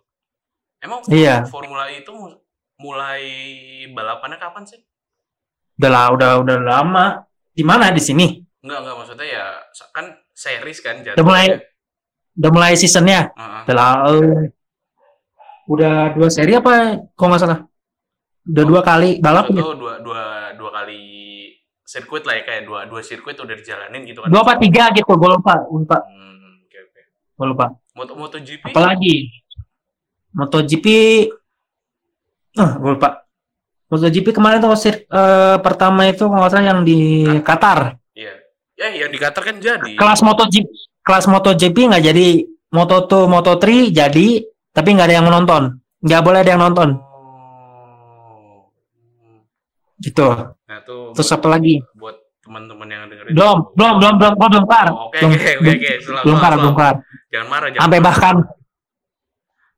Emang 0.77 1.01
Iya. 1.09 1.49
Formula 1.49 1.89
E 1.89 2.05
itu 2.05 2.13
mu- 2.13 2.37
mulai 2.77 3.21
balapannya 3.89 4.37
kapan 4.37 4.65
sih? 4.69 4.77
Udah 5.81 5.89
lah, 5.89 6.05
udah 6.13 6.31
udah 6.45 6.57
lama. 6.61 7.05
Di 7.49 7.65
mana 7.65 7.89
di 7.89 8.01
sini? 8.01 8.37
Enggak 8.61 8.85
enggak 8.85 8.95
maksudnya 9.01 9.27
ya 9.27 9.45
kan 9.89 10.05
series 10.37 10.79
kan 10.85 11.01
Udah 11.01 11.25
mulai 11.25 11.45
udah 12.37 12.51
mulai 12.53 12.73
seasonnya. 12.77 13.33
Heeh. 13.33 13.61
Udah 13.65 13.75
lah, 13.75 13.93
eh, 14.13 14.41
udah 15.65 15.95
dua 16.13 16.29
seri 16.29 16.53
apa? 16.57 17.01
Kok 17.17 17.25
nggak 17.25 17.41
salah? 17.41 17.59
Udah 18.41 18.63
dua 18.65 18.81
kali 18.81 19.21
balap 19.21 19.53
Itu 19.53 19.77
dua 19.77 20.01
dua 20.01 20.23
dua 20.57 20.69
kali 20.73 21.01
sirkuit 21.85 22.23
lah 22.23 22.39
ya 22.39 22.43
kayak 22.47 22.63
dua 22.65 22.79
dua 22.87 23.01
sirkuit 23.03 23.35
udah 23.35 23.51
dijalanin 23.53 24.01
gitu 24.07 24.23
kan. 24.23 24.31
Dua 24.31 24.41
apa 24.47 24.55
tiga 24.57 24.89
gitu, 24.95 25.11
gue 25.11 25.29
lupa, 25.29 25.59
lupa, 25.67 25.97
Hmm, 26.07 26.63
oke 26.65 26.77
oke. 26.87 27.01
gue 27.11 27.47
lupa. 27.51 27.65
Moto 27.91 28.13
MotoGP 28.15 28.63
Apalagi 28.71 29.15
MotoGP, 30.31 30.85
ah 32.55 32.71
gue 32.79 32.91
lupa. 32.95 33.27
MotoGP 33.91 34.31
kemarin 34.31 34.63
tuh 34.63 34.71
sir, 34.79 35.03
eh, 35.03 35.57
pertama 35.59 36.07
itu 36.07 36.23
kalau 36.23 36.47
salah 36.47 36.63
yang 36.63 36.87
di 36.87 37.27
Qatar. 37.43 37.99
Iya. 38.15 38.39
Ya 38.79 38.87
yang 38.95 39.11
di 39.11 39.19
Qatar 39.19 39.43
kan 39.43 39.59
jadi. 39.59 39.99
Kelas 39.99 40.23
MotoGP, 40.23 40.67
kelas 41.03 41.27
MotoGP 41.27 41.77
nggak 41.91 42.03
jadi. 42.07 42.27
Moto2, 42.71 43.27
Moto3 43.27 43.91
jadi, 43.91 44.27
tapi 44.71 44.95
nggak 44.95 45.11
ada 45.11 45.15
yang 45.19 45.27
menonton. 45.27 45.75
Nggak 45.99 46.21
boleh 46.23 46.39
ada 46.39 46.51
yang 46.55 46.63
nonton. 46.63 47.03
Gitu. 50.01 50.27
Nah, 50.65 50.79
tuh 50.81 51.13
Terus 51.13 51.29
buat, 51.29 51.37
apa 51.37 51.47
lagi? 51.47 51.75
buat 51.93 52.15
teman-teman 52.41 52.87
yang 52.87 53.01
dengerin. 53.05 53.31
Belum, 53.31 53.57
belum, 53.71 53.93
belum, 53.95 54.13
belum, 54.17 54.33
belum, 54.35 54.49
belum 54.49 54.65
kelar. 54.65 54.87
Oh, 54.89 55.07
Oke 55.07 55.17
oke 55.21 55.51
oke 55.61 55.91
belum- 56.25 56.39
kelar, 56.41 56.53
belum 56.57 56.73
kelar. 56.73 56.95
Jangan 57.29 57.47
marah 57.47 57.67
jangan. 57.69 57.81
Sampai 57.85 57.99
bahkan 58.01 58.35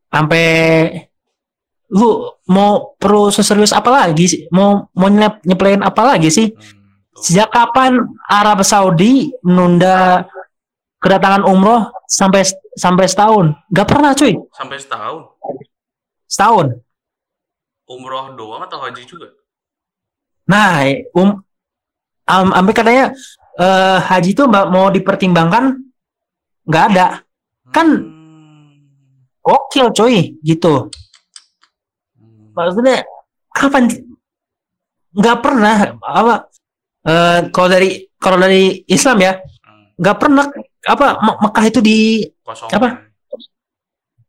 sampai 0.08 0.46
lu 1.90 2.10
mau 2.48 2.72
perlu 2.96 3.30
seserius 3.30 3.70
apa 3.70 3.90
lagi 3.92 4.26
sih? 4.26 4.42
Mau 4.50 4.90
mau 4.92 5.10
nyep, 5.10 5.44
nyeplein 5.44 5.82
apa 5.82 6.02
lagi 6.08 6.30
sih? 6.30 6.50
Hmm. 6.50 6.82
Sejak 7.14 7.50
kapan 7.50 7.94
Arab 8.26 8.64
Saudi 8.64 9.30
menunda 9.42 10.26
kedatangan 10.98 11.46
umroh 11.46 11.94
sampai 12.08 12.42
sampai 12.74 13.06
setahun? 13.06 13.54
Gak 13.70 13.86
pernah 13.86 14.12
cuy, 14.12 14.34
Sampai 14.50 14.78
setahun. 14.80 15.22
setahun. 16.26 16.68
Umroh 17.86 18.34
doang 18.34 18.64
atau 18.64 18.82
haji 18.82 19.04
juga? 19.04 19.30
Nah, 20.44 20.84
um, 21.16 21.40
am, 22.28 22.48
sampai 22.52 22.74
katanya 22.76 23.06
eh, 23.56 23.98
haji 24.00 24.30
itu 24.36 24.44
mbak 24.44 24.66
mau 24.68 24.92
dipertimbangkan 24.92 25.80
nggak 26.68 26.86
ada. 26.94 27.08
Kan 27.72 27.88
Hmm. 27.90 29.24
gokil 29.40 29.92
cuy, 29.92 30.36
gitu. 30.44 30.88
Hmm. 32.20 32.52
Maksudnya 32.56 33.04
kapan? 33.52 33.88
Nggak 35.14 35.38
pernah 35.40 35.76
apa? 36.02 36.36
eh, 37.04 37.40
kalau 37.52 37.68
dari 37.68 37.90
kalau 38.16 38.38
dari 38.40 38.84
Islam 38.88 39.20
ya, 39.20 39.34
Hmm. 39.64 39.92
nggak 40.00 40.18
pernah 40.20 40.46
apa 40.84 41.08
Me- 41.24 41.40
Mekah 41.48 41.66
itu 41.68 41.80
di 41.80 41.98
Kosong. 42.44 42.70
Apa? 42.72 42.88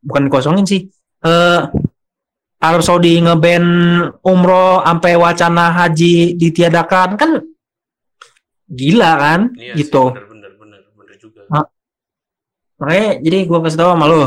bukan 0.04 0.28
kosongin 0.28 0.68
sih. 0.68 0.84
Eh 1.24 1.60
Arab 2.64 2.80
Saudi 2.80 3.18
ngeban 3.18 3.64
umroh 4.20 4.80
sampai 4.80 5.12
wacana 5.14 5.68
haji 5.70 6.32
ditiadakan 6.34 7.08
kan 7.14 7.30
gila 8.66 9.10
kan 9.16 9.40
Iya 9.54 9.76
gitu. 9.76 10.04
Sih, 10.06 10.14
bener 10.14 10.26
bener 10.26 10.52
bener 10.56 10.80
bener 10.94 11.16
juga. 11.16 11.40
Ah. 11.48 11.66
Makanya 12.76 13.08
jadi 13.20 13.38
gua 13.44 13.58
kasih 13.60 13.78
tahu 13.78 13.90
sama 13.92 14.06
lu. 14.06 14.22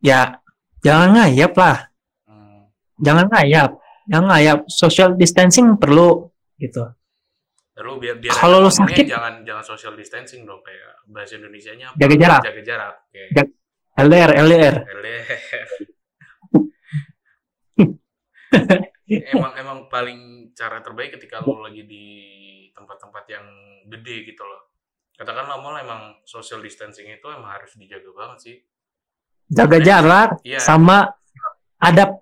Ya 0.00 0.20
jangan 0.80 1.08
ngayap 1.12 1.52
lah, 1.54 1.76
Hmm. 2.24 2.68
jangan 3.00 3.26
ngayap. 3.26 3.70
Jangan 4.04 4.26
ngayap. 4.28 4.58
Social 4.68 5.10
distancing 5.14 5.74
perlu 5.74 6.28
gitu. 6.56 6.84
Lalu 7.74 7.90
biar 7.98 8.16
biar 8.20 8.30
Kalau 8.30 8.60
lu 8.60 8.68
ngomongnya 8.68 8.92
sakit- 8.92 9.08
jangan 9.08 9.34
jangan 9.42 9.64
social 9.64 9.94
distancing 9.94 10.44
dong 10.44 10.60
kayak 10.60 11.02
bahasa 11.08 11.34
Indonesianya 11.34 11.88
apa? 11.88 11.96
Jaga 11.96 12.14
jarak. 12.14 12.40
Jaga 12.44 12.62
jarak. 12.62 12.94
Ja- 13.32 13.52
LDR 13.96 14.30
LDR. 14.36 14.74
LDR. 14.84 15.24
emang 19.34 19.52
emang 19.56 19.78
paling 19.88 20.20
cara 20.52 20.80
terbaik 20.80 21.14
ketika 21.14 21.40
lo 21.40 21.60
lagi 21.60 21.84
di 21.84 22.04
tempat-tempat 22.72 23.24
yang 23.28 23.46
gede 23.88 24.24
gitu 24.26 24.42
loh. 24.42 24.72
Katakanlah 25.14 25.62
mall 25.62 25.78
emang 25.78 26.18
social 26.24 26.58
distancing 26.58 27.06
itu 27.06 27.26
emang 27.28 27.54
harus 27.54 27.76
dijaga 27.76 28.10
banget 28.10 28.38
sih. 28.40 28.56
Jaga 29.46 29.78
jarak 29.78 30.30
Iya. 30.42 30.58
sama 30.58 31.06
adab. 31.78 32.18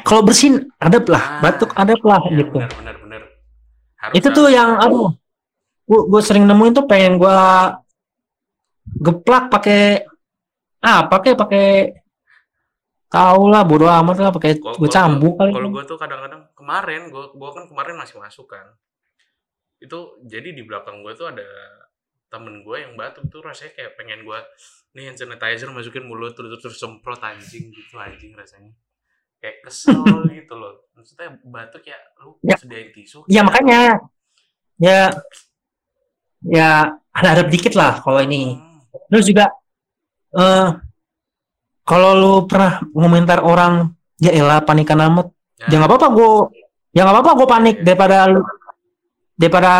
Kalau 0.00 0.24
bersin 0.24 0.72
adab 0.80 1.04
lah, 1.12 1.20
Ah, 1.20 1.40
batuk 1.44 1.70
adab 1.76 2.00
lah 2.00 2.20
Iya, 2.24 2.40
gitu. 2.40 2.56
benar 2.56 2.72
benar 2.78 2.96
benar. 2.98 3.22
Harus- 4.00 4.14
itu 4.16 4.28
tuh 4.32 4.48
yang 4.48 4.80
aduh 4.80 5.12
gua 5.84 6.22
sering 6.24 6.48
nemuin 6.48 6.72
tuh 6.72 6.86
pengen 6.88 7.20
gua 7.20 7.76
geplak 8.98 9.52
pakai 9.52 10.06
ah 10.80 11.06
pakai 11.06 11.32
pakai 11.36 11.66
tahu 13.12 13.52
lah 13.52 13.62
bodo 13.62 13.84
amat 13.84 14.16
lah 14.18 14.30
pakai 14.32 14.56
kalau 14.56 14.88
cambuk 14.88 15.36
kali 15.36 15.52
Kalau 15.52 15.68
gue 15.68 15.84
tuh 15.84 15.98
kadang-kadang 16.00 16.42
kemarin, 16.56 17.12
gue 17.12 17.24
gua 17.36 17.50
kan 17.52 17.68
kemarin 17.68 17.94
masih 18.00 18.16
masuk 18.16 18.48
kan. 18.48 18.64
Itu 19.76 20.16
jadi 20.24 20.56
di 20.56 20.64
belakang 20.64 21.04
gue 21.04 21.12
tuh 21.12 21.28
ada 21.28 21.44
temen 22.32 22.64
gue 22.64 22.76
yang 22.80 22.96
batuk 22.96 23.28
tuh 23.28 23.44
rasanya 23.44 23.76
kayak 23.76 23.92
pengen 24.00 24.24
gue 24.24 24.38
nih 24.96 25.12
hand 25.12 25.20
sanitizer 25.20 25.68
masukin 25.68 26.08
mulut 26.08 26.32
terus 26.32 26.56
terus 26.60 26.80
semprot 26.80 27.20
anjing 27.20 27.68
gitu 27.68 28.00
anjing 28.00 28.32
rasanya. 28.32 28.72
Kayak 29.36 29.68
kesel 29.68 30.00
gitu 30.40 30.54
loh. 30.56 30.88
Maksudnya 30.96 31.36
batuk 31.44 31.84
ya 31.84 32.00
lu 32.24 32.40
Ya. 32.40 32.56
sediain 32.56 32.88
tisu 32.96 33.28
ya 33.28 33.44
makanya. 33.44 34.00
Ya. 34.80 35.12
Ya 36.42 36.70
ada 37.12 37.28
adab 37.38 37.52
dikit 37.52 37.76
lah 37.76 38.00
kalau 38.00 38.18
ini. 38.24 38.56
Hmm, 38.56 38.80
terus 39.12 39.28
juga 39.28 39.46
eh 40.32 40.68
kalau 41.82 42.10
lu 42.14 42.32
pernah 42.46 42.78
ngomentar 42.94 43.42
orang 43.42 43.90
ya 44.16 44.30
elah 44.30 44.62
panikan 44.62 44.98
amat. 45.02 45.26
Ya, 45.58 45.66
ya 45.70 45.74
nggak 45.82 45.90
apa-apa 45.90 46.08
gua 46.10 46.30
ya 46.90 47.00
nggak 47.02 47.14
apa-apa 47.18 47.32
gua 47.38 47.48
panik 47.48 47.76
Iya. 47.78 47.84
daripada 47.86 48.16
lu 48.30 48.40
daripada 49.34 49.72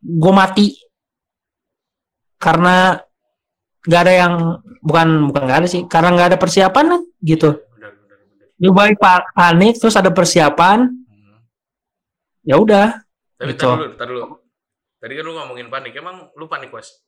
gua 0.00 0.32
mati. 0.34 0.76
Karena 2.36 2.92
nggak 3.84 4.00
ada 4.04 4.12
yang 4.14 4.34
bukan 4.80 5.08
bukan 5.28 5.42
nggak 5.44 5.58
ada 5.64 5.68
sih 5.68 5.82
karena 5.88 6.08
nggak 6.12 6.28
ada 6.32 6.38
persiapan 6.40 6.84
kan 6.92 7.00
gitu. 7.20 7.50
Benar 7.76 7.92
benar 7.96 8.16
lebih 8.60 8.72
baik 8.72 8.96
pa- 9.00 9.28
panik 9.32 9.76
terus 9.76 9.96
ada 9.96 10.08
persiapan. 10.08 10.88
Hmm. 10.88 11.40
ya 12.44 12.56
udah 12.60 13.00
tapi 13.40 13.56
Gitu. 13.56 13.64
tar 13.64 13.76
dulu 13.80 13.92
tar 13.96 14.06
dulu. 14.08 14.24
Tadi 15.00 15.12
kan 15.16 15.24
lu 15.24 15.32
ngomongin 15.32 15.68
panik 15.68 15.92
emang 15.96 16.28
lu 16.32 16.44
panik 16.44 16.68
was 16.68 17.00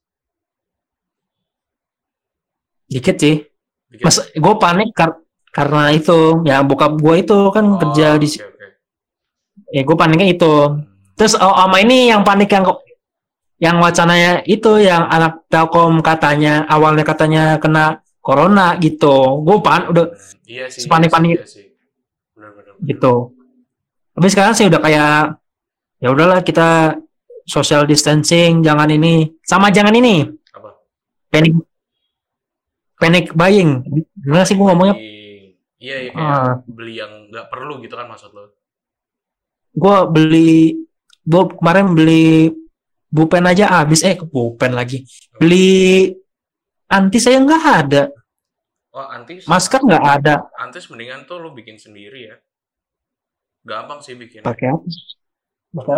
dikit 2.86 3.16
sih 3.18 3.36
Mas 4.02 4.16
gue 4.28 4.54
panik 4.58 4.90
kar- 4.92 5.22
karena 5.50 5.88
itu 5.90 6.42
ya 6.44 6.60
bokap 6.60 6.98
gue 6.98 7.14
itu 7.22 7.38
kan 7.48 7.64
Oh, 7.64 7.78
kerja 7.80 8.18
di 8.18 8.28
oke, 8.28 8.44
oke. 8.44 8.66
ya 9.70 9.82
gue 9.82 9.96
paniknya 9.96 10.28
itu 10.28 10.52
terus 11.14 11.32
oh, 11.34 11.54
sama 11.54 11.80
ini 11.80 12.12
yang 12.12 12.20
panik 12.20 12.50
yang 12.50 12.66
yang 13.56 13.80
wacananya 13.80 14.44
itu 14.44 14.68
yang 14.78 15.08
anak 15.08 15.48
Telkom 15.48 16.04
katanya 16.04 16.68
awalnya 16.68 17.00
katanya 17.02 17.56
kena 17.56 18.04
corona 18.20 18.76
gitu. 18.76 19.40
Gue 19.40 19.62
pan 19.62 19.88
udah 19.88 20.12
Hmm, 20.12 20.44
iya 20.44 20.66
sih. 20.66 20.84
sepanik-panik. 20.84 21.40
Iya 21.40 21.46
sih. 21.46 21.66
Benar-benar. 22.34 22.74
gitu. 22.84 23.32
Tapi 24.12 24.28
sekarang 24.28 24.52
sih 24.52 24.66
udah 24.66 24.76
kayak 24.76 25.40
ya 25.96 26.08
udahlah 26.10 26.42
kita 26.42 27.00
social 27.46 27.86
distancing, 27.86 28.60
jangan 28.60 28.90
ini 28.90 29.30
sama 29.40 29.70
jangan 29.70 29.94
ini 29.94 30.26
Apa? 30.50 30.74
panic 31.30 31.54
panic 32.96 33.32
buying. 33.32 33.84
Gimana 34.16 34.44
sih 34.44 34.56
gue 34.56 34.66
ngomongnya? 34.66 34.96
Iya, 35.76 35.96
iya 36.02 36.10
kayak 36.10 36.32
Ah. 36.32 36.54
beli 36.66 36.94
yang 36.96 37.28
nggak 37.28 37.46
perlu 37.46 37.78
gitu 37.80 37.94
kan 37.94 38.08
maksud 38.08 38.32
lo. 38.32 38.56
Gue 39.72 39.96
beli 40.08 40.72
gue 41.22 41.42
kemarin 41.58 41.92
beli 41.92 42.48
bupen 43.06 43.44
aja 43.44 43.82
habis 43.82 44.00
eh 44.02 44.16
ke 44.16 44.24
bupen 44.24 44.72
lagi. 44.72 45.04
Beli 45.36 46.10
anti 46.86 47.18
saya 47.18 47.42
nggak 47.42 47.64
ada, 47.84 48.02
Oh, 48.94 49.06
antis. 49.10 49.44
masker 49.44 49.82
nggak 49.82 50.04
ada. 50.20 50.34
Antis 50.56 50.86
mendingan 50.88 51.26
tuh 51.26 51.42
lo 51.42 51.50
bikin 51.52 51.76
sendiri 51.76 52.30
ya. 52.30 52.36
Gampang 53.66 53.98
sih 54.00 54.14
bikin. 54.14 54.46
Pakai 54.46 54.70
apa? 54.70 54.86
Apa, 55.76 55.96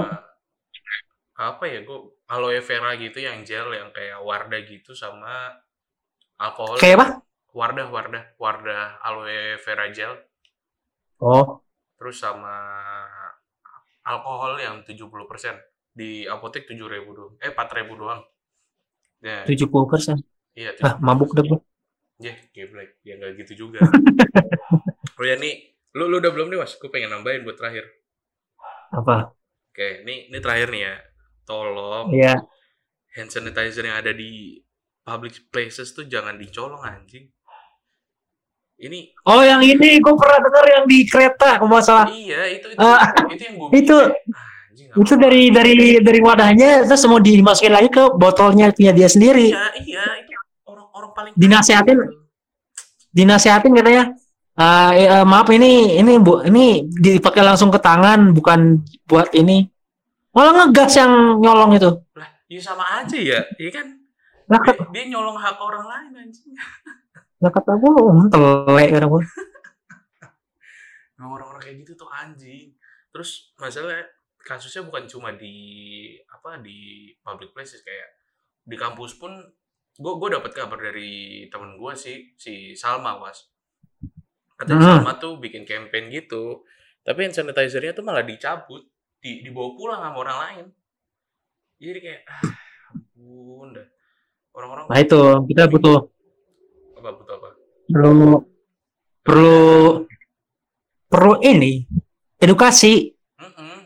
apa 1.39 1.65
ya 1.71 1.87
gue 1.87 1.99
aloe 2.27 2.59
vera 2.59 2.99
gitu 2.99 3.23
yang 3.23 3.47
gel 3.47 3.71
yang 3.71 3.95
kayak 3.95 4.19
Wardah 4.19 4.59
gitu 4.67 4.91
sama 4.91 5.55
alkohol. 6.39 6.79
Kayak 6.81 6.97
apa? 6.99 7.07
Wardah, 7.59 7.89
Wardah, 7.95 8.25
Wardah 8.43 8.85
aloe 9.07 9.59
vera 9.65 9.87
gel. 9.97 10.13
Oh, 11.21 11.63
Terus 11.99 12.17
sama 12.23 12.55
alkohol 14.07 14.59
yang 14.63 14.83
70% 14.87 15.55
di 15.93 16.25
apotek 16.27 16.67
7000 16.71 17.11
doang. 17.15 17.35
Eh 17.43 17.51
4000 17.53 17.95
doang. 17.99 18.21
Ya, 19.23 19.39
70 19.49 19.87
persen. 19.93 20.17
iya. 20.55 20.73
Ah, 20.87 20.95
mabuk 21.07 21.31
deh 21.37 21.45
gue. 21.51 21.59
Ya, 22.19 22.35
geblek. 22.55 22.99
Ya 23.07 23.15
nggak 23.19 23.33
gitu 23.47 23.67
juga. 23.67 23.83
oh 25.19 25.25
ya 25.27 25.37
nih, 25.39 25.55
lu 25.99 26.05
lu 26.11 26.17
udah 26.23 26.31
belum 26.35 26.49
nih 26.51 26.59
mas? 26.63 26.73
Gue 26.81 26.91
pengen 26.93 27.11
nambahin 27.13 27.43
buat 27.47 27.57
terakhir. 27.59 27.85
Apa? 28.93 29.35
Oke, 29.73 29.89
ini 30.05 30.15
ini 30.29 30.39
terakhir 30.45 30.69
nih 30.75 30.83
ya. 30.89 30.95
Tolong 31.49 32.09
Iya. 32.13 32.49
hand 33.17 33.31
sanitizer 33.35 33.85
yang 33.89 33.99
ada 34.01 34.13
di 34.17 34.57
public 35.09 35.49
places 35.49 35.89
tuh 35.91 36.05
jangan 36.05 36.37
dicolong 36.37 36.85
anjing. 36.85 37.33
Ini 38.79 39.11
Oh, 39.25 39.41
yang 39.41 39.59
ini 39.59 39.99
gue 39.99 40.15
pernah 40.15 40.39
dengar 40.39 40.65
yang 40.69 40.85
di 40.85 41.03
kereta, 41.03 41.59
kalau 41.59 41.67
nggak 41.67 41.83
salah. 41.83 42.07
iya 42.07 42.47
itu 42.49 42.67
itu 42.69 42.79
Ah, 42.79 43.01
itu 43.27 43.43
yang 43.43 43.55
gue 43.59 43.69
itu 43.81 43.97
anjing, 43.99 44.89
itu 44.95 45.15
dari 45.17 45.43
dari 45.51 45.75
dari 45.99 46.21
wadahnya 46.21 46.85
terus 46.85 47.03
mau 47.05 47.19
dimasukin 47.19 47.73
lagi 47.73 47.89
ke 47.89 48.05
botolnya 48.15 48.71
punya 48.71 48.93
dia 48.93 49.09
sendiri 49.09 49.51
iya 49.51 49.67
iya 49.81 50.05
itu 50.21 50.33
orang-orang 50.65 51.11
paling 51.11 51.33
Dinasehatin. 51.35 51.97
gitu. 51.99 52.15
dinasehatin 53.11 53.73
katanya 53.75 54.05
"Ah, 54.55 54.91
eh, 54.93 55.09
eh, 55.09 55.25
maaf 55.25 55.51
ini 55.51 55.99
ini 55.99 56.13
bu 56.17 56.43
ini 56.43 56.87
dipakai 56.87 57.43
langsung 57.43 57.69
ke 57.69 57.79
tangan 57.79 58.31
bukan 58.31 58.79
buat 59.05 59.35
ini 59.35 59.67
malah 60.31 60.55
ngegas 60.61 60.95
yang 60.95 61.11
nyolong 61.37 61.75
itu 61.75 61.91
lah 62.15 62.31
ya 62.47 62.61
sama 62.61 63.03
aja 63.03 63.19
ya 63.19 63.43
iya 63.55 63.71
kan 63.71 63.98
lah 64.49 64.61
dia, 64.65 64.75
dia 64.91 65.05
nyolong 65.13 65.37
hak 65.37 65.57
orang 65.61 65.85
lain 65.85 66.13
anjing. 66.27 66.53
Lah 67.39 67.51
kata 67.53 67.77
gue 67.77 67.91
"Hmm, 67.93 68.29
telek 68.33 68.89
kata 68.97 69.07
gue 69.07 69.23
Nah, 71.19 71.27
orang-orang 71.35 71.63
kayak 71.63 71.77
gitu 71.83 71.93
tuh 71.99 72.11
anjing. 72.11 72.73
Terus 73.11 73.53
masalah 73.59 74.07
kasusnya 74.39 74.87
bukan 74.87 75.05
cuma 75.11 75.35
di 75.35 75.57
apa 76.31 76.63
di 76.63 77.11
public 77.21 77.53
places 77.53 77.83
kayak 77.83 78.09
di 78.65 78.77
kampus 78.79 79.19
pun 79.19 79.35
gue 79.99 80.13
gue 80.15 80.29
dapat 80.31 80.53
kabar 80.55 80.79
dari 80.79 81.45
temen 81.51 81.75
gue 81.75 81.93
sih 81.99 82.33
si 82.39 82.73
Salma 82.79 83.19
was 83.19 83.51
katanya 84.55 84.79
Hmm. 84.79 84.89
Salma 85.03 85.13
tuh 85.19 85.43
bikin 85.43 85.67
campaign 85.67 86.09
gitu 86.09 86.63
tapi 87.03 87.27
hand 87.27 87.35
sanitizer-nya 87.35 87.93
tuh 87.93 88.07
malah 88.07 88.23
dicabut 88.23 88.87
di 89.19 89.43
dibawa 89.43 89.75
pulang 89.75 90.01
sama 90.01 90.19
orang 90.23 90.39
lain. 90.45 90.67
Jadi 91.83 91.99
kayak 91.99 92.23
ah, 92.31 92.43
ampun 92.95 93.75
dah 93.75 93.87
orang-orang 94.59 94.85
nah 94.91 94.99
itu 94.99 95.21
kita 95.47 95.63
butuh 95.67 95.99
apa 96.99 97.11
butuh 97.15 97.35
apa 97.39 97.49
perlu 97.87 98.43
perlu 99.23 99.59
perlu 101.07 101.33
ini 101.41 101.87
edukasi 102.37 103.15
Mm-mm. 103.39 103.79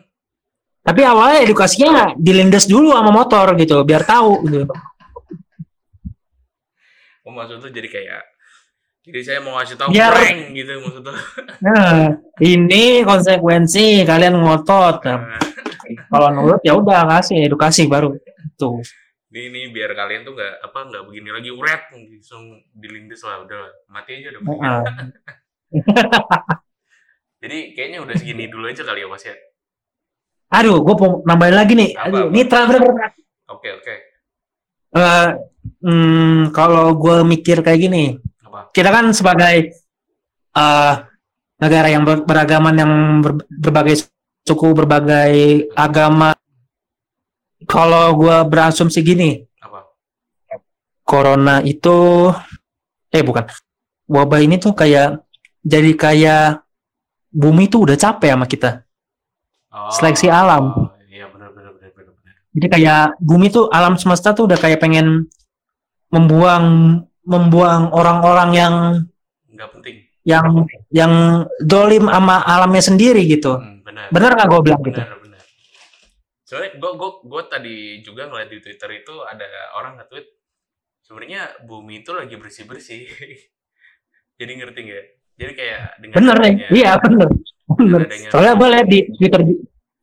tapi 0.81 1.01
awalnya 1.05 1.45
edukasinya 1.45 2.17
dilindas 2.17 2.65
dulu 2.65 2.91
sama 2.91 3.13
motor 3.13 3.53
gitu 3.55 3.85
biar 3.85 4.03
tahu 4.03 4.43
gitu 4.49 4.73
Oh, 7.23 7.31
maksud 7.31 7.63
tuh 7.63 7.71
jadi 7.71 7.87
kayak 7.87 8.23
jadi 9.03 9.21
saya 9.23 9.39
mau 9.43 9.55
ngasih 9.55 9.79
tahu 9.79 9.95
Biar- 9.95 10.11
prank 10.15 10.43
gitu 10.55 10.73
maksud 10.79 11.03
tuh. 11.03 11.15
Nah, 11.63 12.19
ini 12.39 13.03
konsekuensi 13.03 14.03
kalian 14.03 14.39
ngotot. 14.39 15.03
Nah, 15.07 15.39
kalau 16.07 16.29
nurut 16.31 16.63
ya 16.63 16.75
udah 16.75 17.07
kasih 17.07 17.47
edukasi 17.47 17.87
baru. 17.87 18.15
Tuh. 18.55 18.79
Ini, 19.33 19.49
ini 19.49 19.61
biar 19.73 19.97
kalian 19.97 20.29
tuh 20.29 20.37
nggak 20.37 20.55
apa 20.61 20.79
nggak 20.93 21.03
begini 21.09 21.29
lagi 21.33 21.49
uret 21.49 21.83
langsung 21.97 22.45
dilindes 22.77 23.25
lah 23.25 23.41
udah 23.41 23.63
mati 23.89 24.21
aja 24.21 24.29
udah. 24.37 24.43
Heeh. 24.45 24.81
Jadi 27.43 27.59
kayaknya 27.75 27.99
udah 28.05 28.15
segini 28.15 28.47
dulu 28.47 28.69
aja 28.69 28.85
kali 28.85 29.03
ya 29.03 29.09
Mas 29.09 29.25
ya. 29.25 29.35
Aduh, 30.53 30.85
gue 30.85 30.95
mau 30.95 31.25
nambahin 31.25 31.57
lagi 31.57 31.73
nih. 31.73 31.91
Apa, 31.97 32.07
Aduh, 32.07 32.21
apa? 32.29 32.31
ini 32.31 32.43
terakhir. 32.45 32.81
Oke 33.49 33.69
oke. 33.73 33.95
Eh, 34.93 35.29
hmm, 35.81 36.53
kalau 36.53 36.93
gue 36.93 37.25
mikir 37.25 37.65
kayak 37.65 37.81
gini, 37.81 38.21
Apa? 38.45 38.69
kita 38.71 38.93
kan 38.93 39.09
sebagai 39.17 39.73
eh 40.53 40.95
negara 41.57 41.89
yang 41.89 42.05
ber- 42.05 42.29
beragaman 42.29 42.75
yang 42.77 42.93
ber- 43.25 43.49
berbagai 43.49 44.05
suku, 44.45 44.77
berbagai 44.77 45.67
agama. 45.73 46.37
Kalau 47.73 48.13
gue 48.15 48.37
berasumsi 48.45 49.01
gini, 49.01 49.31
Apa? 49.59 49.89
corona 51.03 51.61
itu 51.63 52.29
eh 53.09 53.21
bukan 53.21 53.49
wabah 54.07 54.41
ini 54.41 54.57
tuh 54.57 54.73
kayak 54.73 55.25
jadi 55.63 55.93
kayak 55.95 56.45
bumi 57.29 57.67
tuh 57.67 57.85
udah 57.85 57.97
capek 57.97 58.31
sama 58.31 58.45
kita 58.45 58.85
Oh, 59.69 59.89
Seleksi 59.89 60.29
alam. 60.29 60.93
Iya 61.09 61.33
benar 61.33 61.49
benar 61.51 61.73
benar 61.73 61.91
benar 61.97 62.13
jadi 62.53 62.67
kayak 62.69 63.03
bumi 63.19 63.49
tuh 63.49 63.69
alam 63.69 63.97
semesta 63.97 64.33
tuh 64.33 64.45
udah 64.45 64.57
kayak 64.57 64.77
pengen 64.79 65.33
membuang 66.09 66.65
membuang 67.25 67.89
orang-orang 67.91 68.51
yang 68.53 68.75
Nggak 69.49 69.69
penting. 69.73 69.97
yang 70.25 70.47
yang 70.93 71.13
dolim 71.59 72.05
sama 72.07 72.45
alamnya 72.45 72.83
sendiri 72.83 73.25
gitu 73.25 73.57
Hmm, 73.57 73.81
benar. 73.81 74.13
bener 74.13 74.31
nggak 74.31 74.49
gue 74.51 74.61
bilang 74.63 74.81
gitu 74.83 75.01
Benar 76.53 76.69
benar. 76.69 76.69
Soalnya 76.69 76.71
gue 76.77 76.91
gue 76.93 77.11
gue 77.25 77.43
tadi 77.49 77.77
juga 78.01 78.23
ngeliat 78.29 78.49
di 78.49 78.59
Twitter 78.61 78.91
itu 78.95 79.15
ada 79.25 79.47
orang 79.75 79.97
nge-tweet 79.97 80.27
sebenarnya 81.01 81.43
bumi 81.65 81.95
itu 81.99 82.13
lagi 82.13 82.37
bersih 82.37 82.65
bersih. 82.65 83.09
Jadi 84.39 84.53
ngerti 84.53 84.81
nggak? 84.83 85.05
Jadi 85.33 85.53
kayak 85.57 85.81
dengan 85.97 86.15
bener 86.15 86.37
nih 86.37 86.53
adanya- 86.53 86.71
iya 86.71 86.91
bener 86.99 87.29
bener 87.73 88.01
soalnya 88.29 88.53
gue 88.53 88.69
lihat 88.69 88.87
di 88.87 88.99
twitter 89.17 89.41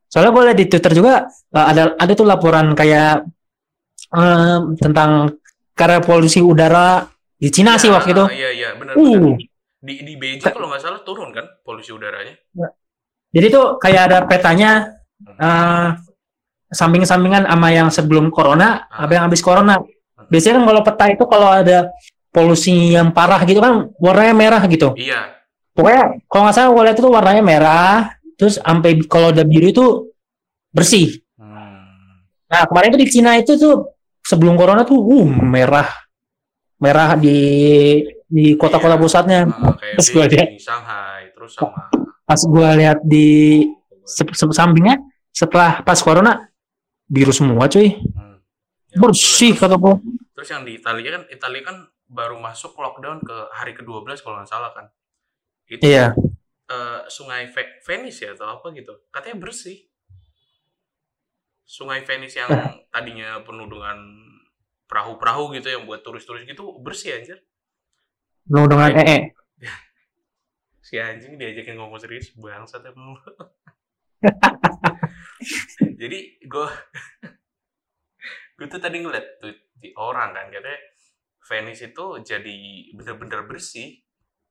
soalnya 0.10 0.32
gue 0.34 0.44
lihat 0.44 0.58
di 0.58 0.66
twitter 0.66 0.92
juga 0.92 1.14
eh, 1.30 1.66
ada 1.70 1.94
ada 1.96 2.12
tuh 2.12 2.26
laporan 2.26 2.74
kayak 2.74 3.30
em, 4.10 4.74
tentang 4.76 5.38
karena 5.78 6.02
polusi 6.02 6.42
udara 6.42 7.06
di 7.38 7.54
Cina 7.54 7.78
sih 7.78 7.88
Ya, 7.88 7.96
waktu 7.96 8.10
itu 8.12 8.24
Iya 8.26 8.50
iya 8.52 8.70
benar 8.74 8.98
benar. 8.98 9.22
uh 9.22 9.38
Di 9.80 9.94
di 10.02 10.14
Beijing 10.18 10.50
kalau 10.50 10.68
nggak 10.68 10.82
salah 10.82 11.02
turun 11.06 11.30
kan 11.30 11.46
polusi 11.62 11.94
udaranya. 11.94 12.34
jadi 13.30 13.48
tuh 13.48 13.78
kayak 13.78 14.02
ada 14.10 14.18
petanya 14.26 14.72
eh, 15.22 15.88
samping-sampingan 16.70 17.44
sama 17.44 17.68
yang 17.70 17.90
sebelum 17.90 18.30
corona 18.30 18.86
Ah. 18.88 19.04
apa 19.04 19.12
yang 19.12 19.24
habis 19.26 19.42
corona 19.42 19.82
biasanya 20.28 20.62
kan 20.62 20.66
kalau 20.66 20.82
peta 20.82 21.06
itu 21.10 21.24
kalau 21.26 21.50
ada 21.50 21.90
polusi 22.30 22.94
yang 22.94 23.10
parah 23.10 23.42
gitu 23.42 23.58
kan 23.58 23.90
warnanya 23.98 24.34
merah 24.34 24.62
gitu 24.64 24.94
Iya. 24.94 25.34
pokoknya 25.74 26.02
kalau 26.26 26.42
nggak 26.46 26.56
salah 26.56 26.70
gue 26.70 26.84
lihat 26.86 26.98
itu 26.98 27.10
warnanya 27.10 27.42
merah 27.42 27.98
terus 28.36 28.56
sampai 28.56 29.02
kalau 29.04 29.34
udah 29.34 29.44
biru 29.44 29.68
itu 29.68 29.86
bersih 30.70 31.18
Hmm. 31.36 32.22
nah 32.46 32.64
kemarin 32.64 32.94
itu 32.94 33.00
di 33.02 33.10
Cina 33.10 33.34
itu 33.34 33.56
tuh 33.56 33.90
sebelum 34.22 34.54
corona 34.54 34.86
tuh 34.86 35.02
uh 35.02 35.26
merah 35.42 35.90
merah 36.78 37.18
di 37.18 37.40
di 38.24 38.54
kota-kota 38.54 38.94
Iya. 38.94 39.02
pusatnya 39.02 39.40
kayak 39.50 39.94
Terus 39.98 40.08
gua 40.12 40.24
lihat. 40.24 40.48
Beijing, 40.48 40.62
Shanghai, 40.62 41.22
terus 41.34 41.52
sama 41.54 41.90
pas 42.24 42.38
gue 42.38 42.70
lihat 42.78 43.00
di 43.02 43.28
se- 44.06 44.30
se- 44.30 44.54
sampingnya 44.54 45.02
setelah 45.34 45.82
pas 45.82 45.98
corona 45.98 46.46
biru 47.10 47.34
semua 47.34 47.66
cuy 47.66 47.98
hmm. 47.98 48.38
Ya, 48.90 48.98
bersih 49.02 49.54
betul. 49.54 49.62
kata 49.66 49.76
gue 49.78 49.96
Terus 50.34 50.50
yang 50.50 50.64
di 50.64 50.80
Italia 50.80 51.10
kan 51.20 51.24
Italia 51.28 51.62
kan 51.68 51.78
baru 52.08 52.40
masuk 52.40 52.74
lockdown 52.74 53.20
ke 53.22 53.38
hari 53.54 53.76
ke-12 53.76 54.24
kalau 54.24 54.40
nggak 54.40 54.50
salah 54.50 54.72
kan. 54.72 54.88
Itu 55.68 55.84
iya 55.84 56.16
eh, 56.66 57.00
sungai 57.06 57.52
Ve- 57.52 57.84
Venice 57.84 58.24
ya 58.24 58.34
atau 58.34 58.48
apa 58.48 58.72
gitu. 58.72 59.04
Katanya 59.12 59.36
bersih. 59.46 59.84
Sungai 61.68 62.02
Venice 62.02 62.40
yang 62.40 62.50
tadinya 62.90 63.44
penuh 63.46 63.68
dengan 63.70 64.00
perahu-perahu 64.90 65.54
gitu 65.54 65.70
yang 65.70 65.84
buat 65.86 66.02
turis-turis 66.02 66.48
gitu 66.50 66.82
bersih 66.82 67.20
anjir. 67.20 67.44
Penuh 68.48 68.66
dengan 68.66 68.90
Iya. 68.90 69.04
ee. 69.06 69.20
Si 70.88 70.98
anjing 70.98 71.38
diajakin 71.38 71.78
ngomong 71.78 72.02
serius 72.02 72.34
bangsat 72.34 72.82
emang. 72.90 73.14
Jadi 75.96 76.20
gue 76.44 76.68
gue 78.60 78.68
tuh 78.68 78.80
tadi 78.80 79.00
ngeliat 79.00 79.40
tweet 79.40 79.60
di 79.80 79.90
orang 79.96 80.36
kan 80.36 80.52
katanya 80.52 80.80
Venice 81.40 81.82
itu 81.90 82.06
jadi 82.22 82.58
bener-bener 82.94 83.42
bersih. 83.48 83.98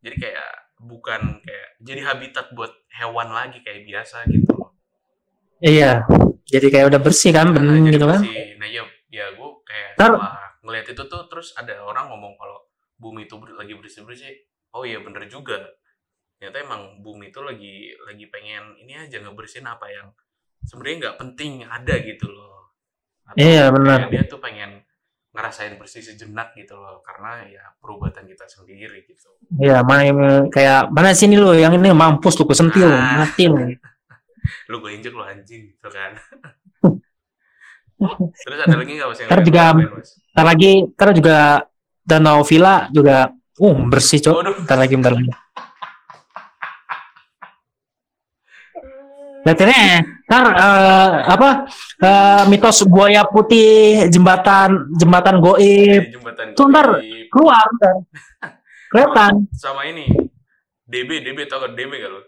Jadi 0.01 0.17
kayak 0.19 0.51
bukan 0.79 1.43
kayak 1.43 1.69
jadi 1.79 2.01
habitat 2.07 2.51
buat 2.55 2.71
hewan 2.91 3.31
lagi 3.31 3.63
kayak 3.63 3.85
biasa 3.85 4.27
gitu. 4.27 4.55
Iya. 5.61 6.03
Jadi 6.49 6.67
kayak 6.73 6.89
udah 6.91 7.01
bersih 7.03 7.31
kan, 7.31 7.51
Nah, 7.51 7.61
bening 7.61 7.93
gitu 7.93 8.03
kan. 8.03 8.25
bersih. 8.25 8.57
Nah 8.57 8.67
ya, 8.67 8.83
ya 9.13 9.27
gue 9.31 9.49
kayak 9.63 9.91
Ntar- 9.95 10.19
ngeliat 10.65 10.87
itu 10.89 11.03
tuh 11.07 11.23
terus 11.29 11.53
ada 11.55 11.77
orang 11.83 12.09
ngomong 12.09 12.35
kalau 12.35 12.67
bumi 12.97 13.29
itu 13.29 13.37
ber- 13.37 13.55
lagi 13.55 13.77
bersih-bersih. 13.77 14.33
Oh 14.75 14.83
iya 14.83 14.99
bener 14.99 15.29
juga. 15.29 15.61
Ternyata 16.39 16.59
emang 16.63 16.83
bumi 17.03 17.31
itu 17.31 17.39
lagi 17.43 17.93
lagi 18.07 18.25
pengen 18.27 18.75
ini 18.79 18.97
aja 18.97 19.19
ngebersihin 19.19 19.67
apa 19.67 19.87
yang 19.87 20.09
sebenarnya 20.63 20.97
nggak 21.05 21.17
penting 21.19 21.53
ada 21.63 21.95
gitu 21.99 22.27
loh. 22.27 22.73
Atau 23.25 23.37
Iya, 23.39 23.69
benar. 23.71 24.09
dia 24.09 24.25
tuh 24.25 24.41
pengen 24.41 24.81
ngerasain 25.29 25.77
bersih 25.77 26.01
sejenak 26.01 26.57
gitu 26.57 26.75
loh 26.75 26.99
karena 27.05 27.45
ya 27.47 27.63
perubatan 27.79 28.25
kita 28.25 28.49
sendiri 28.49 29.05
gitu. 29.05 29.29
Iya, 29.55 29.85
mana 29.85 30.49
kayak 30.49 30.89
mana 30.91 31.13
sini 31.13 31.37
lu 31.37 31.53
yang 31.53 31.77
ini 31.77 31.93
mampus 31.93 32.35
lu 32.35 32.49
kesentil, 32.49 32.89
Ah. 32.89 33.23
mati 33.23 33.47
lu. 33.47 33.59
Lu 34.73 34.81
gue 34.81 34.97
injek 34.97 35.13
lu 35.13 35.21
anjing 35.21 35.77
gitu 35.77 35.89
kan. 35.93 36.17
Terus 38.33 38.59
ada 38.65 38.77
lagi 38.79 38.97
nggak 38.97 39.09
mas 39.11 39.19
yang 39.21 39.29
Ntar 39.29 39.41
lain? 39.43 39.47
juga-? 39.47 39.73
Ntar 40.33 40.47
lagi, 40.47 40.73
ntar 40.89 41.09
juga 41.13 41.37
Danau 42.01 42.41
Villa 42.49 42.89
juga 42.89 43.29
uh 43.61 43.77
bersih, 43.93 44.25
Cok. 44.25 44.35
Waduh. 44.41 44.57
Ntar 44.65 44.79
lagi, 44.81 44.95
bentar 44.97 45.13
lagi. 45.13 45.29
Lihat 49.45 49.59
ntar 50.29 50.45
eh, 50.53 51.11
apa 51.25 51.51
eh, 52.05 52.43
mitos 52.53 52.85
buaya 52.85 53.25
putih 53.25 54.13
jembatan 54.13 54.93
jembatan 55.01 55.41
goib 55.41 56.03
Di 56.05 56.13
jembatan 56.13 56.53
Tuh, 56.53 56.69
ntar. 56.69 57.01
Keluar 57.33 57.67
ntar. 57.81 57.97
kelihatan 58.93 59.45
sama 59.53 59.85
ini 59.89 60.09
DB 60.89 61.25
DB 61.25 61.45
tau 61.49 61.61
kan 61.65 61.73
DB 61.77 61.93
gak 62.01 62.13
lo 62.13 62.21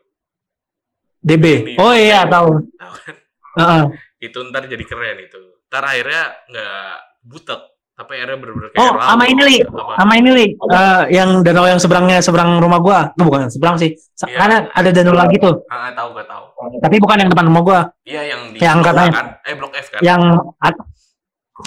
DB. 1.20 1.76
Oh 1.76 1.92
iya 1.92 2.24
tahu. 2.24 2.64
Tahu 2.80 2.92
kan? 3.05 3.16
Heeh. 3.61 3.82
itu 4.20 4.38
ntar 4.48 4.64
jadi 4.68 4.84
keren 4.84 5.20
itu 5.20 5.40
ntar 5.68 5.84
akhirnya 5.84 6.32
nggak 6.48 6.92
butek 7.24 7.61
tapi 8.01 8.16
akhirnya 8.16 8.40
bener-bener 8.40 8.68
kayak 8.72 8.80
Oh, 8.80 8.90
laut. 8.96 9.05
sama 9.05 9.24
ini 9.28 9.42
li, 9.44 9.57
Apa? 9.61 9.92
sama 10.01 10.12
ini 10.16 10.30
li, 10.32 10.46
Eh, 10.57 11.03
yang 11.12 11.30
danau 11.44 11.68
yang 11.68 11.76
seberangnya 11.76 12.24
seberang 12.24 12.57
rumah 12.57 12.80
gua, 12.80 13.01
tuh 13.12 13.28
bukan 13.28 13.53
seberang 13.53 13.76
sih, 13.76 13.92
Iya. 13.92 14.36
karena 14.40 14.57
ada 14.72 14.88
danau 14.88 15.12
lagi 15.12 15.36
tuh, 15.36 15.55
ah 15.68 15.76
ah, 15.76 15.90
tahu 15.92 16.09
gak 16.16 16.24
tahu. 16.24 16.44
Tapi 16.80 16.96
bukan 16.96 17.16
yang 17.20 17.28
depan 17.28 17.44
rumah 17.53 17.62
gua, 17.62 17.80
iya 18.09 18.22
yang 18.24 18.40
di 18.51 18.57
Yang 18.57 18.78
katanya- 18.80 19.12
kan. 19.12 19.26
Eh 19.44 19.55
blok 19.55 19.72
F 19.76 19.86
kan? 19.92 20.01
Yang 20.01 20.22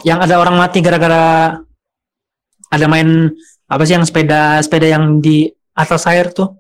yang 0.02 0.20
ada 0.20 0.36
orang 0.42 0.58
mati 0.58 0.82
gara-gara 0.82 1.54
ada 2.68 2.86
main 2.90 3.30
apa 3.70 3.82
sih 3.86 3.94
yang 3.94 4.02
sepeda 4.02 4.58
sepeda 4.60 4.90
yang 4.90 5.22
di 5.22 5.46
atas 5.74 6.10
air 6.10 6.34
tuh, 6.34 6.58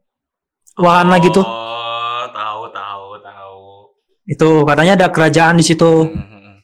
wahana 0.78 1.18
gitu, 1.18 1.42
oh 1.42 2.24
tahu 2.30 2.70
tahu 2.70 3.06
tahu. 3.20 3.58
Itu 4.24 4.50
katanya 4.64 4.94
ada 4.96 5.08
kerajaan 5.10 5.58
di 5.58 5.66
situ, 5.66 6.06
hmm, 6.06 6.14
hmm. 6.14 6.56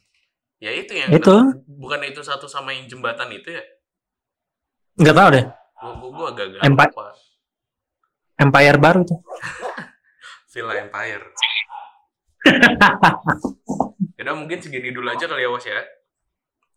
ya 0.62 0.70
itu 0.70 0.92
yang 0.94 1.10
itu 1.10 1.34
bukan 1.80 2.04
itu 2.04 2.20
satu 2.20 2.44
sama 2.44 2.70
yang 2.70 2.84
jembatan 2.84 3.32
itu 3.32 3.48
ya 3.50 3.64
nggak 4.94 5.16
tahu 5.16 5.28
deh, 5.32 5.44
gua 5.74 5.92
gua, 5.96 6.08
gua 6.12 6.26
agak-agak 6.30 6.60
Empat. 6.62 6.88
lupa 6.92 7.06
empire 8.36 8.78
baru 8.78 9.00
tuh. 9.02 9.18
Villa 10.52 10.74
Empire 10.76 11.24
Yaudah 14.16 14.34
mungkin 14.34 14.58
segini 14.58 14.90
dulu 14.90 15.06
aja 15.06 15.24
kali 15.24 15.40
ya 15.40 15.50
Was 15.50 15.64
ya 15.64 15.80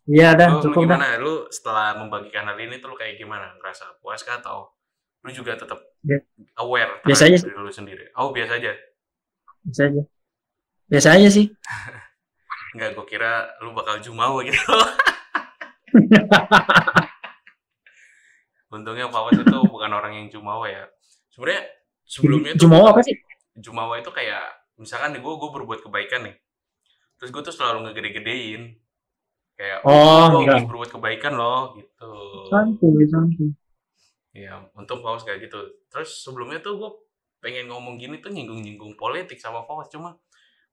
Iya 0.04 0.36
dah, 0.36 0.48
lu, 0.52 0.60
lu 0.60 0.64
cukup 0.68 0.84
dah. 0.84 1.00
gimana? 1.00 1.08
Lu 1.18 1.34
setelah 1.48 1.96
membagikan 1.96 2.44
hal 2.44 2.60
ini 2.60 2.76
tuh 2.78 2.92
lu 2.92 2.96
kayak 2.96 3.16
gimana? 3.16 3.56
Ngerasa 3.56 3.98
puas 3.98 4.20
kah 4.22 4.38
atau 4.38 4.68
lu 5.22 5.32
juga 5.32 5.56
tetap 5.56 5.80
Ya. 6.04 6.20
aware 6.60 7.00
Biasa 7.02 7.26
terhadap 7.26 7.40
aja. 7.40 7.48
diri 7.48 7.58
lu 7.58 7.72
sendiri? 7.72 8.06
Oh 8.14 8.30
biasa 8.30 8.60
aja. 8.60 8.76
Biasa 9.64 9.82
aja, 9.88 10.02
biasa 10.86 11.08
aja 11.16 11.28
sih. 11.32 11.48
Enggak, 12.74 12.90
gue 12.98 13.06
kira 13.06 13.32
lu 13.62 13.72
bakal 13.72 14.02
jumawa 14.02 14.42
gitu. 14.42 14.58
Untungnya 18.74 19.06
Pak 19.14 19.38
itu 19.38 19.58
bukan 19.70 19.92
orang 19.94 20.14
yang 20.18 20.28
jumawa 20.34 20.66
ya. 20.66 20.84
Sebenarnya 21.30 21.64
sebelumnya 22.04 22.52
tuh 22.58 22.66
Jumawa 22.66 22.88
apa 22.98 23.02
sih? 23.06 23.16
jumawa 23.54 24.02
itu 24.02 24.10
kayak 24.10 24.50
misalkan 24.82 25.14
nih 25.14 25.22
gue 25.22 25.34
gue 25.38 25.50
berbuat 25.54 25.86
kebaikan 25.86 26.26
nih. 26.26 26.36
Terus 27.22 27.30
gue 27.30 27.42
tuh 27.46 27.54
selalu 27.54 27.86
ngegede-gedein. 27.90 28.74
Kayak 29.54 29.86
Oh, 29.86 30.34
gue 30.34 30.50
enggak. 30.50 30.58
habis 30.58 30.70
berbuat 30.74 30.90
kebaikan 30.90 31.34
loh 31.38 31.78
gitu. 31.78 32.10
Santuy, 32.50 33.06
santuy. 33.06 33.54
Ya, 34.34 34.66
untung 34.74 35.06
Faus 35.06 35.22
kayak 35.22 35.46
gitu. 35.46 35.62
Terus 35.94 36.26
sebelumnya 36.26 36.58
tuh 36.58 36.82
gue 36.82 36.90
pengen 37.38 37.70
ngomong 37.70 38.02
gini 38.02 38.18
tuh 38.18 38.34
nyinggung-nyinggung 38.34 38.98
politik 38.98 39.38
sama 39.38 39.62
Faus. 39.70 39.94
Cuma 39.94 40.18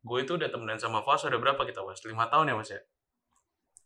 gue 0.01 0.19
itu 0.25 0.33
udah 0.37 0.49
temenan 0.49 0.81
sama 0.81 1.05
Faus 1.05 1.29
udah 1.29 1.37
berapa 1.37 1.61
kita, 1.65 1.85
Mas? 1.85 2.01
Lima 2.09 2.25
tahun 2.33 2.51
ya, 2.51 2.55
Mas 2.57 2.71
ya? 2.73 2.81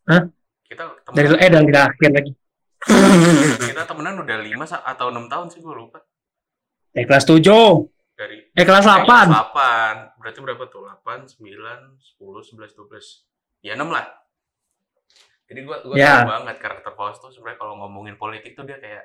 Hah? 0.07 0.23
Kita 0.65 0.83
Dari 1.13 1.27
temenan, 1.29 1.43
eh 1.43 1.49
dari 1.51 1.71
akhir 1.75 2.11
lagi. 2.15 2.31
kita 3.69 3.83
temenan 3.83 4.15
udah 4.21 4.37
lima 4.41 4.65
atau 4.65 5.07
enam 5.11 5.25
tahun 5.27 5.47
sih 5.51 5.59
gue 5.61 5.73
lupa. 5.75 5.99
Eh 6.95 7.03
kelas 7.03 7.27
7. 7.27 7.43
Dari 8.15 8.37
Eh 8.55 8.63
kelas 8.63 8.87
8. 8.87 9.03
kelas 9.03 9.27
8. 9.51 10.21
Berarti 10.23 10.39
berapa 10.39 10.63
tuh? 10.71 10.87
8, 10.87 11.27
9, 11.27 11.99
10, 11.99 12.55
11, 12.55 12.71
12. 12.71 13.27
Ya 13.59 13.75
6 13.75 13.91
lah. 13.91 14.05
Jadi 15.45 15.59
gue 15.61 15.77
gue 15.85 15.95
Ya. 15.99 16.23
tahu 16.23 16.31
banget 16.41 16.57
karakter 16.57 16.93
Faus 16.95 17.19
tuh 17.21 17.29
sebenarnya 17.29 17.59
kalau 17.61 17.75
ngomongin 17.83 18.15
politik 18.17 18.57
tuh 18.57 18.65
dia 18.65 18.79
kayak 18.81 19.03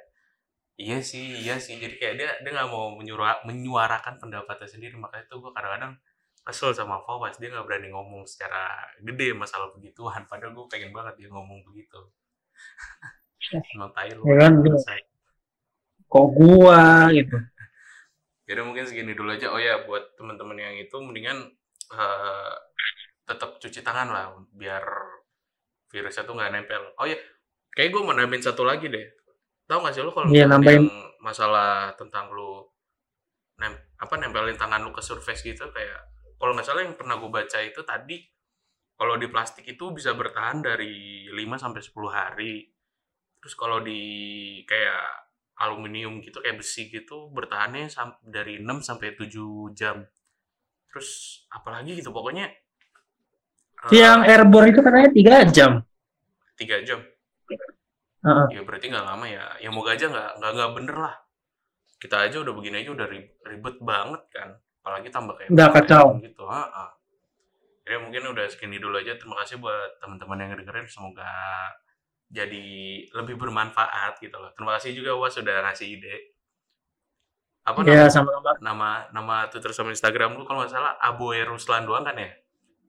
iya 0.81 1.03
sih, 1.05 1.43
iya 1.43 1.61
sih. 1.61 1.77
Jadi 1.77 1.99
kayak 2.01 2.15
dia 2.17 2.31
dia 2.41 2.51
nggak 2.55 2.71
mau 2.71 2.95
menyuara, 2.97 3.43
menyuarakan 3.45 4.17
pendapatnya 4.23 4.69
sendiri. 4.71 4.97
Makanya 4.97 5.29
tuh 5.29 5.43
gue 5.45 5.53
kadang-kadang 5.53 5.99
kesel 6.45 6.73
sama 6.73 7.01
Fawas. 7.05 7.37
Dia 7.37 7.53
nggak 7.53 7.67
berani 7.67 7.89
ngomong 7.93 8.25
secara 8.25 8.91
gede 9.01 9.37
masalah 9.37 9.71
begituan. 9.73 10.25
Padahal 10.27 10.57
gue 10.57 10.67
pengen 10.71 10.91
banget 10.91 11.15
dia 11.21 11.29
ngomong 11.29 11.63
begitu. 11.67 12.01
Emang 13.75 13.91
tai 13.93 14.13
lu. 14.13 14.23
Ya 14.27 14.47
kan, 14.47 14.61
Selesai. 14.61 15.01
Kok 16.11 16.27
gua 16.35 17.07
gitu. 17.15 17.39
Jadi 18.51 18.61
mungkin 18.67 18.83
segini 18.83 19.15
dulu 19.15 19.31
aja. 19.31 19.55
Oh 19.55 19.63
ya, 19.63 19.87
buat 19.87 20.19
teman-teman 20.19 20.59
yang 20.59 20.75
itu 20.75 20.97
mendingan 20.99 21.55
eh, 21.95 22.55
tetap 23.31 23.63
cuci 23.63 23.81
tangan 23.87 24.11
lah 24.11 24.35
biar 24.51 24.83
virusnya 25.87 26.27
tuh 26.27 26.35
nggak 26.35 26.51
nempel. 26.51 26.83
Oh 26.99 27.07
ya, 27.07 27.15
kayak 27.75 27.95
gue 27.95 28.03
mau 28.03 28.15
nambahin 28.15 28.43
satu 28.43 28.67
lagi 28.67 28.91
deh. 28.91 29.07
Tahu 29.71 29.79
nggak 29.79 29.95
sih 29.95 30.03
lo 30.03 30.11
kalau 30.11 30.27
misalkan 30.27 30.51
nambahin. 30.59 30.85
masalah 31.23 31.95
tentang 31.95 32.27
lu 32.35 32.67
nem 33.63 33.77
apa 34.03 34.15
nempelin 34.19 34.59
tangan 34.59 34.83
lu 34.83 34.91
ke 34.91 35.05
surface 35.05 35.47
gitu 35.47 35.63
kayak 35.71 36.01
kalau 36.41 36.53
nggak 36.57 36.67
salah 36.69 36.83
yang 36.87 36.97
pernah 37.01 37.17
gue 37.21 37.31
baca 37.31 37.59
itu 37.63 37.81
tadi 37.85 38.19
kalau 38.99 39.15
di 39.23 39.29
plastik 39.33 39.65
itu 39.69 39.85
bisa 39.97 40.13
bertahan 40.17 40.61
dari 40.65 41.27
5 41.33 41.57
sampai 41.61 41.81
10 41.85 42.13
hari. 42.13 42.55
Terus 43.41 43.55
kalau 43.57 43.81
di 43.81 44.01
kayak 44.71 45.03
aluminium 45.61 46.21
gitu 46.25 46.41
kayak 46.45 46.61
besi 46.61 46.89
gitu 46.93 47.29
bertahannya 47.37 47.89
dari 48.25 48.61
6 48.63 48.81
sampai 48.85 49.17
7 49.17 49.73
jam. 49.77 50.05
Terus 50.91 51.11
apalagi 51.53 51.97
gitu 52.01 52.11
pokoknya 52.15 52.47
eh, 52.49 53.97
Yang 54.01 54.19
airborne 54.31 54.69
itu 54.73 54.81
katanya 54.87 55.09
3 55.13 55.37
jam. 55.57 55.73
3 56.57 56.81
jam. 56.87 57.01
Heeh. 58.25 58.49
Ya 58.55 58.61
berarti 58.67 58.87
nggak 58.93 59.07
lama 59.11 59.27
ya. 59.37 59.45
Ya 59.65 59.71
moga 59.77 59.91
aja 59.97 60.07
nggak 60.13 60.31
nggak 60.39 60.53
nggak 60.57 60.71
bener 60.77 60.97
lah. 61.07 61.15
Kita 62.03 62.17
aja 62.27 62.37
udah 62.45 62.55
begini 62.59 62.77
aja 62.83 62.91
udah 62.97 63.07
rib- 63.13 63.37
ribet 63.51 63.77
banget 63.91 64.23
kan. 64.37 64.51
Apalagi 64.81 65.09
tambah 65.09 65.35
kayak 65.35 65.49
Udah 65.49 65.67
PPKM 65.67 65.77
kacau. 65.85 66.07
gitu. 66.19 66.45
Heeh. 66.45 66.89
Ya 67.85 67.97
mungkin 67.99 68.23
udah 68.29 68.47
segini 68.47 68.77
dulu 68.77 68.97
aja. 68.97 69.13
Terima 69.15 69.37
kasih 69.39 69.59
buat 69.59 69.99
teman-teman 69.99 70.39
yang 70.39 70.51
dengerin. 70.55 70.87
Semoga 70.87 71.27
jadi 72.27 72.67
lebih 73.11 73.35
bermanfaat 73.37 74.17
gitu 74.19 74.35
loh. 74.35 74.55
Terima 74.55 74.79
kasih 74.79 74.95
juga 74.95 75.13
Was 75.15 75.35
sudah 75.35 75.67
ngasih 75.67 75.99
ide. 75.99 76.17
Apa 77.61 77.85
Ya 77.85 78.07
nama, 78.07 78.09
sama-sama. 78.09 78.51
nama 78.59 78.89
nama 79.11 79.37
Twitter 79.47 79.71
sama 79.71 79.91
Instagram 79.91 80.33
lu 80.33 80.45
kalau 80.45 80.65
nggak 80.65 80.73
salah 80.73 80.97
Aboe 80.99 81.45
Ruslan 81.45 81.85
doang 81.85 82.03
kan 82.03 82.17
ya? 82.17 82.31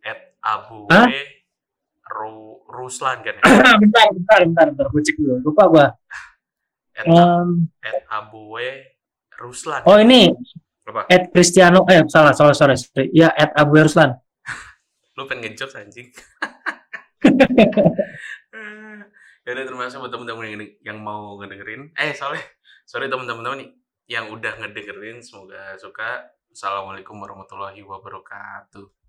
At 0.02 0.38
Aboe? 0.40 1.44
Ru- 2.08 2.64
Ruslan 2.68 3.20
kan 3.20 3.36
ya? 3.36 3.44
bentar, 3.82 4.06
bentar, 4.10 4.40
bentar, 4.42 4.66
bentar. 4.70 4.86
Gua 4.88 5.02
cek 5.02 5.16
dulu. 5.18 5.36
Lupa 5.44 5.64
gua. 5.68 5.88
At, 6.92 7.04
Em, 7.04 7.68
at 7.82 8.04
Aboe 8.08 8.70
Ruslan. 9.34 9.82
oh 9.84 9.98
ini 9.98 10.30
Apa? 10.92 11.08
at 11.08 11.32
Cristiano 11.32 11.88
eh 11.88 12.04
salah 12.12 12.36
salah 12.36 12.52
sorry, 12.52 12.76
sorry. 12.76 13.08
ya 13.16 13.32
at 13.32 13.56
Abu 13.56 13.80
Ruslan 13.80 14.12
Lu 15.18 15.28
pengen 15.28 15.52
ngejokes 15.52 15.76
anjing. 15.76 16.08
ya 19.42 19.50
udah 19.52 19.66
terima 19.68 19.84
kasih 19.90 20.00
buat 20.00 20.14
teman-teman 20.14 20.46
yang, 20.48 20.64
yang 20.82 20.98
mau 21.04 21.36
ngedengerin. 21.42 21.92
Eh, 22.00 22.16
soalnya 22.16 22.42
sorry 22.88 23.12
teman-teman 23.12 23.60
nih 23.60 23.70
yang 24.08 24.32
udah 24.32 24.56
ngedengerin 24.60 25.20
semoga 25.20 25.76
suka. 25.76 26.32
Assalamualaikum 26.52 27.16
warahmatullahi 27.20 27.80
wabarakatuh. 27.84 29.01